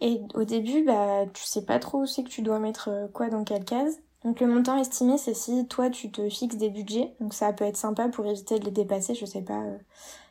[0.00, 3.06] Et au début bah tu sais pas trop où c'est que tu dois mettre euh,
[3.06, 4.00] quoi dans quelle case.
[4.24, 7.14] Donc le montant estimé, c'est si toi tu te fixes des budgets.
[7.20, 9.78] Donc ça peut être sympa pour éviter de les dépasser, je sais pas, euh,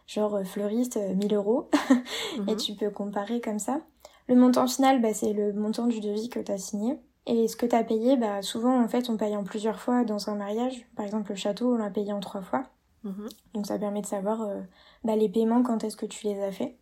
[0.05, 1.69] genre euh, fleuriste, 1000 euh, euros.
[2.47, 2.57] Et mhm.
[2.57, 3.81] tu peux comparer comme ça.
[4.27, 6.99] Le montant final, bah, c'est le montant du devis que tu as signé.
[7.25, 10.03] Et ce que tu as payé, bah, souvent en fait on paye en plusieurs fois
[10.03, 10.85] dans un mariage.
[10.95, 12.63] Par exemple le château, on l'a payé en trois fois.
[13.03, 13.27] Mhm.
[13.55, 14.47] Donc ça permet de savoir
[15.03, 16.77] bah, les paiements, quand est-ce que tu les as fait.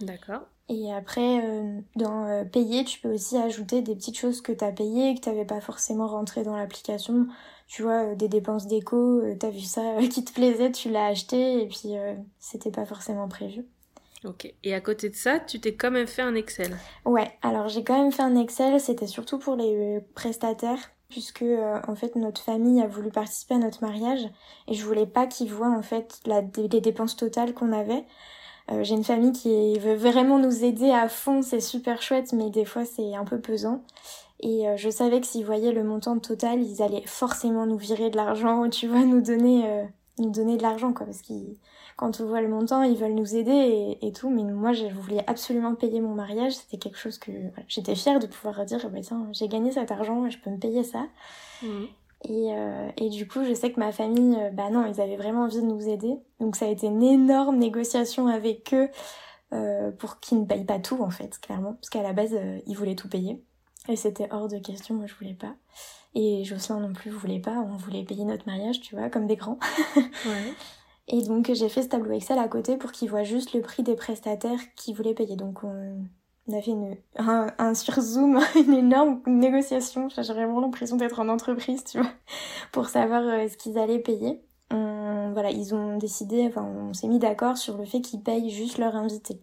[0.00, 0.42] D'accord.
[0.68, 4.72] Et après, euh, dans euh, payer, tu peux aussi ajouter des petites choses que t'as
[4.72, 7.28] payées, que t'avais pas forcément rentré dans l'application.
[7.68, 11.62] Tu vois, euh, des dépenses d'éco, t'as vu ça qui te plaisait, tu l'as acheté,
[11.62, 11.94] et puis
[12.40, 13.64] c'était pas forcément prévu.
[14.24, 14.52] Ok.
[14.64, 16.76] Et à côté de ça, tu t'es quand même fait un Excel.
[17.04, 21.44] Ouais, alors j'ai quand même fait un Excel, c'était surtout pour les prestataires, puisque
[21.86, 24.26] en fait notre famille a voulu participer à notre mariage,
[24.66, 28.04] et je voulais pas qu'ils voient en fait la, les dépenses totales qu'on avait.
[28.70, 32.50] Euh, j'ai une famille qui veut vraiment nous aider à fond, c'est super chouette, mais
[32.50, 33.82] des fois c'est un peu pesant.
[34.40, 38.10] Et euh, je savais que s'ils voyaient le montant total, ils allaient forcément nous virer
[38.10, 39.84] de l'argent, tu vois, nous donner, euh,
[40.18, 41.56] nous donner de l'argent, quoi, parce qu'ils,
[41.96, 44.28] quand on voit le montant, ils veulent nous aider et, tout.
[44.28, 46.52] Mais moi, je voulais absolument payer mon mariage.
[46.52, 47.32] C'était quelque chose que
[47.68, 50.84] j'étais fière de pouvoir dire, bah, tiens, j'ai gagné cet argent, je peux me payer
[50.84, 51.06] ça.
[51.62, 51.84] Mmh.
[52.24, 55.16] Et, euh, et, du coup, je sais que ma famille, euh, bah non, ils avaient
[55.16, 56.16] vraiment envie de nous aider.
[56.40, 58.88] Donc ça a été une énorme négociation avec eux
[59.52, 61.74] euh, pour qu'ils ne payent pas tout en fait, clairement.
[61.74, 63.42] Parce qu'à la base, euh, ils voulaient tout payer.
[63.88, 65.54] Et c'était hors de question, moi je voulais pas.
[66.14, 69.36] Et Jocelyn non plus voulait pas, on voulait payer notre mariage, tu vois, comme des
[69.36, 69.58] grands.
[69.96, 70.52] ouais.
[71.08, 73.84] Et donc j'ai fait ce tableau Excel à côté pour qu'ils voient juste le prix
[73.84, 75.36] des prestataires qui voulaient payer.
[75.36, 76.04] Donc on,
[76.48, 80.08] on a fait une, un, sur Zoom, une énorme négociation.
[80.08, 82.10] J'ai vraiment l'impression d'être en entreprise, tu vois,
[82.72, 84.40] pour savoir euh, ce qu'ils allaient payer.
[84.70, 88.78] voilà, ils ont décidé, enfin, on s'est mis d'accord sur le fait qu'ils payent juste
[88.78, 89.40] leurs invités.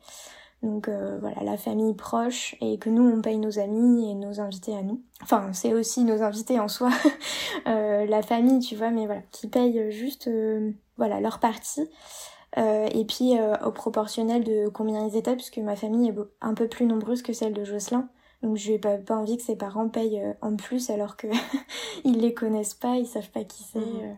[0.64, 4.40] Donc euh, voilà, la famille proche et que nous on paye nos amis et nos
[4.40, 5.04] invités à nous.
[5.22, 6.90] Enfin, c'est aussi nos invités en soi,
[7.68, 10.30] euh, la famille, tu vois, mais voilà, qui payent juste
[10.98, 11.90] voilà leur partie.
[12.58, 16.54] Euh, et puis euh, au proportionnel de combien ils étaient, puisque ma famille est un
[16.54, 18.10] peu plus nombreuse que celle de Jocelyn.
[18.42, 21.28] Donc je n'ai pas, pas envie que ses parents payent en plus alors que
[22.04, 23.80] ils les connaissent pas, ils savent pas qui c'est.
[23.80, 24.18] Mhm.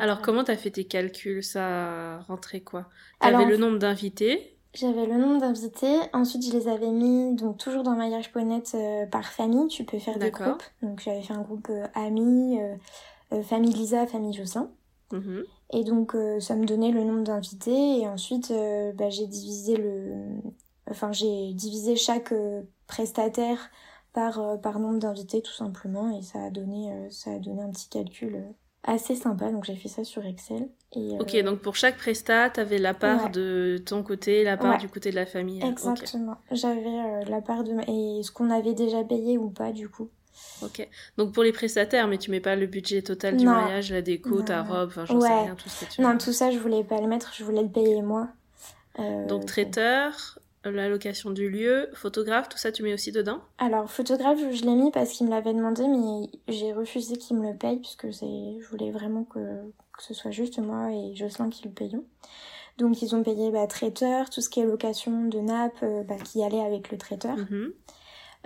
[0.00, 2.86] Alors, comment t'as fait tes calculs Ça rentrait quoi?
[3.20, 5.98] T'avais le nombre d'invités J'avais le nombre d'invités.
[6.12, 9.68] Ensuite, je les avais mis donc toujours dans mariage.net euh, par famille.
[9.68, 10.62] Tu peux faire des groupes.
[10.82, 12.58] Donc, j'avais fait un groupe euh, amis,
[13.32, 14.70] euh, famille Lisa, famille Jocelyn.
[15.12, 15.44] Mhm.
[15.70, 18.00] Et donc, ça me donnait le nombre d'invités.
[18.00, 18.52] Et ensuite,
[18.94, 20.12] bah, j'ai divisé le,
[20.90, 22.32] enfin, j'ai divisé chaque
[22.86, 23.70] prestataire
[24.12, 26.16] par par nombre d'invités tout simplement.
[26.18, 28.42] Et ça a donné, ça a donné un petit calcul
[28.88, 30.68] assez sympa, donc j'ai fait ça sur Excel.
[30.92, 34.78] Et, ok, euh, donc pour chaque prestat, t'avais la part de ton côté, la part
[34.78, 35.62] du côté de la famille.
[35.62, 36.36] Exactement.
[36.50, 40.08] J'avais euh, la part de et ce qu'on avait déjà payé ou pas du coup.
[40.62, 40.88] Ok.
[41.16, 44.42] Donc pour les prestataires, mais tu mets pas le budget total du mariage, la déco,
[44.42, 46.84] ta robe, enfin j'en sais rien, tout ce que tu Non, tout ça je voulais
[46.84, 48.28] pas le mettre, je voulais le payer moi.
[48.98, 53.40] Euh, donc traiteur, la location du lieu, photographe, tout ça tu mets aussi dedans?
[53.58, 57.50] Alors photographe, je l'ai mis parce qu'il me l'avait demandé, mais j'ai refusé qu'il me
[57.50, 59.40] le paye puisque je voulais vraiment que,
[59.98, 62.04] ce soit juste moi et Jocelyn qui le payons.
[62.78, 66.14] Donc ils ont payé bah, traiteur, tout ce qui est location de nappe euh, bah,
[66.16, 67.72] qui allait avec le traiteur, mhm.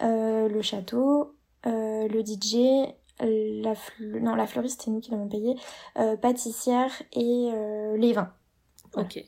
[0.02, 1.34] euh, le château,
[1.66, 2.88] euh, le DJ,
[3.20, 3.74] la,
[4.20, 5.54] non, la fleuriste, c'est nous qui l'avons payé,
[6.20, 7.50] pâtissière et
[7.96, 8.32] les vins.
[8.96, 9.24] Ok.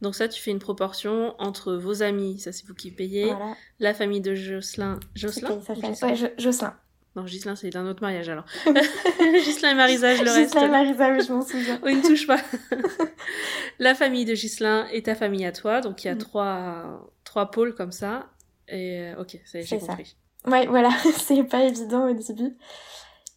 [0.00, 3.32] Donc ça, tu fais une proportion entre vos amis, ça c'est vous qui payez,
[3.78, 5.00] la famille de Jocelyn.
[5.14, 6.04] Jocelyn ça fait...
[6.04, 6.76] Ouais, Jocelyn.
[7.16, 8.44] Non, Jocelyn, c'est d'un autre mariage alors.
[8.66, 10.52] Jocelyn et Marisa, je le reste.
[10.52, 11.80] Jocelyn et Marisa, je m'en souviens.
[11.82, 12.38] oh, il ne touche pas.
[13.78, 16.18] la famille de Jocelyn et ta famille à toi, donc il y a mm.
[16.18, 18.28] trois, trois pôles comme ça.
[18.68, 20.14] Et euh, ok, j'ai compris.
[20.46, 22.56] Ouais, voilà, c'est pas évident au début.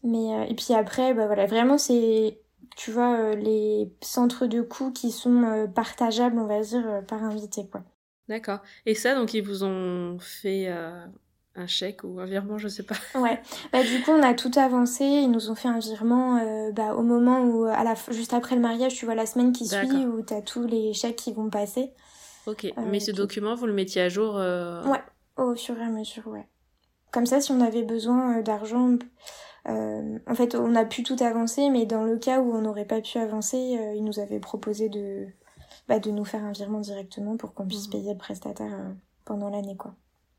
[0.03, 2.39] Mais euh, et puis après, bah voilà, vraiment c'est
[2.77, 7.21] tu vois, euh, les centres de coûts qui sont euh, partageables, on va dire, par
[7.23, 7.83] invité, quoi.
[8.29, 8.59] D'accord.
[8.85, 12.95] Et ça, donc, ils vous ont fait un chèque ou un virement, je sais pas.
[13.19, 13.41] Ouais.
[13.73, 15.03] Bah, du coup, on a tout avancé.
[15.03, 18.61] Ils nous ont fait un virement bah, au moment où, à la, juste après le
[18.61, 21.49] mariage, tu vois, la semaine qui suit, où tu as tous les chèques qui vont
[21.49, 21.91] passer.
[22.45, 22.71] Ok.
[22.85, 25.03] Mais ce document, vous le mettiez à jour Ouais,
[25.35, 26.47] au fur et à mesure, ouais.
[27.11, 28.97] Comme ça, si on avait besoin d'argent,
[29.67, 32.85] euh, en fait, on a pu tout avancer, mais dans le cas où on n'aurait
[32.85, 35.27] pas pu avancer, euh, ils nous avaient proposé de,
[35.87, 37.91] bah, de nous faire un virement directement pour qu'on puisse mmh.
[37.91, 38.93] payer le prestataire euh,
[39.25, 39.95] pendant l'année, quoi.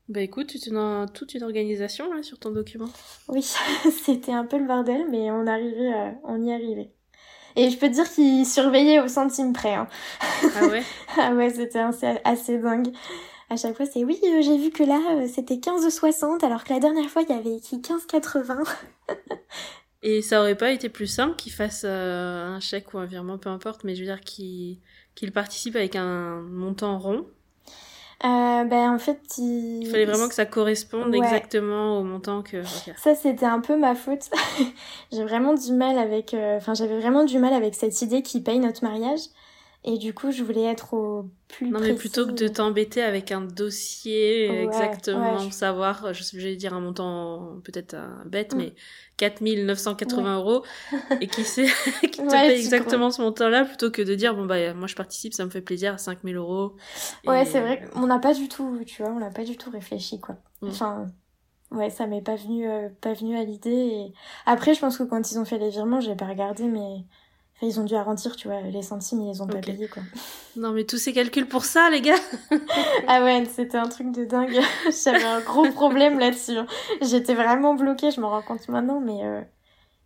[0.09, 2.89] Bah écoute, tu as toute une organisation là sur ton document.
[3.29, 3.43] Oui,
[4.03, 6.91] c'était un peu le bordel, mais on arrivait, on y arrivait.
[7.55, 9.75] Et je peux te dire qu'ils surveillaient au centime près.
[9.75, 9.87] Hein.
[10.55, 10.83] Ah ouais?
[11.17, 11.83] Ah ouais, c'était
[12.23, 12.91] assez dingue
[13.51, 16.73] à chaque fois c'est oui euh, j'ai vu que là euh, c'était 15,60 alors que
[16.73, 18.65] la dernière fois il y avait écrit 15,80.
[20.03, 23.37] Et ça aurait pas été plus simple qu'il fasse euh, un chèque ou un virement,
[23.37, 24.77] peu importe, mais je veux dire qu'il
[25.13, 27.27] qu'il participe avec un montant rond?
[28.23, 29.83] Ben en fait, il...
[29.83, 29.89] il...
[29.89, 32.63] fallait vraiment que ça corresponde exactement au montant que.
[32.63, 34.29] Ça c'était un peu ma faute.
[35.11, 38.59] j'ai vraiment du mal avec, enfin j'avais vraiment du mal avec cette idée qu'il paye
[38.59, 39.21] notre mariage.
[39.83, 43.31] Et du coup, je voulais être au plus Non, mais plutôt que de t'embêter avec
[43.31, 47.95] un dossier exactement, savoir, je sais, j'allais dire un montant peut-être
[48.27, 48.57] bête, mm.
[48.57, 48.75] mais
[49.17, 50.63] 4980 euros,
[51.19, 51.65] et qui sait,
[52.01, 55.33] qui te paye exactement ce montant-là, plutôt que de dire, bon, bah, moi je participe,
[55.33, 56.75] ça me fait plaisir, 5000 euros.
[57.25, 59.71] Ouais, c'est vrai qu'on n'a pas du tout, tu vois, on n'a pas du tout
[59.71, 60.35] réfléchi, quoi.
[60.61, 60.67] Mm.
[60.67, 61.07] Enfin,
[61.71, 63.71] ouais, ça m'est pas venu, euh, pas venu à l'idée.
[63.71, 64.13] Et...
[64.45, 67.03] Après, je pense que quand ils ont fait les virements, j'ai pas regardé, mais
[67.61, 70.03] ils ont dû arrondir, tu vois, les centimes, ils les ont pas payés, quoi.
[70.55, 72.15] Non, mais tous ces calculs pour ça, les gars
[73.07, 74.59] Ah ouais, c'était un truc de dingue.
[75.03, 76.57] J'avais un gros problème là-dessus.
[76.57, 76.67] Hein.
[77.01, 79.41] J'étais vraiment bloquée, je m'en rends compte maintenant, mais euh,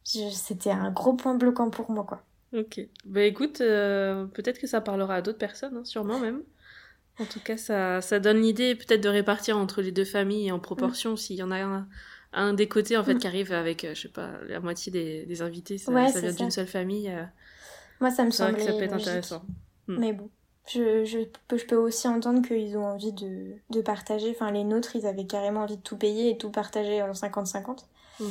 [0.04, 2.24] c'était un gros point bloquant pour moi, quoi.
[2.54, 2.80] Ok.
[3.06, 6.42] Bah écoute, euh, peut-être que ça parlera à d'autres personnes, hein, sûrement même.
[7.20, 10.60] En tout cas, ça, ça donne l'idée peut-être de répartir entre les deux familles en
[10.60, 11.18] proportion, mm.
[11.18, 11.88] s'il y en a un
[12.36, 13.20] un des côtés en fait mm.
[13.20, 16.34] qui arrive avec euh, je sais pas la moitié des, des invités ça, ça vient
[16.34, 17.12] d'une seule famille
[18.00, 18.60] moi, ça me semble.
[18.60, 19.44] ça peut être intéressant.
[19.88, 19.98] Hmm.
[19.98, 20.30] Mais bon.
[20.68, 24.32] Je, je, peux, je peux aussi entendre qu'ils ont envie de, de partager.
[24.32, 27.86] Enfin, les nôtres, ils avaient carrément envie de tout payer et tout partager en 50-50.
[28.20, 28.28] Mhm.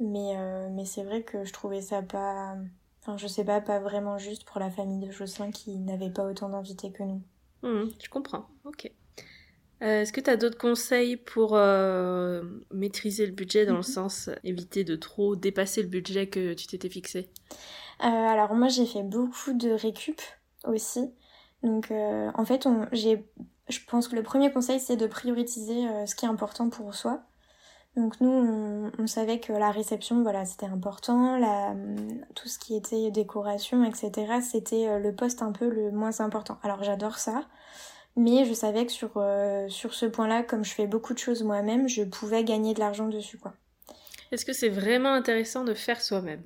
[0.00, 2.56] Mais, euh, mais c'est vrai que je trouvais ça pas.
[3.00, 6.24] Enfin, je sais pas, pas vraiment juste pour la famille de Jocelyn qui n'avait pas
[6.24, 7.22] autant d'invités que nous.
[7.62, 8.46] Mhm, je comprends.
[8.64, 8.92] Ok.
[9.82, 12.42] Euh, est-ce que tu as d'autres conseils pour euh,
[12.72, 13.82] maîtriser le budget dans le mhm.
[13.82, 17.28] sens éviter de trop dépasser le budget que tu t'étais fixé?
[18.04, 20.20] Euh, alors moi j'ai fait beaucoup de récup
[20.64, 21.12] aussi.
[21.62, 23.24] Donc en fait j'ai,
[23.68, 27.22] je pense que le premier conseil c'est de prioriser ce qui est important pour soi.
[27.94, 31.76] Donc nous on, on savait que la réception voilà c'était important, la,
[32.34, 36.58] tout ce qui était décoration etc c'était le poste un peu le moins important.
[36.64, 37.44] Alors j'adore ça
[38.16, 39.12] Mais je savais que sur,
[39.68, 43.08] sur ce point-là, comme je fais beaucoup de choses moi-même, je pouvais gagner de l'argent
[43.08, 43.54] dessus, quoi.
[44.32, 46.42] Est-ce que c'est vraiment intéressant de faire soi-même?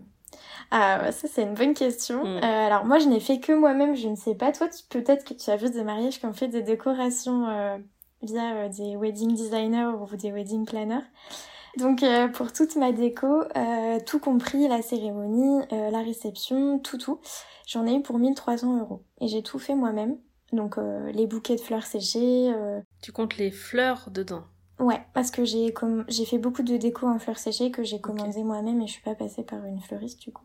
[0.72, 2.24] Ah, ça c'est une bonne question.
[2.24, 2.36] Mm.
[2.38, 4.52] Euh, alors moi je n'ai fait que moi-même, je ne sais pas.
[4.52, 7.78] Toi, peut-être que tu as vu des mariages qui ont fait des décorations euh,
[8.22, 11.04] via euh, des wedding designers ou des wedding planners.
[11.78, 12.02] Donc
[12.32, 13.42] pour toute ma déco,
[14.06, 17.20] tout compris la cérémonie, la réception, tout tout,
[17.66, 19.02] j'en ai eu pour 1300 euros.
[19.20, 20.16] Et j'ai tout fait moi-même.
[20.52, 20.76] Donc
[21.12, 22.52] les bouquets de fleurs séchées.
[23.02, 24.44] Tu comptes les fleurs dedans
[24.78, 25.72] Ouais, parce que j'ai
[26.08, 29.02] j'ai fait beaucoup de déco en fleurs séchées que j'ai commandé moi-même et je suis
[29.02, 30.44] pas passée par une fleuriste du coup.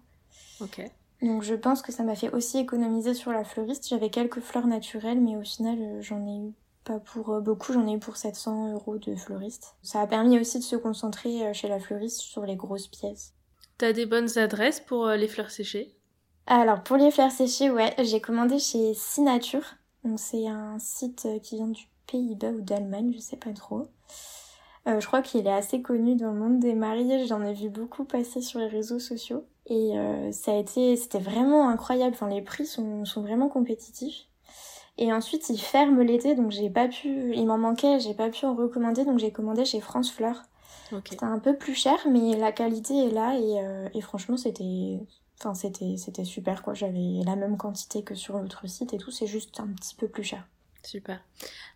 [0.59, 0.81] Ok.
[1.21, 3.87] Donc je pense que ça m'a fait aussi économiser sur la fleuriste.
[3.87, 6.53] J'avais quelques fleurs naturelles, mais au final euh, j'en ai eu
[6.83, 9.75] pas pour euh, beaucoup, j'en ai eu pour 700 euros de fleuriste.
[9.83, 13.35] Ça a permis aussi de se concentrer euh, chez la fleuriste sur les grosses pièces.
[13.77, 15.97] T'as des bonnes adresses pour les fleurs séchées?
[16.45, 19.77] Alors pour les fleurs séchées, ouais, j'ai commandé chez Sinature.
[20.03, 23.87] Donc c'est un site qui vient du Pays-Bas ou d'Allemagne, je sais pas trop.
[24.87, 27.69] Euh, je crois qu'il est assez connu dans le monde des mariages, j'en ai vu
[27.69, 29.45] beaucoup passer sur les réseaux sociaux.
[29.67, 34.25] Et euh, ça a été, c'était vraiment incroyable, enfin les prix sont, sont vraiment compétitifs.
[34.97, 38.45] Et ensuite ils ferment l'été, donc j'ai pas pu, il m'en manquait, j'ai pas pu
[38.45, 40.43] en recommander, donc j'ai commandé chez France Fleur.
[41.07, 44.99] C'était un peu plus cher, mais la qualité est là et, euh, et franchement c'était,
[45.41, 46.73] enfin c'était, c'était super quoi.
[46.73, 50.07] J'avais la même quantité que sur l'autre site et tout, c'est juste un petit peu
[50.07, 50.47] plus cher.
[50.83, 51.21] Super.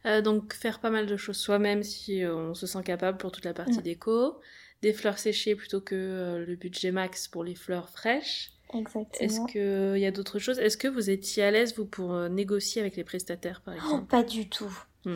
[0.05, 3.31] Euh, donc faire pas mal de choses soi-même si euh, on se sent capable pour
[3.31, 4.39] toute la partie déco.
[4.81, 8.51] Des fleurs séchées plutôt que euh, le budget max pour les fleurs fraîches.
[8.73, 9.07] Exactement.
[9.19, 10.59] Est-ce qu'il y a d'autres choses?
[10.59, 14.05] Est-ce que vous étiez à l'aise vous pour négocier avec les prestataires par oh, exemple?
[14.07, 14.75] Pas du tout.
[15.05, 15.13] Mm.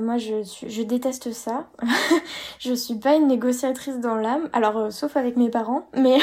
[0.00, 1.70] moi, je, je déteste ça.
[2.58, 4.48] je suis pas une négociatrice dans l'âme.
[4.54, 6.18] Alors, sauf avec mes parents, mais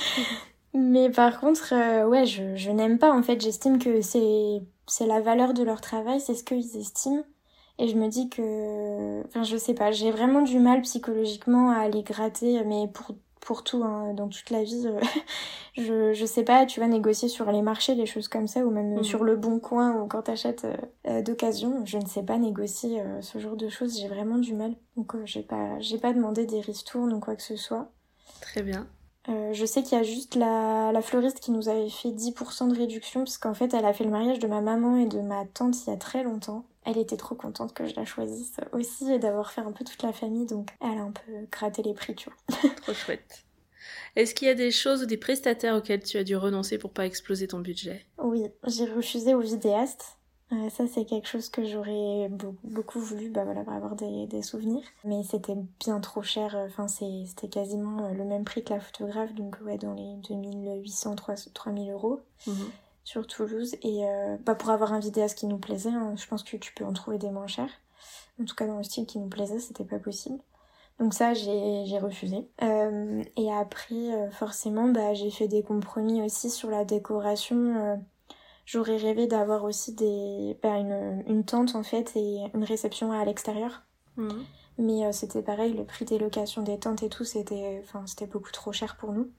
[0.74, 1.72] mais par contre,
[2.06, 3.12] ouais, je, je n'aime pas.
[3.12, 7.24] En fait, j'estime que c'est c'est la valeur de leur travail, c'est ce qu'ils estiment.
[7.78, 11.78] Et je me dis que, enfin, je sais pas, j'ai vraiment du mal psychologiquement à
[11.78, 15.00] aller gratter, mais pour pour tout, hein, dans toute la vie, euh,
[15.76, 18.70] je je sais pas, tu vas négocier sur les marchés, les choses comme ça, ou
[18.70, 19.04] même mm.
[19.04, 20.76] sur le bon coin, ou quand t'achètes euh,
[21.08, 24.74] euh, d'occasion, je ne sais pas négocier ce genre de choses, j'ai vraiment du mal.
[24.96, 27.90] Donc j'ai pas j'ai pas demandé des ristournes ou quoi que ce soit.
[28.40, 28.86] Très bien.
[29.28, 32.68] Euh, je sais qu'il y a juste la, la, fleuriste qui nous avait fait 10%
[32.68, 35.20] de réduction parce qu'en fait elle a fait le mariage de ma maman et de
[35.20, 36.66] ma tante il y a très longtemps.
[36.84, 40.02] Elle était trop contente que je la choisisse aussi et d'avoir fait un peu toute
[40.02, 42.70] la famille donc elle a un peu gratté les prix tu vois.
[42.82, 43.44] trop chouette.
[44.14, 46.92] Est-ce qu'il y a des choses ou des prestataires auxquels tu as dû renoncer pour
[46.92, 48.04] pas exploser ton budget?
[48.18, 50.18] Oui, j'ai refusé au vidéaste
[50.70, 52.30] ça, c'est quelque chose que j'aurais
[52.62, 54.82] beaucoup voulu bah, voilà, avoir des, des souvenirs.
[55.04, 56.56] Mais c'était bien trop cher.
[56.66, 61.16] Enfin, c'était quasiment euh, le même prix que la photographe, donc ouais, dans les 2800,
[61.54, 62.70] 3000 euros mhm.
[63.04, 63.74] sur Toulouse.
[63.82, 66.74] Et euh, bah, pour avoir un vidéaste qui nous plaisait, hein, je pense que tu
[66.74, 67.70] peux en trouver des moins chers.
[68.40, 70.38] En tout cas, dans le style qui nous plaisait, c'était pas possible.
[70.98, 72.48] Donc ça, j'ai refusé.
[72.62, 78.00] Euh, et après, forcément, bah, j'ai fait des compromis aussi sur la décoration
[78.66, 83.24] J'aurais rêvé d'avoir aussi des, bah, une, une tente en fait et une réception à
[83.24, 83.82] l'extérieur.
[84.16, 84.44] Mhm.
[84.78, 88.26] Mais euh, c'était pareil, le prix des locations des tentes et tout, c'était enfin, c'était
[88.26, 89.30] beaucoup trop cher pour nous.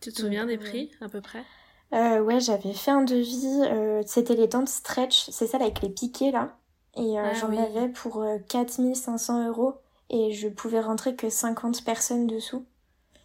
[0.00, 1.44] Tu te souviens des euh, prix à peu près?
[1.92, 3.62] Euh, Ouais, j'avais fait un devis.
[3.64, 6.56] Euh, c'était les tentes stretch, c'est ça avec les piquets là.
[6.96, 9.74] Et ah j'en avais pour 4500 euros
[10.08, 12.64] et je pouvais rentrer que 50 personnes dessous.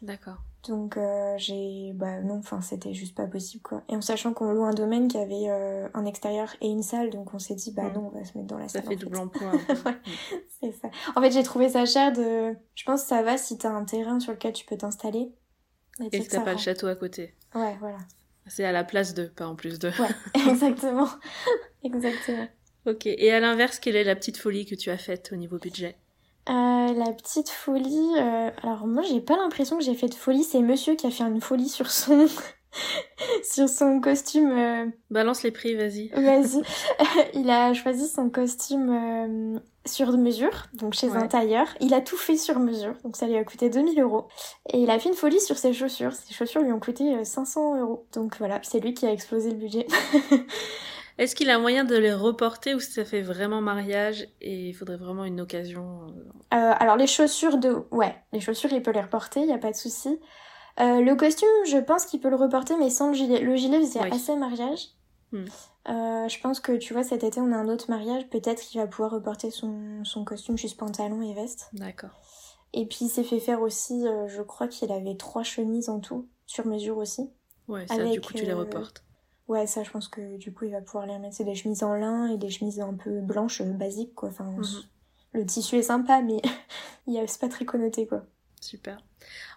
[0.02, 0.38] D'accord.
[0.68, 3.84] Donc euh, j'ai bah non enfin c'était juste pas possible quoi.
[3.90, 7.10] Et en sachant qu'on loue un domaine qui avait euh, un extérieur et une salle
[7.10, 7.94] donc on s'est dit bah mm.
[7.94, 8.84] non on va se mettre dans la salle.
[8.84, 9.52] Ça fait double emploi.
[10.62, 10.90] c'est ça.
[11.16, 13.86] En fait j'ai trouvé ça cher de je pense que ça va si t'as un
[13.86, 15.32] terrain sur lequel tu peux t'installer.
[16.02, 17.36] Et, que t'as pas le château à côté.
[17.54, 17.98] Ouais voilà.
[18.48, 19.90] C'est à la place de pas en plus de.
[19.90, 20.10] Ouais
[20.52, 21.10] exactement
[21.84, 22.48] exactement.
[22.86, 25.58] Ok et à l'inverse quelle est la petite folie que tu as faite au niveau
[25.60, 25.98] budget?
[26.48, 28.12] Euh, la petite folie.
[28.18, 30.44] Euh, alors moi j'ai pas l'impression que j'ai fait de folie.
[30.44, 32.28] C'est Monsieur qui a fait une folie sur son
[33.44, 34.52] sur son costume.
[34.52, 36.10] Euh, Balance les prix, vas-y.
[36.10, 36.62] Vas-y.
[37.34, 41.68] il a choisi son costume sur mesure, donc chez un tailleur.
[41.80, 44.28] Il a tout fait sur mesure, donc ça lui a coûté 2000 euros.
[44.72, 46.14] Et il a fait une folie sur ses chaussures.
[46.14, 48.06] Ses chaussures lui ont coûté 500 euros.
[48.14, 49.88] Donc voilà, c'est lui qui a explosé le budget.
[51.18, 54.98] Est-ce qu'il a moyen de les reporter ou ça fait vraiment mariage et il faudrait
[54.98, 56.08] vraiment une occasion
[56.54, 57.84] euh, Alors les chaussures de...
[57.92, 60.20] Ouais, les chaussures il peut les reporter, il n'y a pas de souci.
[60.82, 63.40] Euh, le costume, je pense qu'il peut le reporter mais sans le gilet.
[63.40, 64.90] Le gilet c'est assez mariage.
[65.32, 65.46] Hmm.
[65.88, 68.82] Euh, je pense que tu vois cet été on a un autre mariage, peut-être qu'il
[68.82, 71.70] va pouvoir reporter son, son costume juste pantalon et veste.
[71.74, 72.22] D'accord.
[72.74, 76.28] Et puis il s'est fait faire aussi, je crois qu'il avait trois chemises en tout,
[76.46, 77.30] sur mesure aussi.
[77.70, 79.06] Ouais, ça du coup tu les reportes.
[79.48, 81.36] Ouais, ça, je pense que du coup, il va pouvoir les remettre.
[81.36, 84.30] C'est des chemises en lin et des chemises un peu blanches, euh, basiques, quoi.
[84.30, 84.64] Enfin, mhm.
[85.34, 86.42] le tissu est sympa, mais
[87.28, 88.26] c'est pas très connoté, quoi.
[88.60, 88.98] Super.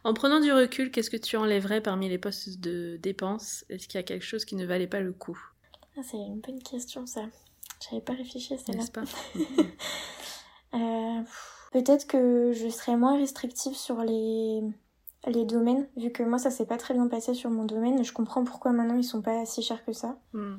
[0.05, 3.65] En prenant du recul, qu'est-ce que tu enlèverais parmi les postes de dépenses?
[3.71, 5.39] Est-ce qu'il y a quelque chose qui ne valait pas le coup?
[5.97, 7.23] Ah, C'est une bonne question, ça.
[7.89, 8.85] J'avais pas réfléchi à celle-là.
[8.93, 9.05] pas?
[10.75, 11.23] Euh,
[11.73, 14.63] Peut-être que je serais moins restrictive sur les
[15.27, 18.13] les domaines, vu que moi ça s'est pas très bien passé sur mon domaine, je
[18.13, 20.19] comprends pourquoi maintenant ils sont pas si chers que ça.
[20.33, 20.57] Hmm.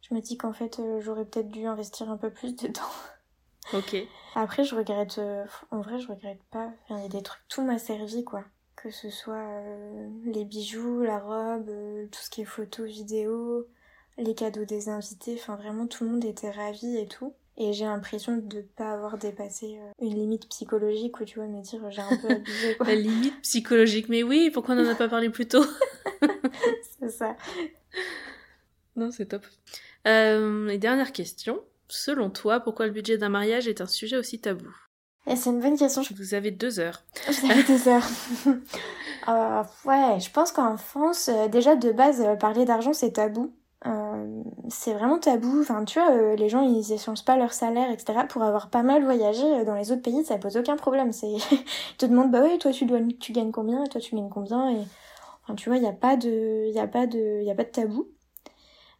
[0.00, 2.80] Je me dis qu'en fait euh, j'aurais peut-être dû investir un peu plus dedans.
[3.72, 3.94] Ok.
[4.34, 6.72] Après je regrette, euh, en vrai je regrette pas.
[6.88, 8.42] Il y a des trucs, tout m'a servi quoi.
[8.74, 11.70] Que ce soit euh, les bijoux, la robe,
[12.10, 13.68] tout ce qui est photo, vidéo,
[14.18, 17.32] les cadeaux des invités, enfin vraiment tout le monde était ravi et tout.
[17.56, 21.48] Et j'ai l'impression de ne pas avoir dépassé euh, une limite psychologique où tu vois
[21.48, 22.76] me dire j'ai un peu abusé.
[22.80, 25.64] La limite psychologique, mais oui, pourquoi on n'en a pas parlé plus tôt?
[27.00, 27.36] C'est ça.
[28.96, 29.46] Non, c'est top.
[30.06, 31.60] Euh, et dernière question.
[31.88, 34.68] Selon toi, pourquoi le budget d'un mariage est un sujet aussi tabou?
[35.26, 36.02] Eh, C'est une bonne question.
[36.16, 37.02] Vous avez deux heures.
[37.26, 38.06] Vous avez deux heures.
[39.28, 43.54] euh, ouais, je pense qu'en France, euh, déjà de base, parler d'argent c'est tabou.
[43.86, 45.60] Euh, c'est vraiment tabou.
[45.60, 48.20] Enfin, tu vois, euh, les gens ils échangent pas leur salaire, etc.
[48.28, 51.12] Pour avoir pas mal voyagé euh, dans les autres pays, ça pose aucun problème.
[51.12, 54.14] C'est, ils te demandent bah ouais, toi tu dois, tu gagnes combien, et toi tu
[54.14, 54.82] gagnes combien, et
[55.42, 57.64] enfin, tu vois, il y a pas de, il a pas de, il a pas
[57.64, 58.08] de tabou.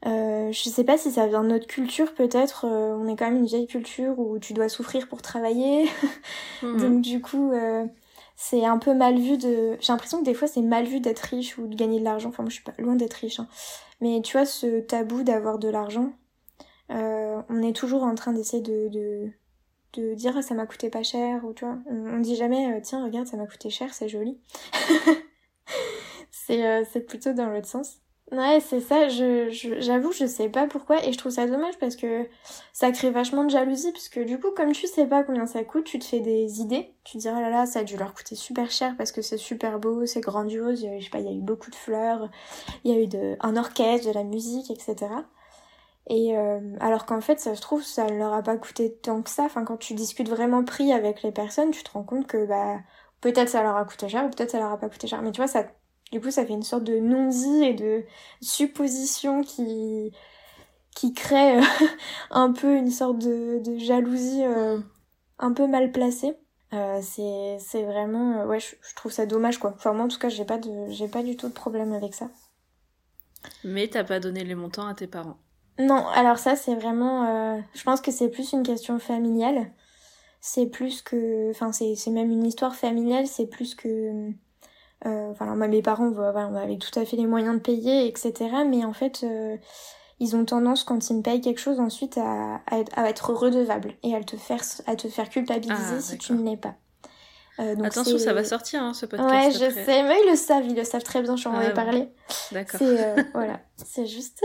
[0.07, 2.65] Euh, je sais pas si ça vient de notre culture, peut-être.
[2.67, 5.89] on est quand même une vieille culture où tu dois souffrir pour travailler.
[6.63, 6.77] Mhm.
[6.79, 7.53] Donc du coup,
[8.37, 9.79] c'est un peu mal vu de.
[9.81, 12.29] J'ai l'impression que des fois c'est mal vu d'être riche ou de gagner de l'argent.
[12.29, 13.41] Enfin, moi je suis pas loin d'être riche.
[13.41, 13.49] Hein.
[14.01, 16.13] Mais tu vois, ce tabou d'avoir de l'argent,
[16.91, 18.89] euh, on est toujours en train d'essayer de,
[19.93, 23.05] de, dire ça m'a coûté pas cher, ou tu vois, on, dit jamais euh, tiens,
[23.05, 24.39] regarde, ça m'a coûté cher, c'est joli.
[26.31, 28.00] c'est euh, c'est plutôt dans l'autre sens.
[28.33, 29.49] Ouais, c'est ça, je,
[29.81, 32.29] j'avoue, je, sais pas pourquoi, et je trouve ça dommage parce que
[32.73, 35.83] ça crée vachement de jalousie, puisque du coup, comme tu sais pas combien ça coûte,
[35.83, 38.15] tu te fais des idées, tu te dis, oh là là, ça a dû leur
[38.15, 41.29] coûter super cher parce que c'est super beau, c'est grandiose, je sais pas, il y
[41.29, 42.31] a eu beaucoup de fleurs,
[42.85, 45.09] il y a eu de, un orchestre, de la musique, etc.
[46.09, 49.23] Et euh, alors qu'en fait, ça se trouve, ça ne leur a pas coûté tant
[49.23, 52.27] que ça, enfin, quand tu discutes vraiment prix avec les personnes, tu te rends compte
[52.29, 52.79] que, bah,
[53.21, 55.33] peut-être ça leur a coûté cher, ou peut-être ça leur a pas coûté cher, mais
[55.33, 55.65] tu vois, ça
[56.13, 58.05] du coup, ça fait une sorte de non-dit et de
[58.41, 60.13] supposition qui,
[60.95, 61.63] qui crée euh,
[62.31, 64.79] un peu une sorte de, de jalousie euh,
[65.39, 66.37] un peu mal placée.
[66.73, 69.73] Euh, c'est, c'est vraiment, ouais, je, trouve ça dommage quoi.
[69.75, 72.15] Enfin, moi en tout cas, j'ai pas de, j'ai pas du tout de problème avec
[72.15, 72.29] ça.
[73.65, 75.39] Mais t'as pas donné les montants à tes parents.
[75.79, 79.73] Non, alors ça c'est vraiment, je pense que c'est plus une question familiale.
[80.43, 83.27] C'est plus que, enfin c'est, c'est même une histoire familiale.
[83.27, 84.31] C'est plus que
[85.07, 88.07] euh, enfin, moi, mes parents voilà, on avait tout à fait les moyens de payer,
[88.07, 88.35] etc.
[88.69, 89.57] Mais en fait, euh,
[90.21, 94.15] ils ont tendance, quand ils me payent quelque chose, ensuite à, à, être, redevable et
[94.15, 96.75] à te faire, à te faire culpabiliser ah, si tu ne l'es pas.
[97.61, 99.31] Euh, donc Attention, ça va sortir hein, ce podcast.
[99.31, 102.09] Ouais, je sais, mais ils le savent, ils le savent très bien, j'en ai parlé.
[102.53, 102.79] D'accord.
[102.79, 104.43] C'est euh, voilà, c'est juste.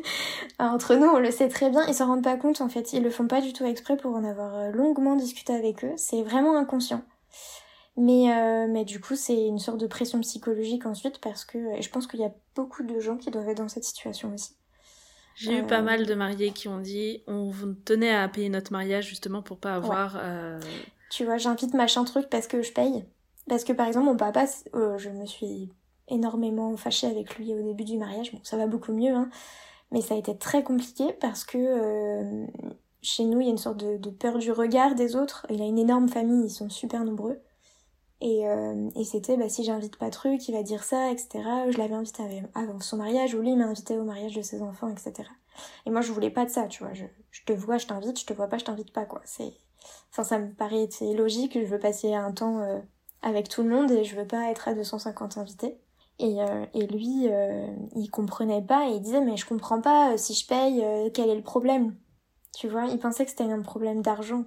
[0.58, 3.02] entre nous, on le sait très bien, ils s'en rendent pas compte en fait, ils
[3.02, 6.22] le font pas du tout exprès pour en avoir euh, longuement discuté avec eux, c'est
[6.22, 7.02] vraiment inconscient.
[7.96, 11.82] Mais, euh, mais du coup, c'est une sorte de pression psychologique ensuite parce que et
[11.82, 14.56] je pense qu'il y a beaucoup de gens qui doivent être dans cette situation aussi.
[15.36, 17.52] J'ai eu pas euh, mal de mariés qui ont dit on
[17.84, 20.16] tenait à payer notre mariage justement pour pas avoir.
[20.18, 20.60] Euh...
[21.10, 23.04] Tu vois, j'invite machin truc parce que je paye.
[23.48, 25.70] Parce que par exemple, mon papa, euh, je me suis
[26.08, 28.32] énormément fâchée avec lui au début du mariage.
[28.32, 29.28] Bon, ça va beaucoup mieux, hein.
[29.90, 32.46] Mais ça a été très compliqué parce que euh,
[33.02, 35.46] chez nous, il y a une sorte de, de peur du regard des autres.
[35.50, 37.38] Il a une énorme famille, ils sont super nombreux.
[38.24, 41.44] Et, euh, et c'était, bah, si j'invite pas truc, il va dire ça, etc.
[41.68, 42.22] Je l'avais invité
[42.54, 45.28] avant son mariage, ou lui m'a invité au mariage de ses enfants, etc.
[45.84, 46.94] Et moi, je voulais pas de ça, tu vois.
[46.94, 49.20] Je, je te vois, je t'invite, je te vois pas, je t'invite pas, quoi.
[49.26, 49.52] C'est,
[50.10, 51.52] enfin, ça me paraît logique.
[51.52, 52.80] Je veux passer un temps euh,
[53.20, 55.78] avec tout le monde et je veux pas être à 250 invités.
[56.18, 57.28] Et, euh, et lui,
[57.94, 60.82] il comprenait pas et il disait, mais je comprends pas, si je paye,
[61.12, 61.94] quel est le problème?
[62.56, 64.46] Tu vois, il pensait que c'était un problème d'argent.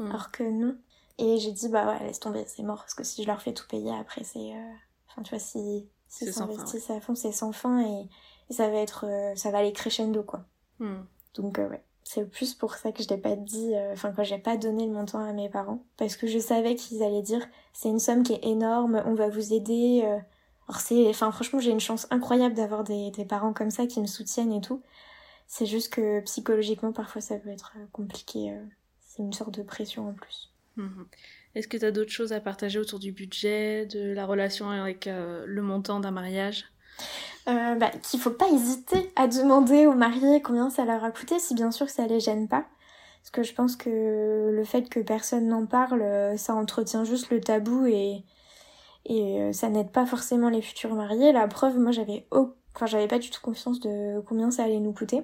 [0.00, 0.06] Hmm.
[0.06, 0.76] Alors que non.
[1.22, 2.78] Et j'ai dit, bah ouais, laisse tomber, c'est mort.
[2.78, 4.54] Parce que si je leur fais tout payer après, c'est.
[4.54, 4.72] Euh,
[5.08, 8.08] enfin, tu vois, si, si s'investissent à fond, c'est sans fin et,
[8.50, 9.06] ça va être.
[9.06, 10.44] Euh, ça va aller crescendo, quoi.
[10.80, 11.02] Hmm.
[11.34, 11.84] Donc, euh, ouais.
[12.02, 14.92] C'est plus pour ça que je l'ai pas dit, enfin, quand j'ai pas donné le
[14.92, 15.84] montant à mes parents.
[15.96, 19.28] Parce que je savais qu'ils allaient dire, c'est une somme qui est énorme, on va
[19.28, 20.02] vous aider.
[20.68, 21.08] Alors, c'est.
[21.08, 24.52] Enfin, franchement, j'ai une chance incroyable d'avoir des, des parents comme ça qui me soutiennent
[24.52, 24.82] et tout.
[25.46, 28.58] C'est juste que psychologiquement, parfois, ça peut être compliqué.
[29.06, 30.51] C'est une sorte de pression en plus.
[30.76, 31.06] Mhm.
[31.54, 35.06] Est-ce que tu as d'autres choses à partager autour du budget, de la relation avec
[35.06, 36.64] euh, le montant d'un mariage?
[37.48, 41.38] Euh, bah, qu'il faut pas hésiter à demander aux mariés combien ça leur a coûté,
[41.38, 42.64] si bien sûr ça les gêne pas.
[43.20, 47.40] Parce que je pense que le fait que personne n'en parle, ça entretient juste le
[47.40, 48.24] tabou et,
[49.10, 51.32] euh, ça n'aide pas forcément les futurs mariés.
[51.32, 54.92] La preuve, moi j'avais enfin j'avais pas du tout confiance de combien ça allait nous
[54.92, 55.22] coûter.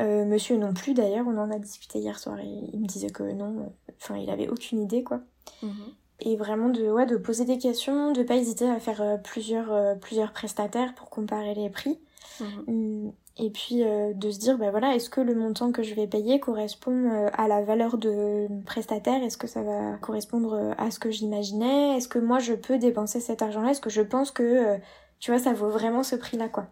[0.00, 3.10] Euh, monsieur non plus d'ailleurs, on en a discuté hier soir et il me disait
[3.10, 5.20] que non, enfin il avait aucune idée quoi.
[5.62, 5.92] Mhm.
[6.20, 9.72] Et vraiment de, ouais, de poser des questions, de pas hésiter à faire euh, plusieurs,
[9.72, 11.98] euh, plusieurs prestataires pour comparer les prix.
[12.40, 12.64] Mhm.
[12.66, 16.06] Hum, et puis de se dire, bah voilà, est-ce que le montant que je vais
[16.06, 19.24] payer correspond à la valeur de prestataire?
[19.24, 21.96] Est-ce que ça va correspondre à ce que j'imaginais?
[21.96, 23.72] Est-ce que moi je peux dépenser cet argent-là?
[23.72, 24.78] Est-ce que je pense que,
[25.18, 26.68] tu vois, ça vaut vraiment ce prix-là, quoi?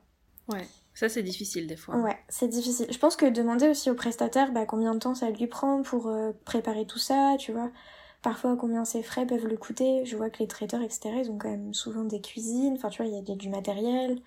[0.49, 0.69] Ouais.
[0.95, 1.97] Ça, c'est difficile des fois.
[1.97, 2.87] Ouais, c'est difficile.
[2.91, 6.09] Je pense que demander aussi au prestataire bah, combien de temps ça lui prend pour
[6.09, 7.71] euh, préparer tout ça, tu vois.
[8.21, 10.05] Parfois, combien ses frais peuvent le coûter.
[10.05, 12.75] Je vois que les traiteurs, etc., ils ont quand même souvent des cuisines.
[12.75, 14.19] Enfin, tu vois, il y a du matériel.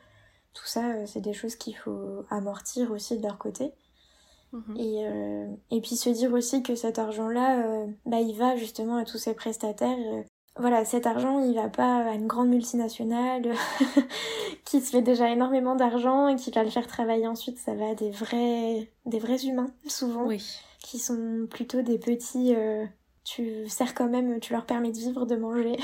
[0.54, 3.72] Tout ça, euh, c'est des choses qu'il faut amortir aussi de leur côté.
[4.52, 4.78] Mhm.
[4.78, 9.06] Et, euh, et puis se dire aussi que cet argent-là, bah, il va justement à
[9.06, 9.98] tous ces prestataires
[10.58, 13.54] voilà, cet argent, il va pas à une grande multinationale
[14.66, 17.58] qui se fait déjà énormément d'argent et qui va le faire travailler ensuite.
[17.58, 20.30] Ça va à des vrais, des vrais humains, souvent,
[20.80, 22.56] qui sont plutôt des petits.
[22.56, 22.86] Euh,
[23.26, 25.78] tu sers quand même, tu leur permets de vivre, de manger.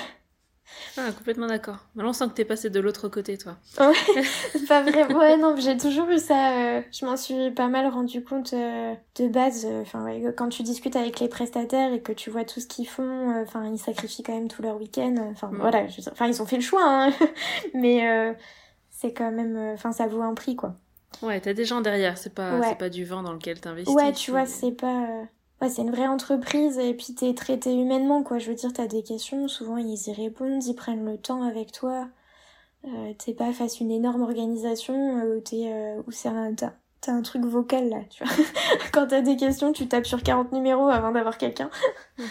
[0.97, 1.77] Ah, complètement d'accord.
[1.95, 3.55] Maintenant, on sent que t'es passé de l'autre côté, toi.
[3.79, 3.93] Ouais,
[4.51, 5.13] c'est pas vrai.
[5.13, 6.51] Ouais, non, j'ai toujours eu ça.
[6.51, 9.65] Euh, je m'en suis pas mal rendu compte euh, de base.
[9.65, 12.67] Euh, enfin, ouais, quand tu discutes avec les prestataires et que tu vois tout ce
[12.67, 15.15] qu'ils font, enfin, ils sacrifient quand même tout leur week-end.
[15.31, 15.57] Enfin, mm.
[15.57, 15.85] voilà.
[16.11, 17.11] Enfin, ils ont fait le choix, hein.
[17.73, 18.35] Mais
[18.89, 19.57] c'est quand même.
[19.73, 20.75] Enfin, ça vaut un prix, quoi.
[21.21, 22.17] Ouais, t'as des gens derrière.
[22.17, 23.95] C'est pas, c'est pas du vent dans lequel t'investis.
[23.95, 25.25] Ouais, tu vois, c'est pas
[25.61, 28.39] ouais, c'est une vraie entreprise et puis t'es traité humainement, quoi.
[28.39, 31.71] Je veux dire, t'as des questions, souvent ils y répondent, ils prennent le temps avec
[31.71, 32.07] toi.
[32.85, 36.53] Euh, t'es pas face à une énorme organisation euh, où t'es, euh, où c'est un,
[36.55, 36.71] t'as,
[37.07, 38.33] un truc vocal là, tu vois.
[38.91, 41.69] Quand t'as des questions, tu tapes sur 40 numéros avant d'avoir quelqu'un.
[42.17, 42.25] Mhm.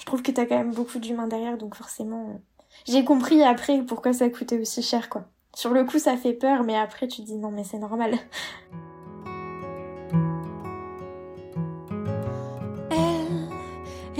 [0.00, 2.40] Je trouve que t'as quand même beaucoup d'humains derrière, donc forcément,
[2.86, 5.26] j'ai compris après pourquoi ça coûtait aussi cher, quoi.
[5.54, 8.14] Sur le coup, ça fait peur, mais après, tu dis non, mais c'est normal.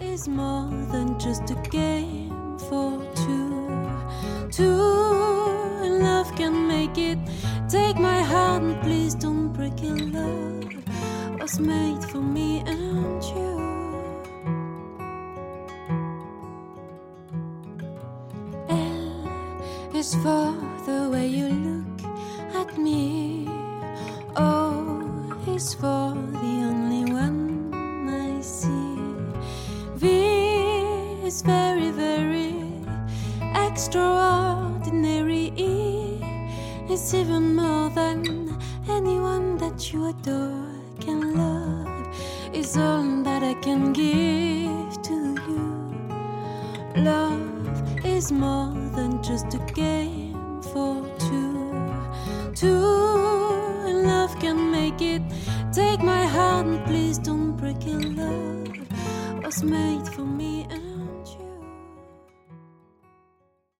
[0.00, 3.88] Is more than just a game for two.
[4.50, 7.18] Two and love can make it.
[7.68, 10.12] Take my hand, please don't break it.
[10.12, 10.74] Love
[11.40, 13.52] was made for me and you.
[18.68, 20.54] L is for
[20.86, 22.00] the way you look
[22.54, 23.48] at me.
[24.36, 26.75] O is for the
[31.26, 32.54] is very, very
[33.66, 35.52] extraordinary.
[36.88, 38.56] It's even more than
[38.88, 40.70] anyone that you adore
[41.00, 42.14] can love.
[42.54, 45.64] Is all that I can give to you.
[47.02, 51.82] Love is more than just a game for two.
[52.54, 52.78] Two,
[54.10, 55.22] love can make it.
[55.72, 58.16] Take my heart and please don't break it.
[58.16, 58.68] Love
[59.42, 60.68] was made for me.